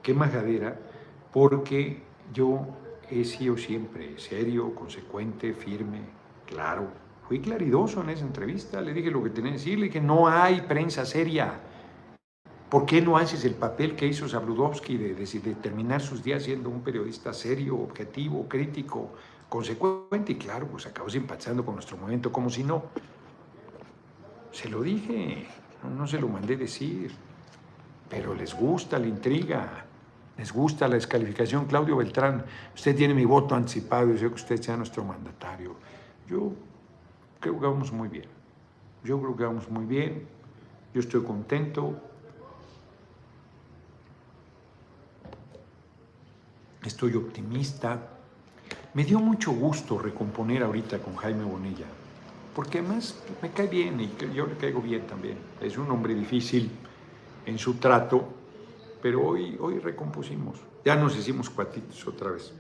qué 0.03 0.13
majadera, 0.13 0.77
porque 1.33 2.03
yo 2.35 2.67
he 3.09 3.25
sido 3.25 3.57
siempre 3.57 4.19
serio, 4.19 4.75
consecuente, 4.75 5.55
firme, 5.55 6.01
claro. 6.47 6.89
Fui 7.29 7.41
claridoso 7.41 8.03
en 8.03 8.11
esa 8.11 8.25
entrevista, 8.25 8.81
le 8.81 8.93
dije 8.93 9.11
lo 9.11 9.23
que 9.23 9.31
tenía 9.31 9.53
que 9.53 9.59
decirle, 9.59 9.89
que 9.89 10.01
no 10.01 10.29
hay 10.29 10.63
prensa 10.63 11.07
seria. 11.07 11.61
¿Por 12.69 12.87
qué 12.87 13.01
no 13.01 13.17
haces 13.19 13.45
el 13.45 13.55
papel 13.55 13.95
que 13.95 14.07
hizo 14.07 14.29
Zabludovsky 14.29 14.97
de, 14.97 15.15
de, 15.15 15.25
de 15.25 15.55
terminar 15.55 16.01
sus 16.01 16.25
días 16.25 16.43
siendo 16.43 16.71
un 16.71 16.81
periodista 16.81 17.33
serio, 17.33 17.77
objetivo, 17.77 18.49
crítico, 18.49 19.11
consecuente 19.53 20.33
y 20.33 20.37
claro, 20.37 20.67
pues 20.67 20.87
acabó 20.87 21.11
simpatizando 21.11 21.63
con 21.63 21.75
nuestro 21.75 21.99
movimiento 21.99 22.33
como 22.33 22.49
si 22.49 22.65
no. 22.65 22.85
Se 24.51 24.67
lo 24.71 24.81
dije, 24.81 25.47
no, 25.95 26.07
se 26.07 26.19
lo 26.19 26.27
mandé 26.27 26.57
decir, 26.57 27.13
pero 28.09 28.33
les 28.35 28.55
gusta 28.55 28.99
la 28.99 29.09
intriga, 29.09 29.85
les 30.39 30.51
gusta 30.51 30.89
la 30.89 30.95
descalificación. 30.95 31.67
Claudio 31.67 31.99
Beltrán, 31.99 32.47
usted 32.75 32.97
tiene 32.97 33.13
mi 33.13 33.27
voto 33.27 33.55
anticipado 33.55 34.15
yo 34.15 34.31
que 34.31 34.37
usted 34.37 34.59
sea 34.59 34.75
nuestro 34.75 35.05
mandatario. 35.05 35.77
Yo 36.27 36.53
creo 37.39 37.61
que 37.61 37.67
vamos 37.67 37.93
muy 37.93 38.09
bien, 38.09 38.29
yo 39.05 39.21
creo 39.21 39.37
que 39.37 39.45
vamos 39.45 39.69
muy 39.69 39.85
bien, 39.85 40.27
yo 40.95 41.01
estoy 41.01 41.23
contento. 41.25 42.01
Estoy 46.87 47.15
optimista, 47.17 48.12
me 48.95 49.05
dio 49.05 49.19
mucho 49.19 49.53
gusto 49.53 49.99
recomponer 49.99 50.63
ahorita 50.63 50.99
con 50.99 51.17
Jaime 51.17 51.45
Bonilla, 51.45 51.87
porque 52.55 52.79
además 52.79 53.23
me 53.41 53.51
cae 53.51 53.67
bien 53.67 53.99
y 54.01 54.11
yo 54.35 54.47
le 54.47 54.57
caigo 54.57 54.83
bien 54.83 55.07
también. 55.07 55.39
Es 55.61 55.79
un 55.79 55.91
hombre 55.91 56.15
difícil 56.15 56.71
en 57.47 57.59
su 57.59 57.75
trato, 57.75 58.29
pero 59.01 59.27
hoy, 59.27 59.57
hoy 59.59 59.79
recompusimos. 59.79 60.61
Ya 60.85 60.97
nos 60.97 61.17
hicimos 61.17 61.49
cuatitos 61.49 62.07
otra 62.07 62.33
vez. 62.33 62.53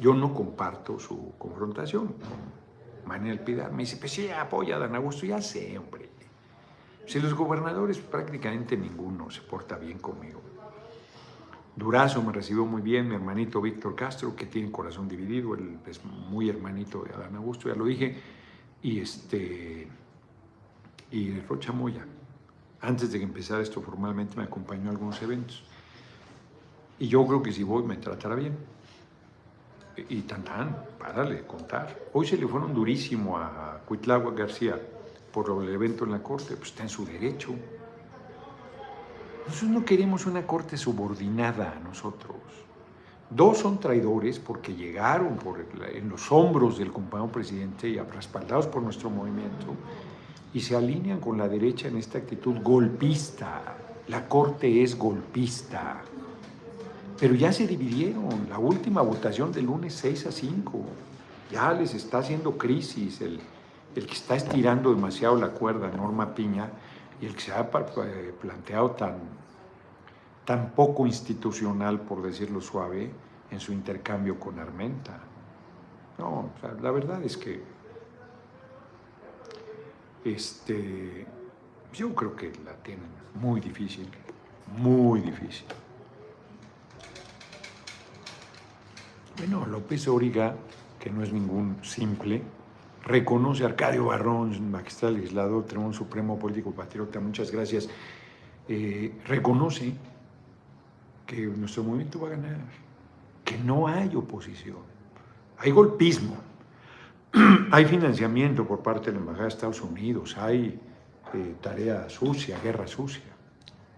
Yo 0.00 0.14
no 0.14 0.32
comparto 0.32 0.98
su 0.98 1.34
confrontación 1.38 2.08
con 2.08 3.06
Manuel 3.06 3.40
Pidar. 3.40 3.72
Me 3.72 3.82
dice, 3.82 3.98
pues 3.98 4.12
sí, 4.12 4.28
apoya 4.30 4.76
a 4.76 4.78
Dan 4.78 4.94
Augusto. 4.94 5.26
Ya 5.26 5.42
sé, 5.42 5.78
hombre. 5.78 6.08
Si 7.06 7.20
los 7.20 7.34
gobernadores 7.34 7.98
prácticamente 7.98 8.76
ninguno 8.76 9.30
se 9.30 9.42
porta 9.42 9.76
bien 9.76 9.98
conmigo. 9.98 10.40
Durazo 11.74 12.22
me 12.22 12.32
recibió 12.32 12.66
muy 12.66 12.82
bien, 12.82 13.08
mi 13.08 13.14
hermanito 13.14 13.60
Víctor 13.60 13.94
Castro, 13.94 14.36
que 14.36 14.46
tiene 14.46 14.70
corazón 14.70 15.08
dividido, 15.08 15.56
es 15.86 16.04
muy 16.04 16.50
hermanito 16.50 17.02
de 17.02 17.14
Adán 17.14 17.36
Augusto, 17.36 17.68
ya 17.68 17.74
lo 17.74 17.86
dije, 17.86 18.14
y, 18.82 19.00
este, 19.00 19.88
y 21.10 21.40
Rocha 21.40 21.72
Moya. 21.72 22.04
Antes 22.82 23.12
de 23.12 23.18
que 23.18 23.24
empezara 23.24 23.62
esto 23.62 23.80
formalmente 23.80 24.36
me 24.36 24.42
acompañó 24.42 24.88
a 24.88 24.90
algunos 24.90 25.22
eventos. 25.22 25.62
Y 26.98 27.08
yo 27.08 27.26
creo 27.26 27.42
que 27.42 27.52
si 27.52 27.62
voy 27.62 27.84
me 27.84 27.96
tratará 27.96 28.34
bien. 28.34 28.56
Y 30.08 30.22
tan 30.22 30.42
tan, 30.42 30.84
párale, 30.98 31.46
contar. 31.46 32.08
Hoy 32.12 32.26
se 32.26 32.36
le 32.36 32.46
fueron 32.46 32.74
durísimo 32.74 33.38
a 33.38 33.80
Cuitlagua 33.86 34.32
García 34.32 34.80
por 35.32 35.62
el 35.62 35.72
evento 35.72 36.04
en 36.04 36.12
la 36.12 36.22
corte, 36.22 36.56
pues 36.56 36.70
está 36.70 36.82
en 36.82 36.88
su 36.88 37.04
derecho. 37.04 37.54
Nosotros 39.46 39.70
no 39.70 39.84
queremos 39.84 40.26
una 40.26 40.46
corte 40.46 40.76
subordinada 40.76 41.74
a 41.76 41.80
nosotros. 41.80 42.36
Dos 43.28 43.58
son 43.58 43.80
traidores 43.80 44.38
porque 44.38 44.74
llegaron 44.74 45.38
en 45.94 46.08
los 46.08 46.30
hombros 46.30 46.78
del 46.78 46.92
compañero 46.92 47.32
presidente 47.32 47.88
y 47.88 47.98
respaldados 47.98 48.66
por 48.66 48.82
nuestro 48.82 49.08
movimiento 49.08 49.74
y 50.52 50.60
se 50.60 50.76
alinean 50.76 51.18
con 51.18 51.38
la 51.38 51.48
derecha 51.48 51.88
en 51.88 51.96
esta 51.96 52.18
actitud 52.18 52.56
golpista. 52.62 53.76
La 54.08 54.28
corte 54.28 54.82
es 54.82 54.98
golpista. 54.98 56.02
Pero 57.18 57.34
ya 57.34 57.52
se 57.52 57.66
dividieron. 57.66 58.48
La 58.50 58.58
última 58.58 59.00
votación 59.00 59.50
del 59.50 59.66
lunes 59.66 59.94
6 59.94 60.26
a 60.26 60.32
5. 60.32 60.80
Ya 61.50 61.72
les 61.72 61.94
está 61.94 62.18
haciendo 62.18 62.58
crisis 62.58 63.20
el, 63.22 63.40
el 63.94 64.06
que 64.06 64.14
está 64.14 64.36
estirando 64.36 64.94
demasiado 64.94 65.36
la 65.36 65.48
cuerda, 65.48 65.90
Norma 65.90 66.34
Piña, 66.34 66.70
y 67.22 67.26
el 67.26 67.36
que 67.36 67.40
se 67.40 67.52
ha 67.52 67.60
eh, 67.60 68.34
planteado 68.40 68.90
tan, 68.90 69.16
tan 70.44 70.72
poco 70.72 71.06
institucional, 71.06 72.00
por 72.00 72.20
decirlo 72.20 72.60
suave, 72.60 73.12
en 73.48 73.60
su 73.60 73.72
intercambio 73.72 74.40
con 74.40 74.58
Armenta. 74.58 75.20
No, 76.18 76.50
la 76.82 76.90
verdad 76.90 77.22
es 77.22 77.36
que 77.36 77.62
este, 80.24 81.24
yo 81.92 82.12
creo 82.12 82.34
que 82.34 82.52
la 82.64 82.74
tienen 82.82 83.06
muy 83.34 83.60
difícil, 83.60 84.08
muy 84.76 85.20
difícil. 85.20 85.66
Bueno, 89.38 89.64
López 89.66 90.08
Origa, 90.08 90.56
que 90.98 91.08
no 91.08 91.22
es 91.22 91.32
ningún 91.32 91.76
simple, 91.84 92.42
reconoce 93.04 93.64
a 93.64 93.66
Arcadio 93.66 94.06
Barrón, 94.06 94.70
magistral 94.70 95.14
legislador, 95.14 95.64
Tribunal 95.64 95.94
Supremo 95.94 96.38
Político 96.38 96.72
Patriota, 96.72 97.20
muchas 97.20 97.50
gracias, 97.50 97.88
eh, 98.68 99.12
reconoce 99.26 99.92
que 101.26 101.46
nuestro 101.46 101.82
movimiento 101.82 102.20
va 102.20 102.28
a 102.28 102.30
ganar, 102.30 102.58
que 103.44 103.58
no 103.58 103.88
hay 103.88 104.14
oposición, 104.14 104.78
hay 105.58 105.70
golpismo, 105.70 106.36
hay 107.70 107.84
financiamiento 107.86 108.66
por 108.66 108.82
parte 108.82 109.06
de 109.06 109.12
la 109.12 109.18
Embajada 109.18 109.44
de 109.44 109.48
Estados 109.48 109.80
Unidos, 109.80 110.36
hay 110.36 110.78
eh, 111.34 111.54
tarea 111.60 112.08
sucia, 112.08 112.58
guerra 112.62 112.86
sucia, 112.86 113.22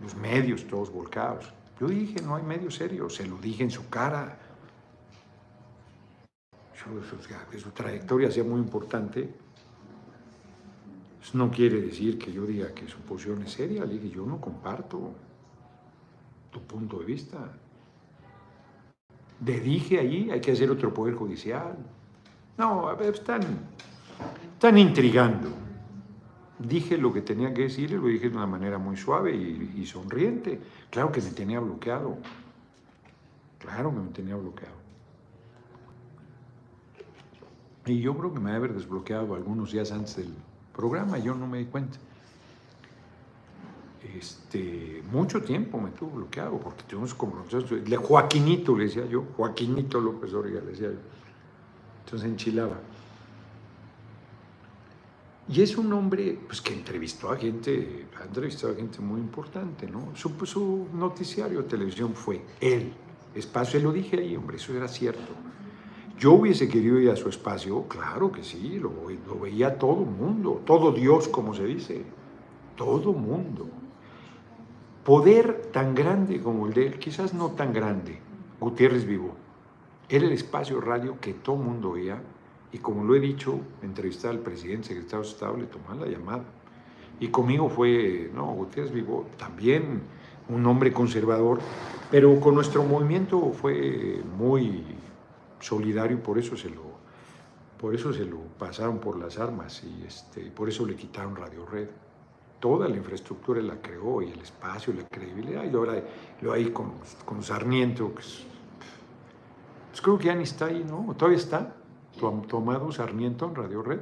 los 0.01 0.15
medios 0.15 0.67
todos 0.67 0.93
volcados. 0.93 1.53
Yo 1.81 1.89
dije, 1.89 2.23
no 2.23 2.37
hay 2.37 2.45
medios 2.45 2.77
serios, 2.77 3.17
se 3.17 3.27
lo 3.27 3.37
dije 3.39 3.65
en 3.65 3.71
su 3.71 3.89
cara, 3.89 4.39
su, 6.75 7.59
su 7.59 7.71
trayectoria 7.71 8.31
sea 8.31 8.45
muy 8.45 8.61
importante, 8.61 9.29
eso 11.25 11.39
no 11.39 11.51
quiere 11.51 11.81
decir 11.81 12.19
que 12.19 12.31
yo 12.31 12.45
diga 12.45 12.75
que 12.75 12.87
su 12.87 12.99
posición 12.99 13.43
es 13.43 13.53
seria, 13.53 13.87
le 13.87 14.11
yo 14.11 14.27
no 14.27 14.39
comparto 14.39 15.15
tu 16.51 16.61
punto 16.61 16.99
de 16.99 17.07
vista. 17.07 17.39
Le 19.45 19.59
dije 19.59 19.99
ahí, 19.99 20.31
hay 20.31 20.41
que 20.43 20.53
hacer 20.53 20.71
otro 20.71 20.93
poder 20.93 21.15
judicial. 21.15 21.77
No, 22.59 22.93
están, 23.01 23.41
están 24.53 24.77
intrigando. 24.77 25.49
Dije 26.59 26.99
lo 26.99 27.11
que 27.11 27.23
tenía 27.23 27.55
que 27.55 27.63
decir 27.63 27.91
lo 27.93 28.07
dije 28.07 28.29
de 28.29 28.37
una 28.37 28.47
manera 28.47 28.77
muy 28.77 28.99
suave 28.99 29.35
y, 29.35 29.81
y 29.81 29.87
sonriente. 29.87 30.61
Claro 30.91 31.11
que 31.11 31.23
me 31.23 31.31
tenía 31.31 31.59
bloqueado. 31.59 32.19
Claro 33.59 33.91
que 33.91 34.01
me 34.01 34.11
tenía 34.11 34.37
bloqueado. 34.37 34.84
Y 37.87 38.01
yo 38.01 38.17
creo 38.17 38.33
que 38.33 38.41
me 38.41 38.53
haber 38.53 38.73
desbloqueado 38.73 39.35
algunos 39.35 39.73
días 39.73 39.93
antes 39.93 40.17
del 40.17 40.33
programa, 40.75 41.19
yo 41.19 41.35
no 41.35 41.47
me 41.47 41.59
di 41.59 41.65
cuenta. 41.67 41.99
Este, 44.17 45.03
mucho 45.11 45.43
tiempo 45.43 45.81
me 45.81 45.91
tuvo 45.91 46.17
bloqueado 46.17 46.59
porque 46.59 46.83
tuvimos 46.85 47.15
como 47.15 47.45
le 47.87 47.97
Joaquinito 47.97 48.77
le 48.77 48.85
decía 48.85 49.07
yo, 49.07 49.25
Joaquinito 49.37 50.01
López 50.01 50.33
Origa 50.35 50.61
le 50.61 50.71
decía 50.71 50.89
yo. 50.89 50.99
Entonces 52.05 52.29
enchilaba. 52.29 52.79
Y 55.49 55.61
es 55.61 55.77
un 55.77 55.93
hombre 55.93 56.39
pues, 56.47 56.61
que 56.61 56.73
entrevistó 56.73 57.31
a 57.31 57.37
gente, 57.37 58.07
ha 58.19 58.25
entrevistado 58.25 58.73
a 58.73 58.77
gente 58.77 59.01
muy 59.01 59.21
importante, 59.21 59.87
¿no? 59.87 60.15
Su, 60.15 60.31
su 60.47 60.89
noticiario 60.95 61.63
de 61.63 61.69
televisión 61.69 62.15
fue 62.15 62.43
él, 62.61 62.95
espacio, 63.35 63.79
lo 63.81 63.93
dije 63.93 64.19
ahí, 64.19 64.37
hombre, 64.37 64.57
eso 64.57 64.75
era 64.75 64.89
cierto. 64.89 65.33
Yo 66.19 66.33
hubiese 66.33 66.69
querido 66.69 67.01
ir 67.01 67.11
a 67.11 67.17
su 67.17 67.29
espacio, 67.29 67.85
claro 67.89 68.31
que 68.31 68.45
sí, 68.45 68.79
lo, 68.79 68.93
veía 69.41 69.79
todo 69.79 69.97
mundo, 69.97 70.63
todo 70.65 70.93
Dios, 70.93 71.29
como 71.29 71.55
se 71.55 71.65
dice, 71.65 72.03
todo 72.77 73.13
mundo. 73.13 73.69
Poder 75.05 75.71
tan 75.73 75.95
grande 75.95 76.41
como 76.41 76.67
el 76.67 76.75
de 76.75 76.87
él, 76.87 76.99
quizás 76.99 77.35
no 77.35 77.51
tan 77.51 77.73
grande, 77.73 78.19
Gutiérrez 78.61 79.05
Vivo, 79.05 79.35
era 80.09 80.25
el 80.25 80.33
espacio 80.33 80.81
radio 80.81 81.19
que 81.21 81.35
todo 81.35 81.57
mundo 81.57 81.93
veía 81.93 82.23
y 82.73 82.79
como 82.79 83.05
lo 83.05 83.15
he 83.15 83.21
dicho, 83.21 83.61
entrevistar 83.83 84.33
al 84.33 84.41
presidente, 84.41 84.89
secretario 84.89 85.23
de 85.25 85.29
Estado, 85.31 85.57
le 85.57 85.67
tomó 85.67 85.95
la 85.95 86.11
llamada. 86.11 86.45
Y 87.21 87.29
conmigo 87.29 87.69
fue, 87.69 88.31
no, 88.35 88.47
Gutiérrez 88.47 88.93
Vivo, 88.93 89.27
también 89.37 90.03
un 90.49 90.67
hombre 90.67 90.93
conservador, 90.93 91.61
pero 92.11 92.41
con 92.41 92.55
nuestro 92.55 92.83
movimiento 92.83 93.53
fue 93.53 94.21
muy 94.37 94.83
solidario, 95.65 96.23
por 96.23 96.39
eso 96.39 96.57
se 96.57 96.69
lo, 96.69 96.83
por 97.81 97.95
eso 97.95 98.13
se 98.13 98.25
lo 98.25 98.39
pasaron 98.59 98.99
por 98.99 99.19
las 99.19 99.39
armas 99.39 99.83
y 99.83 100.05
este, 100.05 100.43
por 100.51 100.69
eso 100.69 100.87
le 100.87 100.95
quitaron 100.95 101.35
Radio 101.35 101.65
Red. 101.65 101.89
Toda 102.61 102.89
la 102.89 102.97
infraestructura 102.97 103.61
la 103.63 103.81
creó 103.81 104.23
y 104.23 104.31
el 104.31 104.41
espacio, 104.41 104.93
la 104.93 105.07
credibilidad, 105.09 105.65
y 105.65 105.75
ahora 105.75 106.03
lo 106.41 106.53
ahí 106.53 106.71
con, 106.71 106.93
con 107.25 107.43
Sarmiento, 107.43 108.09
pues, 108.09 108.45
pues, 109.91 110.01
creo 110.01 110.19
que 110.19 110.27
ya 110.27 110.35
ni 110.35 110.45
está 110.45 110.67
ahí, 110.67 110.85
¿no? 110.87 111.15
¿Todavía 111.15 111.39
está? 111.39 111.75
Tomado 112.49 112.93
Sarmiento 112.93 113.47
en 113.47 113.55
Radio 113.55 113.83
Red. 113.83 114.01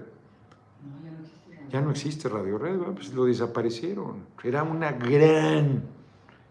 Ya 1.70 1.80
no 1.80 1.90
existe 1.90 2.28
Radio 2.28 2.58
Red, 2.58 2.78
pues 2.94 3.12
lo 3.14 3.24
desaparecieron. 3.24 4.26
Era 4.44 4.62
una 4.62 4.92
gran, 4.92 5.82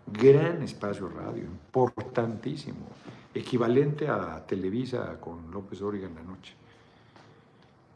gran 0.08 0.64
espacio 0.64 1.08
radio, 1.10 1.44
importantísimo 1.44 2.88
equivalente 3.34 4.08
a 4.08 4.46
Televisa 4.46 5.20
con 5.20 5.52
López 5.52 5.80
Dóriga 5.80 6.08
en 6.08 6.16
la 6.16 6.24
noche. 6.24 6.54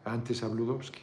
Antes 0.06 0.44
a 0.44 0.48
Bludowski. 0.48 1.02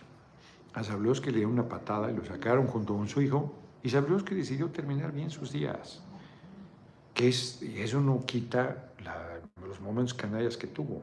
A 0.74 0.82
Zabludowski 0.82 1.30
le 1.30 1.36
dieron 1.36 1.52
una 1.52 1.68
patada 1.68 2.10
y 2.10 2.16
lo 2.16 2.24
sacaron 2.24 2.66
junto 2.66 2.96
con 2.96 3.06
su 3.06 3.20
hijo 3.20 3.52
y 3.82 3.90
Zabludowski 3.90 4.34
decidió 4.34 4.70
terminar 4.70 5.12
bien 5.12 5.30
sus 5.30 5.52
días. 5.52 6.00
Que 7.12 7.28
eso 7.28 8.00
no 8.00 8.24
quita 8.24 8.92
los 9.66 9.80
momentos 9.80 10.14
canallas 10.14 10.56
que 10.56 10.66
tuvo. 10.66 11.02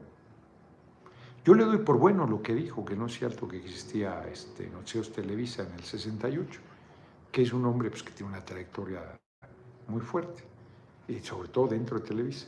Yo 1.44 1.54
le 1.54 1.64
doy 1.64 1.78
por 1.78 1.98
bueno 1.98 2.26
lo 2.26 2.42
que 2.42 2.54
dijo, 2.54 2.84
que 2.84 2.96
no 2.96 3.06
es 3.06 3.14
cierto 3.14 3.48
que 3.48 3.56
existía 3.56 4.26
este, 4.30 4.68
Nocheos 4.68 5.12
Televisa 5.12 5.62
en 5.62 5.72
el 5.72 5.82
68, 5.82 6.60
que 7.32 7.42
es 7.42 7.52
un 7.52 7.64
hombre 7.64 7.90
pues, 7.90 8.02
que 8.02 8.12
tiene 8.12 8.32
una 8.32 8.44
trayectoria 8.44 9.00
muy 9.88 10.00
fuerte, 10.00 10.42
y 11.08 11.18
sobre 11.20 11.48
todo 11.48 11.68
dentro 11.68 11.98
de 11.98 12.06
Televisa. 12.06 12.46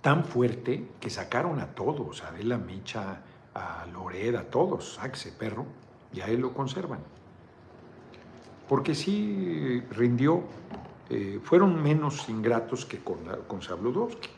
Tan 0.00 0.24
fuerte 0.24 0.88
que 0.98 1.10
sacaron 1.10 1.60
a 1.60 1.74
todos, 1.74 2.22
a 2.22 2.28
Adela 2.28 2.58
Micha, 2.58 3.20
a 3.54 3.86
Loreda, 3.92 4.40
a 4.40 4.44
todos, 4.44 4.98
Axe, 5.00 5.32
perro, 5.32 5.66
y 6.12 6.20
a 6.20 6.26
él 6.26 6.40
lo 6.40 6.54
conservan. 6.54 7.00
Porque 8.68 8.94
sí 8.94 9.82
rindió, 9.90 10.42
eh, 11.10 11.40
fueron 11.42 11.82
menos 11.82 12.28
ingratos 12.28 12.86
que 12.86 12.98
con, 12.98 13.18
con 13.46 13.62
Sabludowski. 13.62 14.28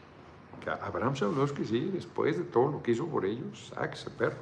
Abraham 0.80 1.16
Sabludowski, 1.16 1.64
sí, 1.64 1.90
después 1.92 2.38
de 2.38 2.44
todo 2.44 2.70
lo 2.70 2.82
que 2.82 2.92
hizo 2.92 3.06
por 3.06 3.24
ellos, 3.24 3.72
Axe, 3.76 4.10
perro. 4.10 4.36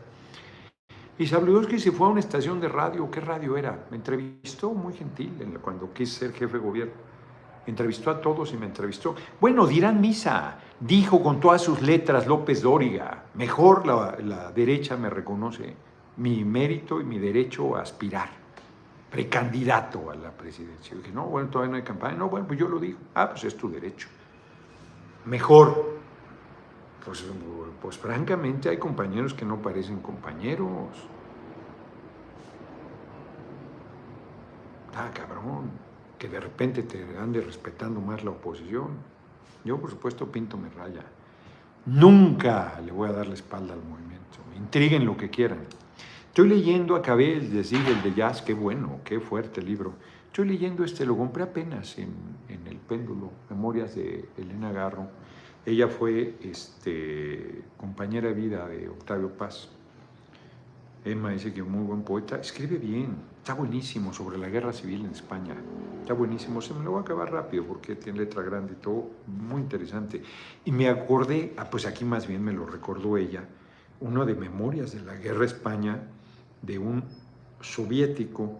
Y 1.18 1.26
Sabludowski 1.26 1.78
se 1.78 1.92
fue 1.92 2.06
a 2.06 2.10
una 2.10 2.20
estación 2.20 2.60
de 2.60 2.68
radio, 2.68 3.10
¿qué 3.10 3.20
radio 3.20 3.56
era? 3.56 3.86
Me 3.90 3.96
entrevistó 3.96 4.72
muy 4.72 4.94
gentil 4.94 5.58
cuando 5.60 5.92
quise 5.92 6.18
ser 6.20 6.32
jefe 6.32 6.54
de 6.54 6.64
gobierno 6.64 7.09
entrevistó 7.66 8.10
a 8.10 8.20
todos 8.20 8.52
y 8.52 8.56
me 8.56 8.66
entrevistó. 8.66 9.14
Bueno, 9.40 9.66
dirán 9.66 10.00
misa, 10.00 10.58
dijo 10.78 11.22
con 11.22 11.40
todas 11.40 11.62
sus 11.62 11.82
letras 11.82 12.26
López 12.26 12.62
Dóriga, 12.62 13.24
mejor 13.34 13.86
la, 13.86 14.52
derecha 14.52 14.96
me 14.96 15.10
reconoce 15.10 15.74
mi 16.16 16.44
mérito 16.44 17.00
y 17.00 17.04
mi 17.04 17.18
derecho 17.18 17.76
a 17.76 17.82
aspirar, 17.82 18.28
precandidato 19.10 20.10
a 20.10 20.14
la 20.14 20.30
presidencia. 20.30 20.92
Yo 20.94 20.98
dije, 20.98 21.12
no, 21.12 21.26
bueno, 21.26 21.48
todavía 21.48 21.70
no 21.72 21.76
hay 21.76 21.82
campaña. 21.82 22.16
No, 22.16 22.28
bueno, 22.28 22.46
pues 22.46 22.58
yo 22.58 22.68
lo 22.68 22.78
digo. 22.78 22.98
Ah, 23.14 23.30
pues 23.30 23.44
es 23.44 23.56
tu 23.56 23.70
derecho. 23.70 24.08
Mejor. 25.24 26.00
Pues, 27.04 27.24
pues 27.80 27.96
francamente 27.96 28.68
hay 28.68 28.76
compañeros 28.76 29.32
que 29.32 29.46
no 29.46 29.56
parecen 29.56 30.00
compañeros. 30.00 30.88
Ah, 34.94 35.08
cabrón 35.14 35.89
que 36.20 36.28
de 36.28 36.38
repente 36.38 36.82
te 36.82 37.02
ande 37.18 37.40
respetando 37.40 37.98
más 37.98 38.22
la 38.22 38.30
oposición. 38.30 38.88
Yo, 39.64 39.80
por 39.80 39.90
supuesto, 39.90 40.30
pinto 40.30 40.58
mi 40.58 40.68
raya. 40.68 41.02
Nunca 41.86 42.78
le 42.84 42.92
voy 42.92 43.08
a 43.08 43.12
dar 43.12 43.26
la 43.26 43.32
espalda 43.32 43.72
al 43.72 43.82
movimiento. 43.82 44.38
Intriguen 44.54 45.06
lo 45.06 45.16
que 45.16 45.30
quieran. 45.30 45.60
Estoy 46.28 46.50
leyendo, 46.50 46.94
acabé 46.94 47.40
de 47.40 47.48
decir 47.48 47.80
el 47.88 48.02
de 48.02 48.14
jazz, 48.14 48.42
qué 48.42 48.52
bueno, 48.52 49.00
qué 49.02 49.18
fuerte 49.18 49.62
libro. 49.62 49.94
Estoy 50.26 50.46
leyendo 50.46 50.84
este, 50.84 51.06
lo 51.06 51.16
compré 51.16 51.42
apenas 51.42 51.98
en, 51.98 52.12
en 52.50 52.66
El 52.66 52.76
Péndulo, 52.76 53.30
Memorias 53.48 53.94
de 53.94 54.28
Elena 54.36 54.72
Garro. 54.72 55.08
Ella 55.64 55.88
fue 55.88 56.34
este, 56.42 57.64
compañera 57.78 58.28
de 58.28 58.34
vida 58.34 58.68
de 58.68 58.90
Octavio 58.90 59.30
Paz. 59.30 59.70
Emma 61.02 61.30
dice 61.30 61.54
que 61.54 61.60
es 61.60 61.66
muy 61.66 61.82
buen 61.82 62.02
poeta, 62.02 62.36
escribe 62.36 62.76
bien, 62.76 63.16
Está 63.40 63.54
buenísimo 63.54 64.12
sobre 64.12 64.36
la 64.36 64.50
guerra 64.50 64.70
civil 64.70 65.06
en 65.06 65.12
España. 65.12 65.56
Está 66.02 66.12
buenísimo. 66.12 66.60
Se 66.60 66.74
me 66.74 66.84
lo 66.84 66.90
voy 66.90 66.98
a 66.98 67.02
acabar 67.02 67.32
rápido 67.32 67.64
porque 67.64 67.96
tiene 67.96 68.18
letra 68.18 68.42
grande 68.42 68.74
y 68.74 68.76
todo. 68.76 69.08
Muy 69.26 69.62
interesante. 69.62 70.22
Y 70.66 70.70
me 70.70 70.90
acordé, 70.90 71.54
ah, 71.56 71.64
pues 71.70 71.86
aquí 71.86 72.04
más 72.04 72.26
bien 72.26 72.44
me 72.44 72.52
lo 72.52 72.66
recordó 72.66 73.16
ella, 73.16 73.42
uno 74.00 74.26
de 74.26 74.34
Memorias 74.34 74.92
de 74.92 75.00
la 75.00 75.14
Guerra 75.14 75.46
España 75.46 76.02
de 76.60 76.78
un 76.78 77.02
soviético 77.62 78.58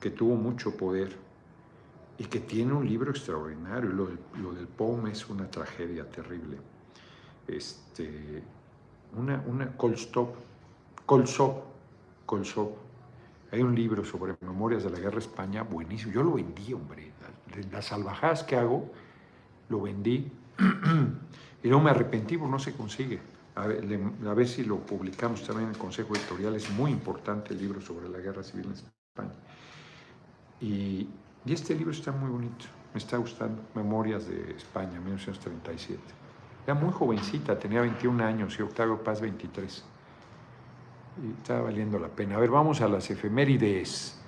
que 0.00 0.10
tuvo 0.10 0.34
mucho 0.34 0.74
poder 0.78 1.14
y 2.16 2.24
que 2.24 2.40
tiene 2.40 2.72
un 2.72 2.88
libro 2.88 3.10
extraordinario. 3.10 3.90
Lo 3.90 4.06
del, 4.06 4.18
lo 4.42 4.66
POM 4.78 5.08
es 5.08 5.28
una 5.28 5.50
tragedia 5.50 6.08
terrible. 6.08 6.56
Este, 7.46 8.42
una, 9.14 9.44
una 9.46 9.76
Kolstop, 9.76 10.34
Kolsop, 11.04 11.64
Kolsop. 12.24 12.89
Hay 13.52 13.62
un 13.62 13.74
libro 13.74 14.04
sobre 14.04 14.36
memorias 14.40 14.84
de 14.84 14.90
la 14.90 14.98
guerra 14.98 15.18
España, 15.18 15.62
buenísimo. 15.62 16.12
Yo 16.12 16.22
lo 16.22 16.34
vendí, 16.34 16.72
hombre. 16.72 17.12
Las 17.72 17.86
salvajadas 17.86 18.44
que 18.44 18.56
hago, 18.56 18.90
lo 19.68 19.82
vendí. 19.82 20.30
y 21.62 21.68
no 21.68 21.80
me 21.80 21.90
arrepentí 21.90 22.36
porque 22.36 22.50
no 22.52 22.58
se 22.58 22.72
consigue. 22.74 23.20
A 23.56 23.66
ver, 23.66 24.48
si 24.48 24.62
lo 24.62 24.78
publicamos 24.78 25.44
también 25.44 25.68
en 25.68 25.74
el 25.74 25.78
Consejo 25.78 26.14
Editorial. 26.14 26.54
Es 26.54 26.70
muy 26.70 26.92
importante 26.92 27.52
el 27.52 27.60
libro 27.60 27.80
sobre 27.80 28.08
la 28.08 28.18
guerra 28.18 28.44
civil 28.44 28.66
en 28.66 28.72
España. 28.72 29.34
Y, 30.60 31.08
y 31.44 31.52
este 31.52 31.74
libro 31.74 31.90
está 31.90 32.12
muy 32.12 32.30
bonito. 32.30 32.66
Me 32.94 32.98
está 32.98 33.16
gustando. 33.16 33.62
Memorias 33.74 34.28
de 34.28 34.52
España, 34.52 35.00
1937. 35.00 36.00
Era 36.64 36.74
muy 36.74 36.92
jovencita, 36.92 37.58
tenía 37.58 37.80
21 37.80 38.22
años 38.24 38.56
y 38.58 38.62
Octavio 38.62 39.02
Paz 39.02 39.20
23. 39.20 39.84
Estaba 41.38 41.62
valiendo 41.62 41.98
la 41.98 42.08
pena. 42.08 42.36
A 42.36 42.38
ver, 42.38 42.50
vamos 42.50 42.80
a 42.80 42.88
las 42.88 43.10
efemérides. 43.10 44.18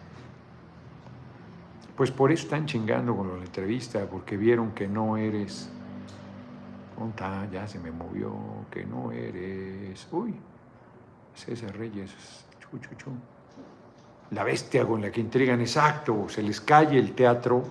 Pues 1.97 2.11
por 2.11 2.33
eso 2.33 2.45
están 2.45 2.67
chingando 2.67 3.17
con 3.17 3.29
la 3.39 3.45
entrevista, 3.45 4.07
porque 4.07 4.37
vieron 4.37 4.73
que 4.73 4.89
no 4.89 5.17
eres. 5.17 5.71
Conta, 6.97 7.49
ya 7.51 7.67
se 7.67 7.79
me 7.79 7.91
movió, 7.91 8.35
que 8.71 8.85
no 8.85 9.13
eres. 9.13 10.07
Uy, 10.11 10.35
César 11.35 11.77
Reyes, 11.77 12.11
chu, 12.61 12.79
chu, 12.79 12.95
chu. 12.97 13.11
La 14.31 14.45
bestia 14.45 14.87
con 14.87 15.03
la 15.03 15.11
que 15.11 15.21
intrigan, 15.21 15.61
exacto, 15.61 16.27
se 16.29 16.43
les 16.43 16.61
calle 16.61 16.99
el 16.99 17.13
teatro 17.13 17.63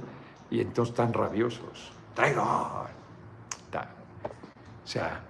y 0.49 0.59
entonces 0.61 0.93
están 0.93 1.13
rabiosos. 1.13 1.91
Traidor. 2.13 2.91
O 4.83 4.87
sea, 4.87 5.21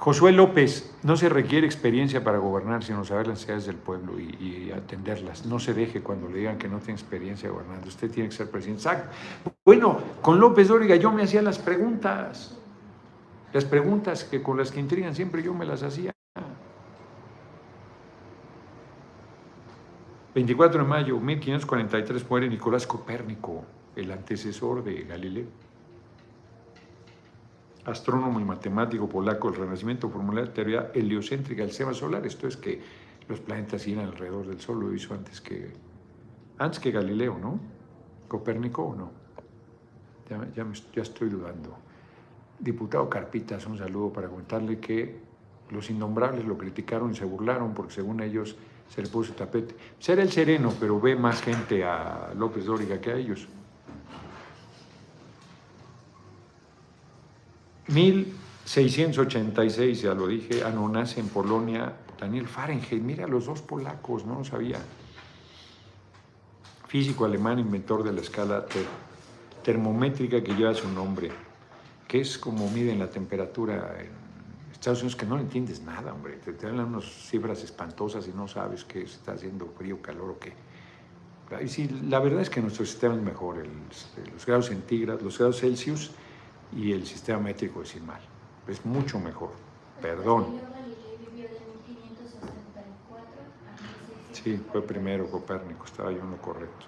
Josué 0.00 0.32
López, 0.32 0.90
no 1.02 1.14
se 1.14 1.28
requiere 1.28 1.66
experiencia 1.66 2.24
para 2.24 2.38
gobernar, 2.38 2.82
sino 2.82 3.04
saber 3.04 3.26
las 3.26 3.34
necesidades 3.34 3.66
del 3.66 3.76
pueblo 3.76 4.18
y, 4.18 4.72
atenderlas. 4.74 5.44
No 5.44 5.58
se 5.58 5.74
deje 5.74 6.00
cuando 6.00 6.26
le 6.26 6.38
digan 6.38 6.56
que 6.56 6.68
no 6.68 6.78
tiene 6.78 6.94
experiencia 6.94 7.50
gobernando. 7.50 7.86
Usted 7.86 8.10
tiene 8.10 8.30
que 8.30 8.34
ser 8.34 8.50
presidente. 8.50 8.88
Bueno, 9.62 10.00
con 10.22 10.40
López 10.40 10.68
Dóriga 10.68 10.96
yo 10.96 11.12
me 11.12 11.24
hacía 11.24 11.42
las 11.42 11.58
preguntas. 11.58 12.56
Las 13.52 13.66
preguntas 13.66 14.24
que 14.24 14.42
con 14.42 14.56
las 14.56 14.72
que 14.72 14.80
intrigan 14.80 15.14
siempre 15.14 15.42
yo 15.42 15.52
me 15.52 15.66
las 15.66 15.82
hacía. 15.82 16.12
24 20.34 20.82
de 20.82 20.88
mayo 20.88 21.20
1543 21.20 22.30
muere 22.30 22.48
Nicolás 22.48 22.86
Copérnico, 22.86 23.64
el 23.96 24.10
antecesor 24.12 24.82
de 24.82 25.02
Galileo 25.02 25.69
astrónomo 27.90 28.40
y 28.40 28.44
matemático 28.44 29.08
polaco 29.08 29.50
del 29.50 29.60
Renacimiento, 29.60 30.08
formuló 30.08 30.42
la 30.42 30.52
teoría 30.52 30.90
heliocéntrica 30.94 31.62
del 31.62 31.70
sistema 31.70 31.94
solar. 31.94 32.26
Esto 32.26 32.48
es 32.48 32.56
que 32.56 32.80
los 33.28 33.40
planetas 33.40 33.84
giran 33.84 34.06
alrededor 34.06 34.46
del 34.46 34.60
Sol, 34.60 34.80
lo 34.80 34.94
hizo 34.94 35.14
antes 35.14 35.40
que, 35.40 35.72
antes 36.58 36.80
que 36.80 36.90
Galileo, 36.90 37.38
¿no? 37.38 37.60
¿Copérnico 38.28 38.82
o 38.82 38.94
no? 38.94 39.10
Ya, 40.28 40.48
ya, 40.54 41.02
estoy 41.02 41.28
dudando. 41.28 41.76
Diputado 42.58 43.08
Carpitas, 43.08 43.66
un 43.66 43.78
saludo 43.78 44.12
para 44.12 44.28
contarle 44.28 44.78
que 44.78 45.20
los 45.70 45.90
innombrables 45.90 46.44
lo 46.44 46.58
criticaron 46.58 47.12
y 47.12 47.14
se 47.14 47.24
burlaron 47.24 47.74
porque 47.74 47.94
según 47.94 48.20
ellos 48.20 48.56
se 48.88 49.02
le 49.02 49.08
puso 49.08 49.32
tapete. 49.34 49.74
Será 49.98 50.22
el 50.22 50.30
sereno, 50.30 50.72
pero 50.78 51.00
ve 51.00 51.16
más 51.16 51.40
gente 51.42 51.84
a 51.84 52.32
López 52.36 52.64
Dóriga 52.64 53.00
que 53.00 53.10
a 53.10 53.16
ellos. 53.16 53.48
1686, 57.90 60.02
ya 60.02 60.14
lo 60.14 60.28
dije, 60.28 60.62
ano 60.62 60.88
nace 60.88 61.18
en 61.20 61.28
Polonia 61.28 61.92
Daniel 62.18 62.46
Fahrenheit. 62.46 63.02
Mira, 63.02 63.26
los 63.26 63.46
dos 63.46 63.62
polacos, 63.62 64.24
no 64.24 64.36
lo 64.36 64.44
sabía. 64.44 64.78
Físico 66.86 67.24
alemán, 67.24 67.58
inventor 67.58 68.04
de 68.04 68.12
la 68.12 68.20
escala 68.20 68.64
termométrica 69.62 70.40
que 70.42 70.54
lleva 70.54 70.74
su 70.74 70.88
nombre, 70.88 71.30
que 72.06 72.20
es 72.20 72.38
como 72.38 72.70
miden 72.70 72.98
la 72.98 73.10
temperatura 73.10 73.96
en 74.00 74.10
Estados 74.72 75.00
Unidos, 75.00 75.16
que 75.16 75.26
no 75.26 75.36
le 75.36 75.42
entiendes 75.42 75.82
nada, 75.82 76.12
hombre. 76.12 76.36
Te, 76.36 76.52
dan 76.52 76.78
unas 76.80 77.04
cifras 77.04 77.64
espantosas 77.64 78.28
y 78.28 78.32
no 78.36 78.46
sabes 78.48 78.84
que 78.84 79.02
está 79.02 79.32
haciendo 79.32 79.66
frío, 79.66 80.00
calor 80.00 80.30
o 80.30 80.38
qué. 80.38 80.54
sí, 81.68 81.88
la 82.08 82.20
verdad 82.20 82.42
es 82.42 82.50
que 82.50 82.60
nuestro 82.60 82.86
sistema 82.86 83.14
es 83.14 83.22
mejor. 83.22 83.66
los 84.32 84.46
grados 84.46 84.66
centígrados, 84.66 85.22
los 85.22 85.38
grados 85.38 85.60
Celsius 85.60 86.12
y 86.76 86.92
el 86.92 87.06
sistema 87.06 87.40
métrico 87.40 87.82
es 87.82 88.00
mal. 88.02 88.20
Es 88.66 88.84
mucho 88.84 89.18
mejor. 89.18 89.50
Perdón. 90.00 90.60
Sí, 94.32 94.60
fue 94.72 94.82
primero 94.82 95.30
Copérnico, 95.30 95.84
estaba 95.84 96.10
yo 96.10 96.20
en 96.20 96.30
lo 96.30 96.36
correcto. 96.38 96.86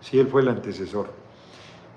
Sí, 0.00 0.18
él 0.18 0.28
fue 0.28 0.42
el 0.42 0.48
antecesor. 0.48 1.12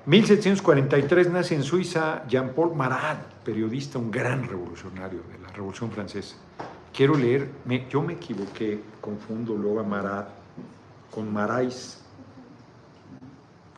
1743 0.05 1.29
nace 1.29 1.55
en 1.55 1.63
Suiza 1.63 2.27
Jean-Paul 2.27 2.75
Marat, 2.75 3.31
periodista, 3.45 3.99
un 3.99 4.09
gran 4.09 4.47
revolucionario 4.47 5.21
de 5.31 5.37
la 5.39 5.49
Revolución 5.49 5.91
Francesa. 5.91 6.35
Quiero 6.91 7.15
leer, 7.15 7.49
yo 7.89 8.01
me 8.01 8.13
equivoqué, 8.13 8.81
confundo 8.99 9.55
luego 9.55 9.79
a 9.79 9.83
Marat 9.83 10.29
con 11.11 11.31
Marais, 11.31 12.00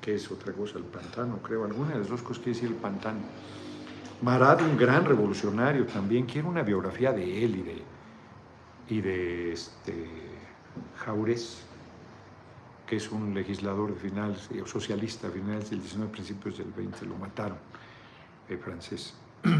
que 0.03 0.13
es 0.15 0.29
otra 0.29 0.51
cosa, 0.51 0.77
el 0.77 0.83
pantano, 0.83 1.37
creo, 1.41 1.63
alguna 1.63 1.91
de 1.91 1.99
las 1.99 2.09
dos 2.09 2.21
cosas 2.21 2.43
quiere 2.43 2.59
decir 2.59 2.69
el 2.69 2.75
pantano. 2.75 3.21
Marat, 4.21 4.61
un 4.61 4.75
gran 4.77 5.05
revolucionario 5.05 5.85
también, 5.85 6.25
quiero 6.25 6.49
una 6.49 6.61
biografía 6.61 7.13
de 7.13 7.45
él 7.45 7.55
y 7.55 7.61
de, 7.61 7.81
y 8.89 9.01
de 9.01 9.53
este, 9.53 10.09
Jaurés, 10.97 11.63
que 12.85 12.97
es 12.97 13.09
un 13.11 13.33
legislador 13.33 13.93
de 13.93 13.99
finales, 13.99 14.49
socialista 14.65 15.27
de 15.27 15.33
finales 15.35 15.69
del 15.69 15.79
19, 15.79 16.11
principios 16.11 16.57
del 16.57 16.73
20, 16.73 17.05
lo 17.05 17.15
mataron, 17.15 17.57
el 18.49 18.57
francés. 18.57 19.13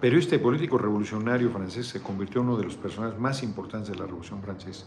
Periodista 0.00 0.36
y 0.36 0.38
político 0.38 0.78
revolucionario 0.78 1.50
francés, 1.50 1.88
se 1.88 2.00
convirtió 2.00 2.42
en 2.42 2.46
uno 2.46 2.58
de 2.58 2.64
los 2.64 2.76
personajes 2.76 3.18
más 3.18 3.42
importantes 3.42 3.90
de 3.90 3.98
la 3.98 4.06
Revolución 4.06 4.40
Francesa. 4.40 4.86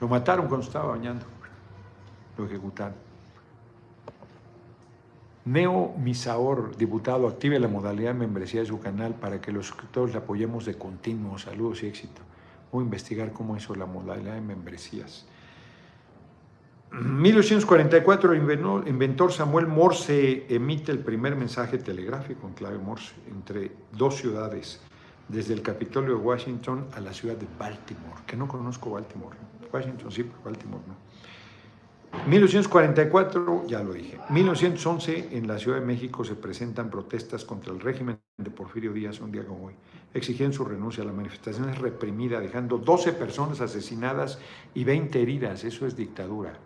Lo 0.00 0.06
mataron 0.06 0.46
cuando 0.46 0.64
estaba 0.64 0.90
bañando 0.90 1.26
lo 2.36 2.46
ejecutaron. 2.46 2.94
Neo 5.44 5.94
Misaor, 5.98 6.74
diputado, 6.76 7.28
active 7.28 7.60
la 7.60 7.68
modalidad 7.68 8.14
de 8.14 8.20
membresía 8.20 8.60
de 8.60 8.66
su 8.66 8.80
canal 8.80 9.14
para 9.14 9.40
que 9.40 9.52
los 9.52 9.66
suscriptores 9.66 10.14
le 10.14 10.20
apoyemos 10.20 10.64
de 10.64 10.74
continuo. 10.74 11.38
Saludos 11.38 11.82
y 11.82 11.86
éxito. 11.86 12.22
Voy 12.72 12.82
a 12.82 12.84
investigar 12.86 13.32
cómo 13.32 13.56
hizo 13.56 13.74
la 13.74 13.84
modalidad 13.84 14.34
de 14.34 14.40
membresías. 14.40 15.26
1844, 16.92 18.32
el 18.32 18.40
inventor 18.86 19.32
Samuel 19.32 19.66
Morse 19.66 20.46
emite 20.48 20.92
el 20.92 21.00
primer 21.00 21.34
mensaje 21.34 21.76
telegráfico 21.76 22.46
en 22.46 22.54
clave 22.54 22.78
Morse 22.78 23.14
entre 23.28 23.72
dos 23.92 24.16
ciudades, 24.16 24.80
desde 25.28 25.54
el 25.54 25.62
Capitolio 25.62 26.16
de 26.16 26.22
Washington 26.22 26.86
a 26.94 27.00
la 27.00 27.12
ciudad 27.12 27.36
de 27.36 27.48
Baltimore, 27.58 28.22
que 28.26 28.36
no 28.36 28.46
conozco 28.46 28.90
Baltimore. 28.90 29.36
Washington 29.72 30.12
sí, 30.12 30.22
pero 30.22 30.38
Baltimore 30.44 30.82
no. 30.86 30.94
1944, 32.26 33.66
ya 33.66 33.82
lo 33.82 33.92
dije. 33.92 34.18
1911, 34.30 35.36
en 35.36 35.46
la 35.46 35.58
Ciudad 35.58 35.80
de 35.80 35.84
México 35.84 36.24
se 36.24 36.34
presentan 36.34 36.88
protestas 36.88 37.44
contra 37.44 37.70
el 37.70 37.80
régimen 37.80 38.18
de 38.38 38.50
Porfirio 38.50 38.94
Díaz, 38.94 39.20
un 39.20 39.30
día 39.30 39.46
como 39.46 39.66
hoy. 39.66 39.74
Exigen 40.14 40.54
su 40.54 40.64
renuncia. 40.64 41.04
La 41.04 41.12
manifestación 41.12 41.68
es 41.68 41.78
reprimida, 41.78 42.40
dejando 42.40 42.78
12 42.78 43.12
personas 43.12 43.60
asesinadas 43.60 44.38
y 44.72 44.84
20 44.84 45.20
heridas. 45.20 45.64
Eso 45.64 45.86
es 45.86 45.96
dictadura. 45.96 46.58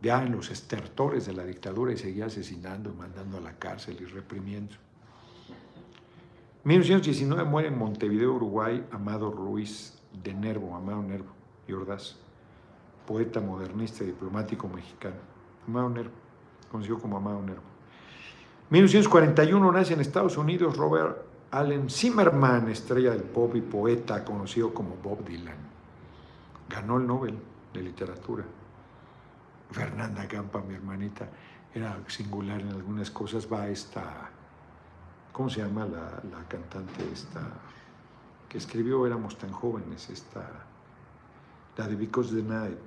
Ya 0.00 0.22
en 0.22 0.30
los 0.30 0.50
estertores 0.50 1.26
de 1.26 1.32
la 1.32 1.44
dictadura 1.44 1.92
y 1.92 1.96
seguía 1.96 2.26
asesinando, 2.26 2.94
mandando 2.94 3.38
a 3.38 3.40
la 3.40 3.58
cárcel 3.58 3.98
y 4.00 4.04
reprimiendo. 4.04 4.76
1919 6.62 7.42
muere 7.42 7.68
en 7.68 7.78
Montevideo, 7.78 8.34
Uruguay, 8.34 8.84
Amado 8.92 9.32
Ruiz 9.32 9.98
de 10.22 10.32
Nervo, 10.32 10.76
Amado 10.76 11.02
Nervo 11.02 11.32
y 11.66 11.72
Ordaz 11.72 12.21
poeta 13.06 13.40
modernista 13.40 14.04
y 14.04 14.08
diplomático 14.08 14.68
mexicano. 14.68 15.16
Amado 15.66 15.88
Nervo, 15.88 16.12
conocido 16.70 16.98
como 16.98 17.16
Amado 17.16 17.42
Nervo. 17.42 17.62
1941 18.70 19.72
nace 19.72 19.94
en 19.94 20.00
Estados 20.00 20.36
Unidos 20.36 20.76
Robert 20.76 21.32
Allen 21.52 21.90
Zimmerman, 21.90 22.70
estrella 22.70 23.10
del 23.10 23.24
pop 23.24 23.54
y 23.54 23.60
poeta 23.60 24.24
conocido 24.24 24.72
como 24.72 24.96
Bob 24.96 25.22
Dylan. 25.22 25.58
Ganó 26.68 26.96
el 26.96 27.06
Nobel 27.06 27.38
de 27.74 27.82
Literatura. 27.82 28.44
Fernanda 29.70 30.26
Campa, 30.26 30.62
mi 30.62 30.74
hermanita, 30.74 31.28
era 31.74 31.98
singular 32.06 32.60
en 32.62 32.70
algunas 32.70 33.10
cosas. 33.10 33.46
Va 33.52 33.68
esta, 33.68 34.30
¿cómo 35.30 35.50
se 35.50 35.60
llama 35.60 35.84
la, 35.84 36.22
la 36.30 36.48
cantante 36.48 37.04
esta 37.12 37.40
que 38.48 38.56
escribió 38.56 39.06
Éramos 39.06 39.36
tan 39.36 39.52
jóvenes? 39.52 40.08
Esta, 40.08 40.48
la 41.76 41.86
de 41.86 41.96
Because 41.96 42.34
the 42.34 42.42
Night. 42.42 42.78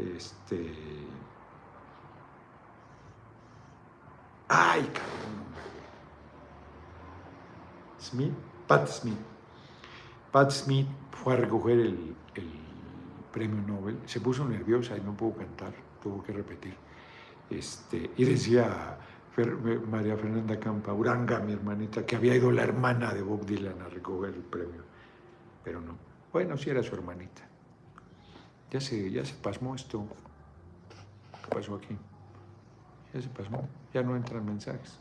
Este, 0.00 0.72
ay, 4.48 4.82
cabrón. 4.82 5.40
Smith, 8.00 8.32
Pat 8.66 8.86
Smith. 8.88 9.18
Pat 10.32 10.50
Smith 10.50 10.86
fue 11.12 11.34
a 11.34 11.36
recoger 11.36 11.80
el, 11.80 12.16
premio 13.32 13.62
Nobel, 13.62 13.98
se 14.06 14.20
puso 14.20 14.44
nerviosa 14.44 14.96
y 14.96 15.00
no 15.02 15.16
pudo 15.16 15.36
cantar, 15.36 15.72
tuvo 16.02 16.20
que 16.22 16.32
repetir. 16.32 16.74
Este, 17.48 18.10
y 18.16 18.24
decía 18.24 18.98
María 19.88 20.16
Fernanda 20.16 20.58
Campa, 20.58 20.92
Uranga, 20.92 21.38
mi 21.38 21.52
hermanita, 21.52 22.04
que 22.04 22.16
había 22.16 22.34
ido 22.34 22.50
la 22.50 22.62
hermana 22.62 23.14
de 23.14 23.22
Bob 23.22 23.46
Dylan 23.46 23.80
a 23.82 23.88
recoger 23.88 24.34
el 24.34 24.42
premio, 24.42 24.82
pero 25.62 25.80
no. 25.80 25.96
Bueno, 26.32 26.56
sí 26.56 26.70
era 26.70 26.82
su 26.82 26.94
hermanita. 26.94 27.49
Ya 28.70 28.80
se, 28.80 29.10
ya 29.10 29.24
se 29.24 29.34
pasmó 29.34 29.74
esto. 29.74 30.04
¿Qué 31.44 31.54
pasó 31.54 31.74
aquí? 31.74 31.96
Ya 33.12 33.20
se 33.20 33.28
pasmó, 33.28 33.68
ya 33.92 34.02
no 34.02 34.16
entran 34.16 34.44
mensajes. 34.44 34.98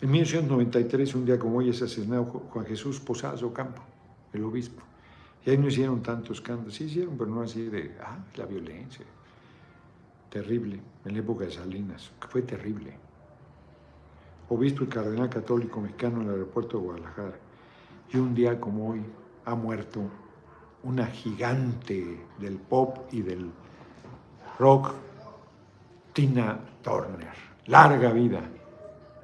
En 0.00 0.10
1993, 0.10 1.14
un 1.14 1.26
día 1.26 1.38
como 1.38 1.58
hoy, 1.58 1.68
es 1.68 1.82
asesinado 1.82 2.24
Juan 2.24 2.64
Jesús 2.64 2.98
Posadas 2.98 3.42
Ocampo, 3.42 3.82
el 4.32 4.42
obispo. 4.44 4.82
Y 5.44 5.50
ahí 5.50 5.58
no 5.58 5.68
hicieron 5.68 6.02
tantos 6.02 6.38
escándalos, 6.38 6.74
sí 6.74 6.84
hicieron, 6.84 7.16
pero 7.18 7.30
no 7.30 7.42
así 7.42 7.66
de, 7.66 7.96
ah, 8.02 8.18
la 8.36 8.46
violencia. 8.46 9.04
Terrible, 10.30 10.80
en 11.04 11.12
la 11.12 11.18
época 11.18 11.44
de 11.44 11.50
Salinas, 11.50 12.10
que 12.20 12.28
fue 12.28 12.42
terrible. 12.42 12.94
Obispo 14.48 14.84
y 14.84 14.86
cardenal 14.86 15.28
católico 15.28 15.80
mexicano 15.80 16.22
en 16.22 16.28
el 16.28 16.34
aeropuerto 16.34 16.78
de 16.78 16.84
Guadalajara. 16.84 17.49
Y 18.12 18.18
un 18.18 18.34
día 18.34 18.60
como 18.60 18.90
hoy 18.90 19.02
ha 19.44 19.54
muerto 19.54 20.00
una 20.82 21.06
gigante 21.06 22.26
del 22.38 22.56
pop 22.58 22.98
y 23.12 23.22
del 23.22 23.50
rock, 24.58 24.92
Tina 26.12 26.58
Turner. 26.82 27.34
Larga 27.66 28.12
vida 28.12 28.42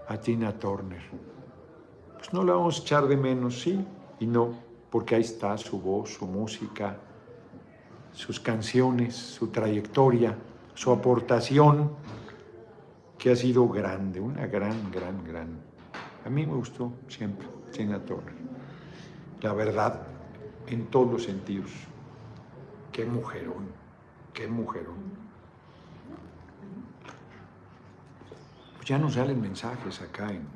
a 0.08 0.16
Tina 0.18 0.52
Turner. 0.52 1.02
Pues 2.16 2.32
no 2.32 2.44
la 2.44 2.54
vamos 2.54 2.78
a 2.78 2.82
echar 2.82 3.06
de 3.08 3.16
menos, 3.16 3.60
sí 3.60 3.84
y 4.18 4.26
no, 4.26 4.54
porque 4.90 5.16
ahí 5.16 5.22
está 5.22 5.56
su 5.58 5.80
voz, 5.80 6.14
su 6.14 6.26
música, 6.26 6.96
sus 8.12 8.40
canciones, 8.40 9.14
su 9.14 9.48
trayectoria, 9.48 10.36
su 10.74 10.90
aportación, 10.90 11.90
que 13.18 13.30
ha 13.30 13.36
sido 13.36 13.68
grande, 13.68 14.20
una 14.20 14.46
gran, 14.46 14.90
gran, 14.90 15.24
gran. 15.24 15.58
A 16.24 16.30
mí 16.30 16.46
me 16.46 16.54
gustó 16.54 16.92
siempre 17.08 17.46
Tina 17.72 17.98
Turner. 17.98 18.34
La 19.42 19.52
verdad, 19.52 20.06
en 20.66 20.86
todos 20.86 21.12
los 21.12 21.24
sentidos. 21.24 21.70
Qué 22.92 23.04
mujerón, 23.04 23.68
qué 24.32 24.48
mujerón. 24.48 25.26
ya 28.86 28.98
no 28.98 29.10
salen 29.10 29.40
mensajes 29.40 30.00
acá 30.00 30.30
en, 30.30 30.46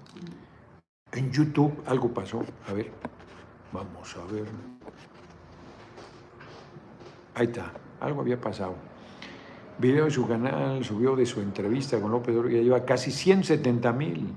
en 1.12 1.33
YouTube. 1.33 1.83
Algo 1.85 2.09
pasó. 2.14 2.45
A 2.68 2.72
ver, 2.72 2.93
vamos 3.72 4.16
a 4.16 4.33
ver. 4.33 4.47
Ahí 7.35 7.47
está, 7.47 7.72
algo 8.01 8.20
había 8.20 8.41
pasado. 8.41 8.76
Video 9.78 10.05
de 10.05 10.11
su 10.12 10.28
canal, 10.28 10.85
subió 10.85 11.16
de 11.16 11.26
su 11.26 11.41
entrevista 11.41 12.01
con 12.01 12.12
López 12.12 12.37
Obrador, 12.37 12.53
ya 12.53 12.62
lleva 12.62 12.85
casi 12.85 13.11
170 13.11 13.93
mil. 13.93 14.33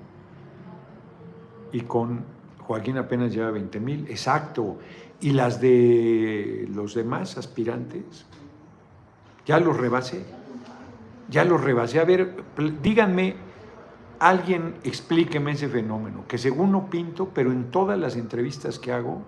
Y 1.72 1.82
con 1.82 2.26
Joaquín 2.66 2.98
apenas 2.98 3.34
lleva 3.34 3.52
20 3.52 3.80
mil, 3.80 4.08
exacto. 4.10 4.80
Y 5.20 5.32
las 5.32 5.62
de 5.62 6.68
los 6.70 6.96
demás 6.96 7.38
aspirantes, 7.38 8.26
ya 9.46 9.60
los 9.60 9.78
rebasé. 9.78 10.26
Ya 11.30 11.46
los 11.46 11.62
rebasé. 11.62 12.00
A 12.00 12.06
ver, 12.06 12.44
díganme 12.82 13.36
alguien 14.20 14.76
explíqueme 14.84 15.52
ese 15.52 15.68
fenómeno, 15.68 16.26
que 16.28 16.38
según 16.38 16.72
no 16.72 16.90
pinto, 16.90 17.30
pero 17.34 17.52
en 17.52 17.72
todas 17.72 18.00
las 18.00 18.16
entrevistas 18.16 18.80
que 18.80 18.92
hago, 18.92 19.22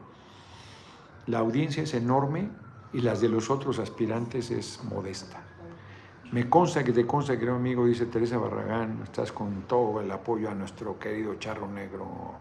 la 1.27 1.39
audiencia 1.39 1.83
es 1.83 1.93
enorme 1.93 2.49
y 2.93 3.01
las 3.01 3.19
de 3.19 3.27
los 3.27 3.49
otros 3.49 3.79
aspirantes 3.79 4.51
es 4.51 4.81
modesta. 4.85 5.43
Me 6.31 6.49
consta 6.49 6.83
que 6.83 6.91
te 6.91 7.05
consta, 7.05 7.33
querido 7.33 7.55
amigo, 7.55 7.85
dice 7.85 8.05
Teresa 8.05 8.37
Barragán, 8.37 9.01
estás 9.03 9.31
con 9.31 9.63
todo 9.63 10.01
el 10.01 10.09
apoyo 10.11 10.49
a 10.49 10.55
nuestro 10.55 10.97
querido 10.97 11.35
Charro 11.35 11.67
Negro, 11.67 12.35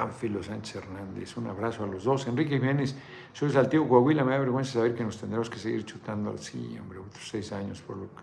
Pánfilo 0.00 0.42
Sánchez 0.42 0.76
Hernández. 0.76 1.36
Un 1.36 1.48
abrazo 1.48 1.84
a 1.84 1.86
los 1.86 2.04
dos. 2.04 2.26
Enrique 2.26 2.56
Jiménez, 2.58 2.96
soy 3.34 3.50
Saltillo, 3.50 3.86
Coahuila, 3.86 4.24
me 4.24 4.32
da 4.32 4.38
vergüenza 4.38 4.72
saber 4.72 4.94
que 4.94 5.04
nos 5.04 5.18
tendremos 5.18 5.50
que 5.50 5.58
seguir 5.58 5.84
chutando 5.84 6.30
así, 6.30 6.78
hombre, 6.80 7.00
otros 7.00 7.28
seis 7.28 7.52
años 7.52 7.82
por 7.82 7.98
lo 7.98 8.04
que 8.04 8.22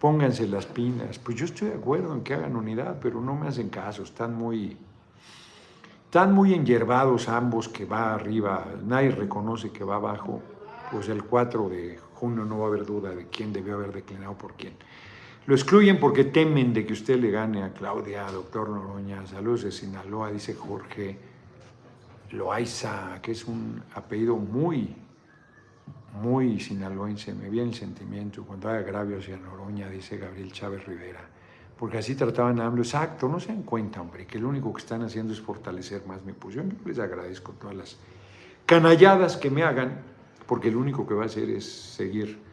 pónganse 0.00 0.48
las 0.48 0.66
pinas. 0.66 1.20
Pues 1.20 1.36
yo 1.36 1.44
estoy 1.44 1.68
de 1.68 1.74
acuerdo 1.76 2.12
en 2.12 2.22
que 2.22 2.34
hagan 2.34 2.56
unidad, 2.56 2.98
pero 3.00 3.20
no 3.20 3.36
me 3.36 3.46
hacen 3.46 3.68
caso, 3.68 4.02
están 4.02 4.34
muy, 4.34 4.76
están 6.06 6.34
muy 6.34 6.54
ambos 7.28 7.68
que 7.68 7.84
va 7.84 8.12
arriba, 8.12 8.66
nadie 8.84 9.12
reconoce 9.12 9.70
que 9.70 9.84
va 9.84 9.96
abajo, 9.96 10.42
pues 10.90 11.08
el 11.08 11.22
4 11.22 11.68
de 11.68 12.00
junio 12.14 12.44
no 12.44 12.58
va 12.58 12.64
a 12.64 12.68
haber 12.68 12.84
duda 12.84 13.10
de 13.10 13.28
quién 13.28 13.52
debió 13.52 13.74
haber 13.74 13.92
declinado 13.92 14.36
por 14.36 14.54
quién. 14.54 14.74
Lo 15.46 15.54
excluyen 15.54 16.00
porque 16.00 16.24
temen 16.24 16.74
de 16.74 16.84
que 16.84 16.92
usted 16.92 17.20
le 17.20 17.30
gane 17.30 17.62
a 17.62 17.72
Claudia, 17.72 18.24
doctor 18.32 18.68
Noroña, 18.68 19.24
saludos 19.26 19.62
de 19.62 19.70
Sinaloa, 19.70 20.32
dice 20.32 20.54
Jorge 20.54 21.16
Loaiza, 22.32 23.20
que 23.22 23.30
es 23.30 23.44
un 23.44 23.80
apellido 23.94 24.34
muy 24.36 24.96
muy 26.20 26.58
sinaloense, 26.58 27.34
me 27.34 27.50
viene 27.50 27.68
el 27.68 27.74
sentimiento 27.74 28.42
cuando 28.42 28.70
hay 28.70 28.78
agravios 28.78 29.22
hacia 29.22 29.36
Noroña, 29.36 29.88
dice 29.88 30.16
Gabriel 30.16 30.50
Chávez 30.50 30.84
Rivera, 30.86 31.20
porque 31.78 31.98
así 31.98 32.14
trataban 32.14 32.58
a 32.60 32.66
AMLO, 32.66 32.82
exacto, 32.82 33.28
no 33.28 33.38
se 33.38 33.48
dan 33.48 33.62
cuenta, 33.62 34.00
hombre, 34.00 34.26
que 34.26 34.38
lo 34.38 34.48
único 34.48 34.72
que 34.72 34.80
están 34.80 35.02
haciendo 35.02 35.32
es 35.32 35.40
fortalecer 35.40 36.06
más 36.06 36.24
mi 36.24 36.32
posición. 36.32 36.70
Yo 36.70 36.88
les 36.88 36.98
agradezco 36.98 37.52
todas 37.52 37.76
las 37.76 37.96
canalladas 38.64 39.36
que 39.36 39.50
me 39.50 39.62
hagan, 39.62 40.00
porque 40.46 40.70
lo 40.70 40.80
único 40.80 41.06
que 41.06 41.14
va 41.14 41.24
a 41.24 41.26
hacer 41.26 41.50
es 41.50 41.70
seguir. 41.70 42.45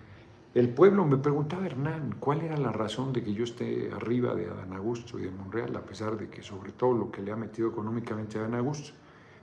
El 0.53 0.69
pueblo 0.69 1.05
me 1.05 1.17
preguntaba, 1.17 1.65
Hernán, 1.65 2.15
¿cuál 2.19 2.41
era 2.41 2.57
la 2.57 2.71
razón 2.71 3.11
de 3.11 3.23
que 3.23 3.33
yo 3.33 3.43
esté 3.43 3.91
arriba 3.91 4.35
de 4.35 4.47
Adán 4.47 4.73
Augusto 4.73 5.17
y 5.17 5.23
de 5.23 5.31
Monreal, 5.31 5.75
a 5.75 5.81
pesar 5.81 6.15
de 6.15 6.29
que 6.29 6.43
sobre 6.43 6.71
todo 6.71 6.93
lo 6.93 7.11
que 7.11 7.21
le 7.21 7.31
ha 7.31 7.35
metido 7.35 7.69
económicamente 7.69 8.37
a 8.37 8.41
Adán 8.41 8.55
Augusto? 8.55 8.93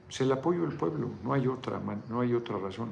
Pues 0.06 0.20
el 0.20 0.30
apoyo 0.30 0.62
del 0.62 0.76
pueblo, 0.76 1.11
no 1.24 1.32
hay 1.32 1.46
otra, 1.48 1.80
no 2.08 2.20
hay 2.20 2.34
otra 2.34 2.58
razón 2.58 2.90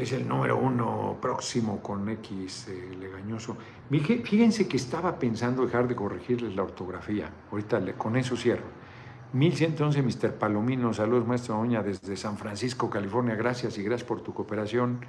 es 0.00 0.12
el 0.12 0.26
número 0.26 0.56
uno 0.56 1.18
próximo 1.20 1.82
con 1.82 2.08
X 2.08 2.68
eh, 2.68 2.96
legañoso. 2.98 3.56
Fíjense 3.90 4.66
que 4.66 4.76
estaba 4.78 5.18
pensando 5.18 5.66
dejar 5.66 5.86
de 5.86 5.94
corregirles 5.94 6.56
la 6.56 6.62
ortografía. 6.62 7.30
Ahorita 7.50 7.80
con 7.98 8.16
eso 8.16 8.36
cierro. 8.36 8.64
1111, 9.34 10.02
Mr. 10.02 10.34
Palomino, 10.34 10.92
saludos, 10.92 11.26
maestro 11.26 11.58
Oña, 11.58 11.82
desde 11.82 12.16
San 12.16 12.36
Francisco, 12.36 12.88
California. 12.88 13.34
Gracias 13.34 13.76
y 13.78 13.82
gracias 13.82 14.06
por 14.06 14.22
tu 14.22 14.32
cooperación. 14.32 15.00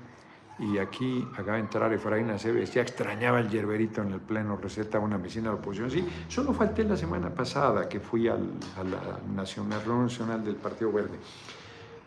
Y 0.60 0.78
aquí 0.78 1.28
acaba 1.34 1.54
de 1.54 1.62
entrar 1.62 1.92
Efraín 1.94 2.30
Aceves, 2.30 2.74
ya 2.74 2.82
extrañaba 2.82 3.40
el 3.40 3.50
yerberito 3.50 4.02
en 4.02 4.12
el 4.12 4.20
pleno, 4.20 4.56
receta 4.56 5.00
una 5.00 5.18
medicina 5.18 5.50
de 5.50 5.56
oposición. 5.56 5.90
Sí, 5.90 6.08
solo 6.28 6.54
falté 6.54 6.84
la 6.84 6.96
semana 6.96 7.34
pasada 7.34 7.90
que 7.90 8.00
fui 8.00 8.28
al, 8.28 8.52
a 8.78 8.84
la 8.84 9.20
nacional, 9.36 9.82
nacional 9.88 10.44
del 10.44 10.56
Partido 10.56 10.92
Verde. 10.92 11.18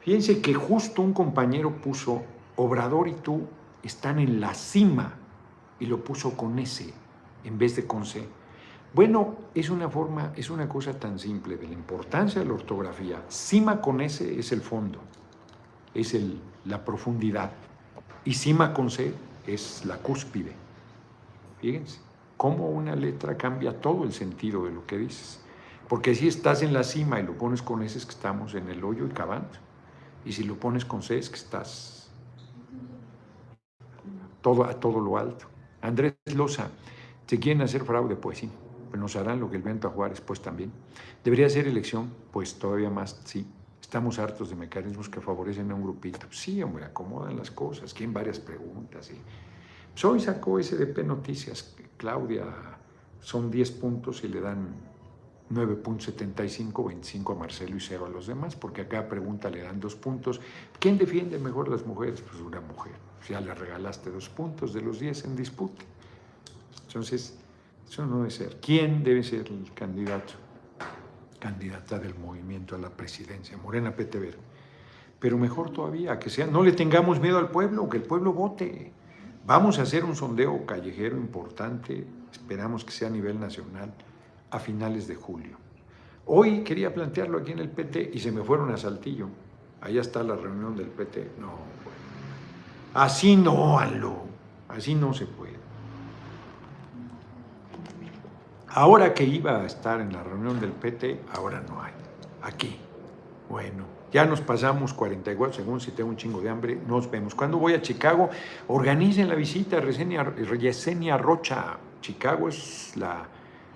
Fíjense 0.01 0.41
que 0.41 0.55
justo 0.55 1.03
un 1.03 1.13
compañero 1.13 1.73
puso 1.73 2.23
Obrador 2.57 3.09
y 3.09 3.15
tú 3.15 3.43
están 3.83 4.19
en 4.19 4.41
la 4.41 4.55
cima 4.55 5.13
y 5.79 5.87
lo 5.87 6.03
puso 6.03 6.37
con 6.37 6.59
S 6.59 6.93
en 7.45 7.59
vez 7.59 7.77
de 7.77 7.87
con 7.87 8.07
C. 8.07 8.27
Bueno, 8.95 9.37
es 9.55 9.69
una 9.69 9.91
forma, 9.91 10.33
es 10.37 10.49
una 10.49 10.69
cosa 10.69 10.99
tan 10.99 11.19
simple 11.19 11.57
de 11.57 11.67
la 11.67 11.75
importancia 11.75 12.41
de 12.41 12.47
la 12.47 12.55
ortografía. 12.55 13.23
Cima 13.29 13.81
con 13.81 14.01
S 14.01 14.39
es 14.39 14.53
el 14.53 14.63
fondo, 14.63 15.01
es 15.93 16.15
el, 16.15 16.41
la 16.65 16.83
profundidad. 16.85 17.51
Y 18.27 18.35
cima 18.35 18.75
con 18.75 18.91
C 18.91 19.15
es 19.47 19.85
la 19.87 19.99
cúspide. 19.99 20.53
Fíjense, 21.61 22.01
cómo 22.37 22.69
una 22.69 22.97
letra 22.97 23.37
cambia 23.37 23.81
todo 23.81 24.03
el 24.03 24.13
sentido 24.13 24.65
de 24.65 24.73
lo 24.73 24.85
que 24.85 24.99
dices. 24.99 25.41
Porque 25.89 26.15
si 26.17 26.27
estás 26.27 26.63
en 26.63 26.73
la 26.73 26.83
cima 26.83 27.21
y 27.21 27.23
lo 27.23 27.39
pones 27.39 27.63
con 27.63 27.83
S 27.85 27.97
es 27.97 28.05
que 28.05 28.11
estamos 28.11 28.55
en 28.55 28.69
el 28.69 28.83
hoyo 28.83 29.07
y 29.07 29.11
cavando. 29.11 29.51
Y 30.25 30.33
si 30.33 30.43
lo 30.43 30.59
pones 30.59 30.85
con 30.85 31.03
C 31.03 31.17
es 31.19 31.31
que 31.31 31.37
estás 31.37 32.11
todo, 34.43 34.65
a 34.65 34.75
todo 34.79 35.01
lo 35.01 35.19
alto. 35.19 35.47
Andrés 35.81 36.15
Loza, 36.35 36.69
Si 37.29 37.39
quieren 37.39 37.63
hacer 37.63 37.85
fraude, 37.85 38.17
pues 38.17 38.39
sí, 38.39 38.51
pues 38.91 39.01
nos 39.01 39.15
harán 39.15 39.39
lo 39.39 39.49
que 39.51 39.57
el 39.57 39.63
Bento 39.63 39.87
a 39.87 39.93
Juárez, 39.93 40.21
pues 40.21 40.41
también. 40.41 40.73
¿Debería 41.25 41.49
ser 41.49 41.69
elección? 41.69 42.13
Pues 42.33 42.59
todavía 42.59 42.91
más, 42.91 43.21
sí. 43.25 43.47
Estamos 43.87 44.19
hartos 44.19 44.51
de 44.51 44.57
mecanismos 44.57 45.09
que 45.09 45.21
favorecen 45.21 45.71
a 45.71 45.75
un 45.77 45.85
grupito. 45.85 46.27
Sí, 46.33 46.61
hombre, 46.61 46.87
acomodan 46.87 47.37
las 47.37 47.53
cosas, 47.53 47.95
quieren 47.95 48.13
varias 48.13 48.41
preguntas. 48.41 49.09
Y... 49.13 49.15
Pues 49.93 50.05
hoy 50.05 50.19
sacó 50.19 50.61
SDP 50.61 51.05
Noticias, 51.05 51.77
Claudia, 51.97 52.47
son 53.21 53.49
10 53.49 53.71
puntos 53.71 54.25
y 54.25 54.29
le 54.29 54.41
dan 54.41 54.75
9.75, 55.53 56.89
25 56.89 57.33
a 57.33 57.37
Marcelo 57.37 57.77
y 57.77 57.81
0 57.81 58.07
a 58.07 58.09
los 58.09 58.27
demás, 58.27 58.57
porque 58.57 58.81
a 58.81 58.89
cada 58.89 59.09
pregunta 59.09 59.49
le 59.51 59.63
dan 59.63 59.79
dos 59.79 59.95
puntos. 59.95 60.41
¿Quién 60.81 60.99
defiende 60.99 61.39
mejor 61.39 61.69
las 61.69 61.87
mujeres? 61.87 62.21
Pues 62.23 62.41
una 62.41 62.61
mujer. 62.61 62.95
Ya 63.29 63.41
le 63.41 63.55
regalaste 63.55 64.11
dos 64.11 64.29
puntos 64.29 64.75
de 64.75 64.81
los 64.81 64.99
10 64.99 65.27
en 65.27 65.37
disputa. 65.37 65.85
Entonces, 66.89 67.39
eso 67.89 68.05
no 68.05 68.17
debe 68.17 68.31
ser. 68.33 68.59
¿Quién 68.61 69.05
debe 69.05 69.23
ser 69.23 69.47
el 69.47 69.73
candidato? 69.75 70.46
Candidata 71.47 71.99
del 72.01 72.17
movimiento 72.17 72.75
a 72.75 72.79
la 72.79 72.91
presidencia, 72.91 73.57
Morena 73.57 73.95
Petever. 73.95 74.37
Pero 75.21 75.39
mejor 75.39 75.71
todavía, 75.71 76.19
que 76.19 76.29
sea, 76.29 76.47
no 76.47 76.65
le 76.65 76.73
tengamos 76.73 77.21
miedo 77.21 77.39
al 77.39 77.51
pueblo, 77.51 77.89
que 77.89 77.99
el 77.99 78.03
pueblo 78.03 78.33
vote. 78.33 78.93
Vamos 79.47 79.79
a 79.79 79.83
hacer 79.83 80.05
un 80.05 80.17
sondeo 80.17 80.67
callejero 80.67 81.17
importante, 81.17 82.05
esperamos 82.33 82.85
que 82.85 82.91
sea 82.91 83.07
a 83.07 83.13
nivel 83.13 83.39
nacional 83.39 83.95
a 84.51 84.59
finales 84.59 85.07
de 85.07 85.15
julio. 85.15 85.57
Hoy 86.27 86.65
quería 86.65 86.93
plantearlo 86.93 87.39
aquí 87.39 87.53
en 87.53 87.61
el 87.61 87.69
PT 87.69 88.11
y 88.13 88.19
se 88.19 88.33
me 88.33 88.43
fueron 88.43 88.73
a 88.73 88.77
Saltillo. 88.77 89.29
Allá 89.81 90.01
está 90.01 90.25
la 90.25 90.35
reunión 90.35 90.75
del 90.77 90.89
PT. 90.89 91.31
No, 91.39 91.53
Así 92.93 93.37
no, 93.37 93.79
Aló. 93.79 94.25
Así 94.69 94.97
no 94.97 95.15
se 95.15 95.27
puede. 95.27 95.66
Ahora 98.77 99.15
que 99.15 99.25
iba 99.25 99.63
a 99.63 99.65
estar 99.65 100.03
en 100.03 100.13
la 100.13 100.23
reunión 100.23 100.61
del 100.61 100.73
PT, 100.73 101.21
ahora 101.33 101.65
no 101.67 101.81
hay. 101.81 101.95
Aquí. 102.43 102.77
Bueno, 103.49 103.85
ya 104.13 104.27
nos 104.27 104.43
pasamos 104.43 104.93
44 104.93 105.55
segundos 105.55 105.85
si 105.85 105.93
tengo 105.93 106.11
un 106.11 106.19
chingo 106.19 106.43
de 106.43 106.51
hambre. 106.51 106.79
Nos 106.87 107.11
vemos. 107.11 107.35
Cuando 107.35 107.57
voy 107.57 107.73
a 107.73 107.81
Chicago, 107.81 108.29
organicen 108.69 109.31
la 109.31 109.35
visita 109.35 109.81
Yesenia 109.81 111.17
Rocha. 111.17 111.79
Chicago 112.03 112.49
es 112.51 112.95
la 112.97 113.27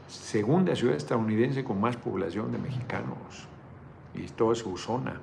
segunda 0.07 0.77
ciudad 0.77 0.97
estadounidense 0.97 1.65
con 1.65 1.81
más 1.81 1.97
población 1.97 2.53
de 2.53 2.59
mexicanos 2.59 3.49
y 4.15 4.25
toda 4.25 4.55
su 4.55 4.77
zona. 4.77 5.19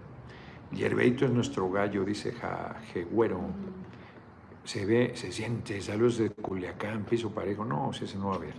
Hierbeito 0.71 1.23
es 1.23 1.31
nuestro 1.31 1.69
gallo, 1.69 2.03
dice 2.03 2.33
Jegüero. 2.93 3.41
Se 4.63 4.87
ve, 4.87 5.11
se 5.13 5.31
siente, 5.31 5.79
saludos 5.81 6.17
de 6.17 6.31
Culiacán, 6.31 7.03
piso 7.03 7.29
parejo. 7.29 7.63
No, 7.63 7.91
ese 7.91 8.17
no 8.17 8.29
va 8.29 8.33
a 8.33 8.37
haber. 8.37 8.55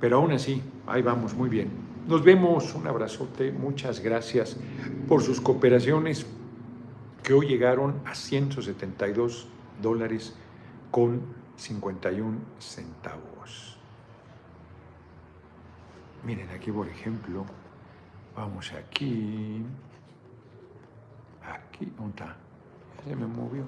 Pero 0.00 0.16
aún 0.16 0.32
así, 0.32 0.62
ahí 0.86 1.02
vamos, 1.02 1.34
muy 1.34 1.48
bien. 1.48 1.70
Nos 2.06 2.24
vemos, 2.24 2.74
un 2.74 2.86
abrazote, 2.86 3.52
muchas 3.52 4.00
gracias 4.00 4.56
por 5.06 5.22
sus 5.22 5.40
cooperaciones 5.40 6.26
que 7.22 7.34
hoy 7.34 7.46
llegaron 7.46 8.00
a 8.06 8.14
172 8.14 9.48
dólares 9.82 10.34
con 10.90 11.20
51 11.56 12.38
centavos. 12.58 13.76
Miren 16.24 16.48
aquí, 16.50 16.72
por 16.72 16.88
ejemplo, 16.88 17.44
vamos 18.34 18.72
aquí, 18.72 19.62
aquí, 21.42 21.92
¿dónde 21.96 22.22
está? 22.22 22.36
Se 23.04 23.14
me 23.14 23.26
movió. 23.26 23.64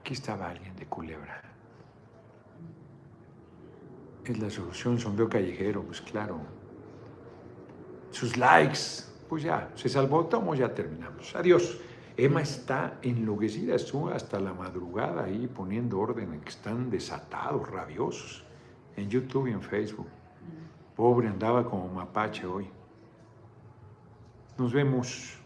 Aquí 0.00 0.14
estaba 0.14 0.50
alguien 0.50 0.74
de 0.76 0.86
Culebra. 0.86 1.51
Es 4.24 4.38
la 4.38 4.50
solución, 4.50 4.98
sondeo 4.98 5.28
callejero, 5.28 5.82
pues 5.82 6.00
claro. 6.00 6.40
Sus 8.10 8.36
likes, 8.36 9.04
pues 9.28 9.42
ya, 9.42 9.70
se 9.74 9.88
salvó, 9.88 10.26
tomo, 10.26 10.54
ya 10.54 10.72
terminamos. 10.72 11.34
Adiós. 11.34 11.78
Emma 12.16 12.42
está 12.42 12.98
enloquecida, 13.00 13.74
estuvo 13.74 14.10
hasta 14.10 14.38
la 14.38 14.52
madrugada 14.52 15.24
ahí 15.24 15.46
poniendo 15.46 15.98
orden, 15.98 16.40
que 16.42 16.50
están 16.50 16.90
desatados, 16.90 17.68
rabiosos, 17.70 18.44
en 18.96 19.08
YouTube 19.08 19.48
y 19.48 19.52
en 19.52 19.62
Facebook. 19.62 20.08
Pobre, 20.94 21.28
andaba 21.28 21.64
como 21.64 21.88
mapache 21.88 22.46
hoy. 22.46 22.68
Nos 24.58 24.72
vemos. 24.72 25.41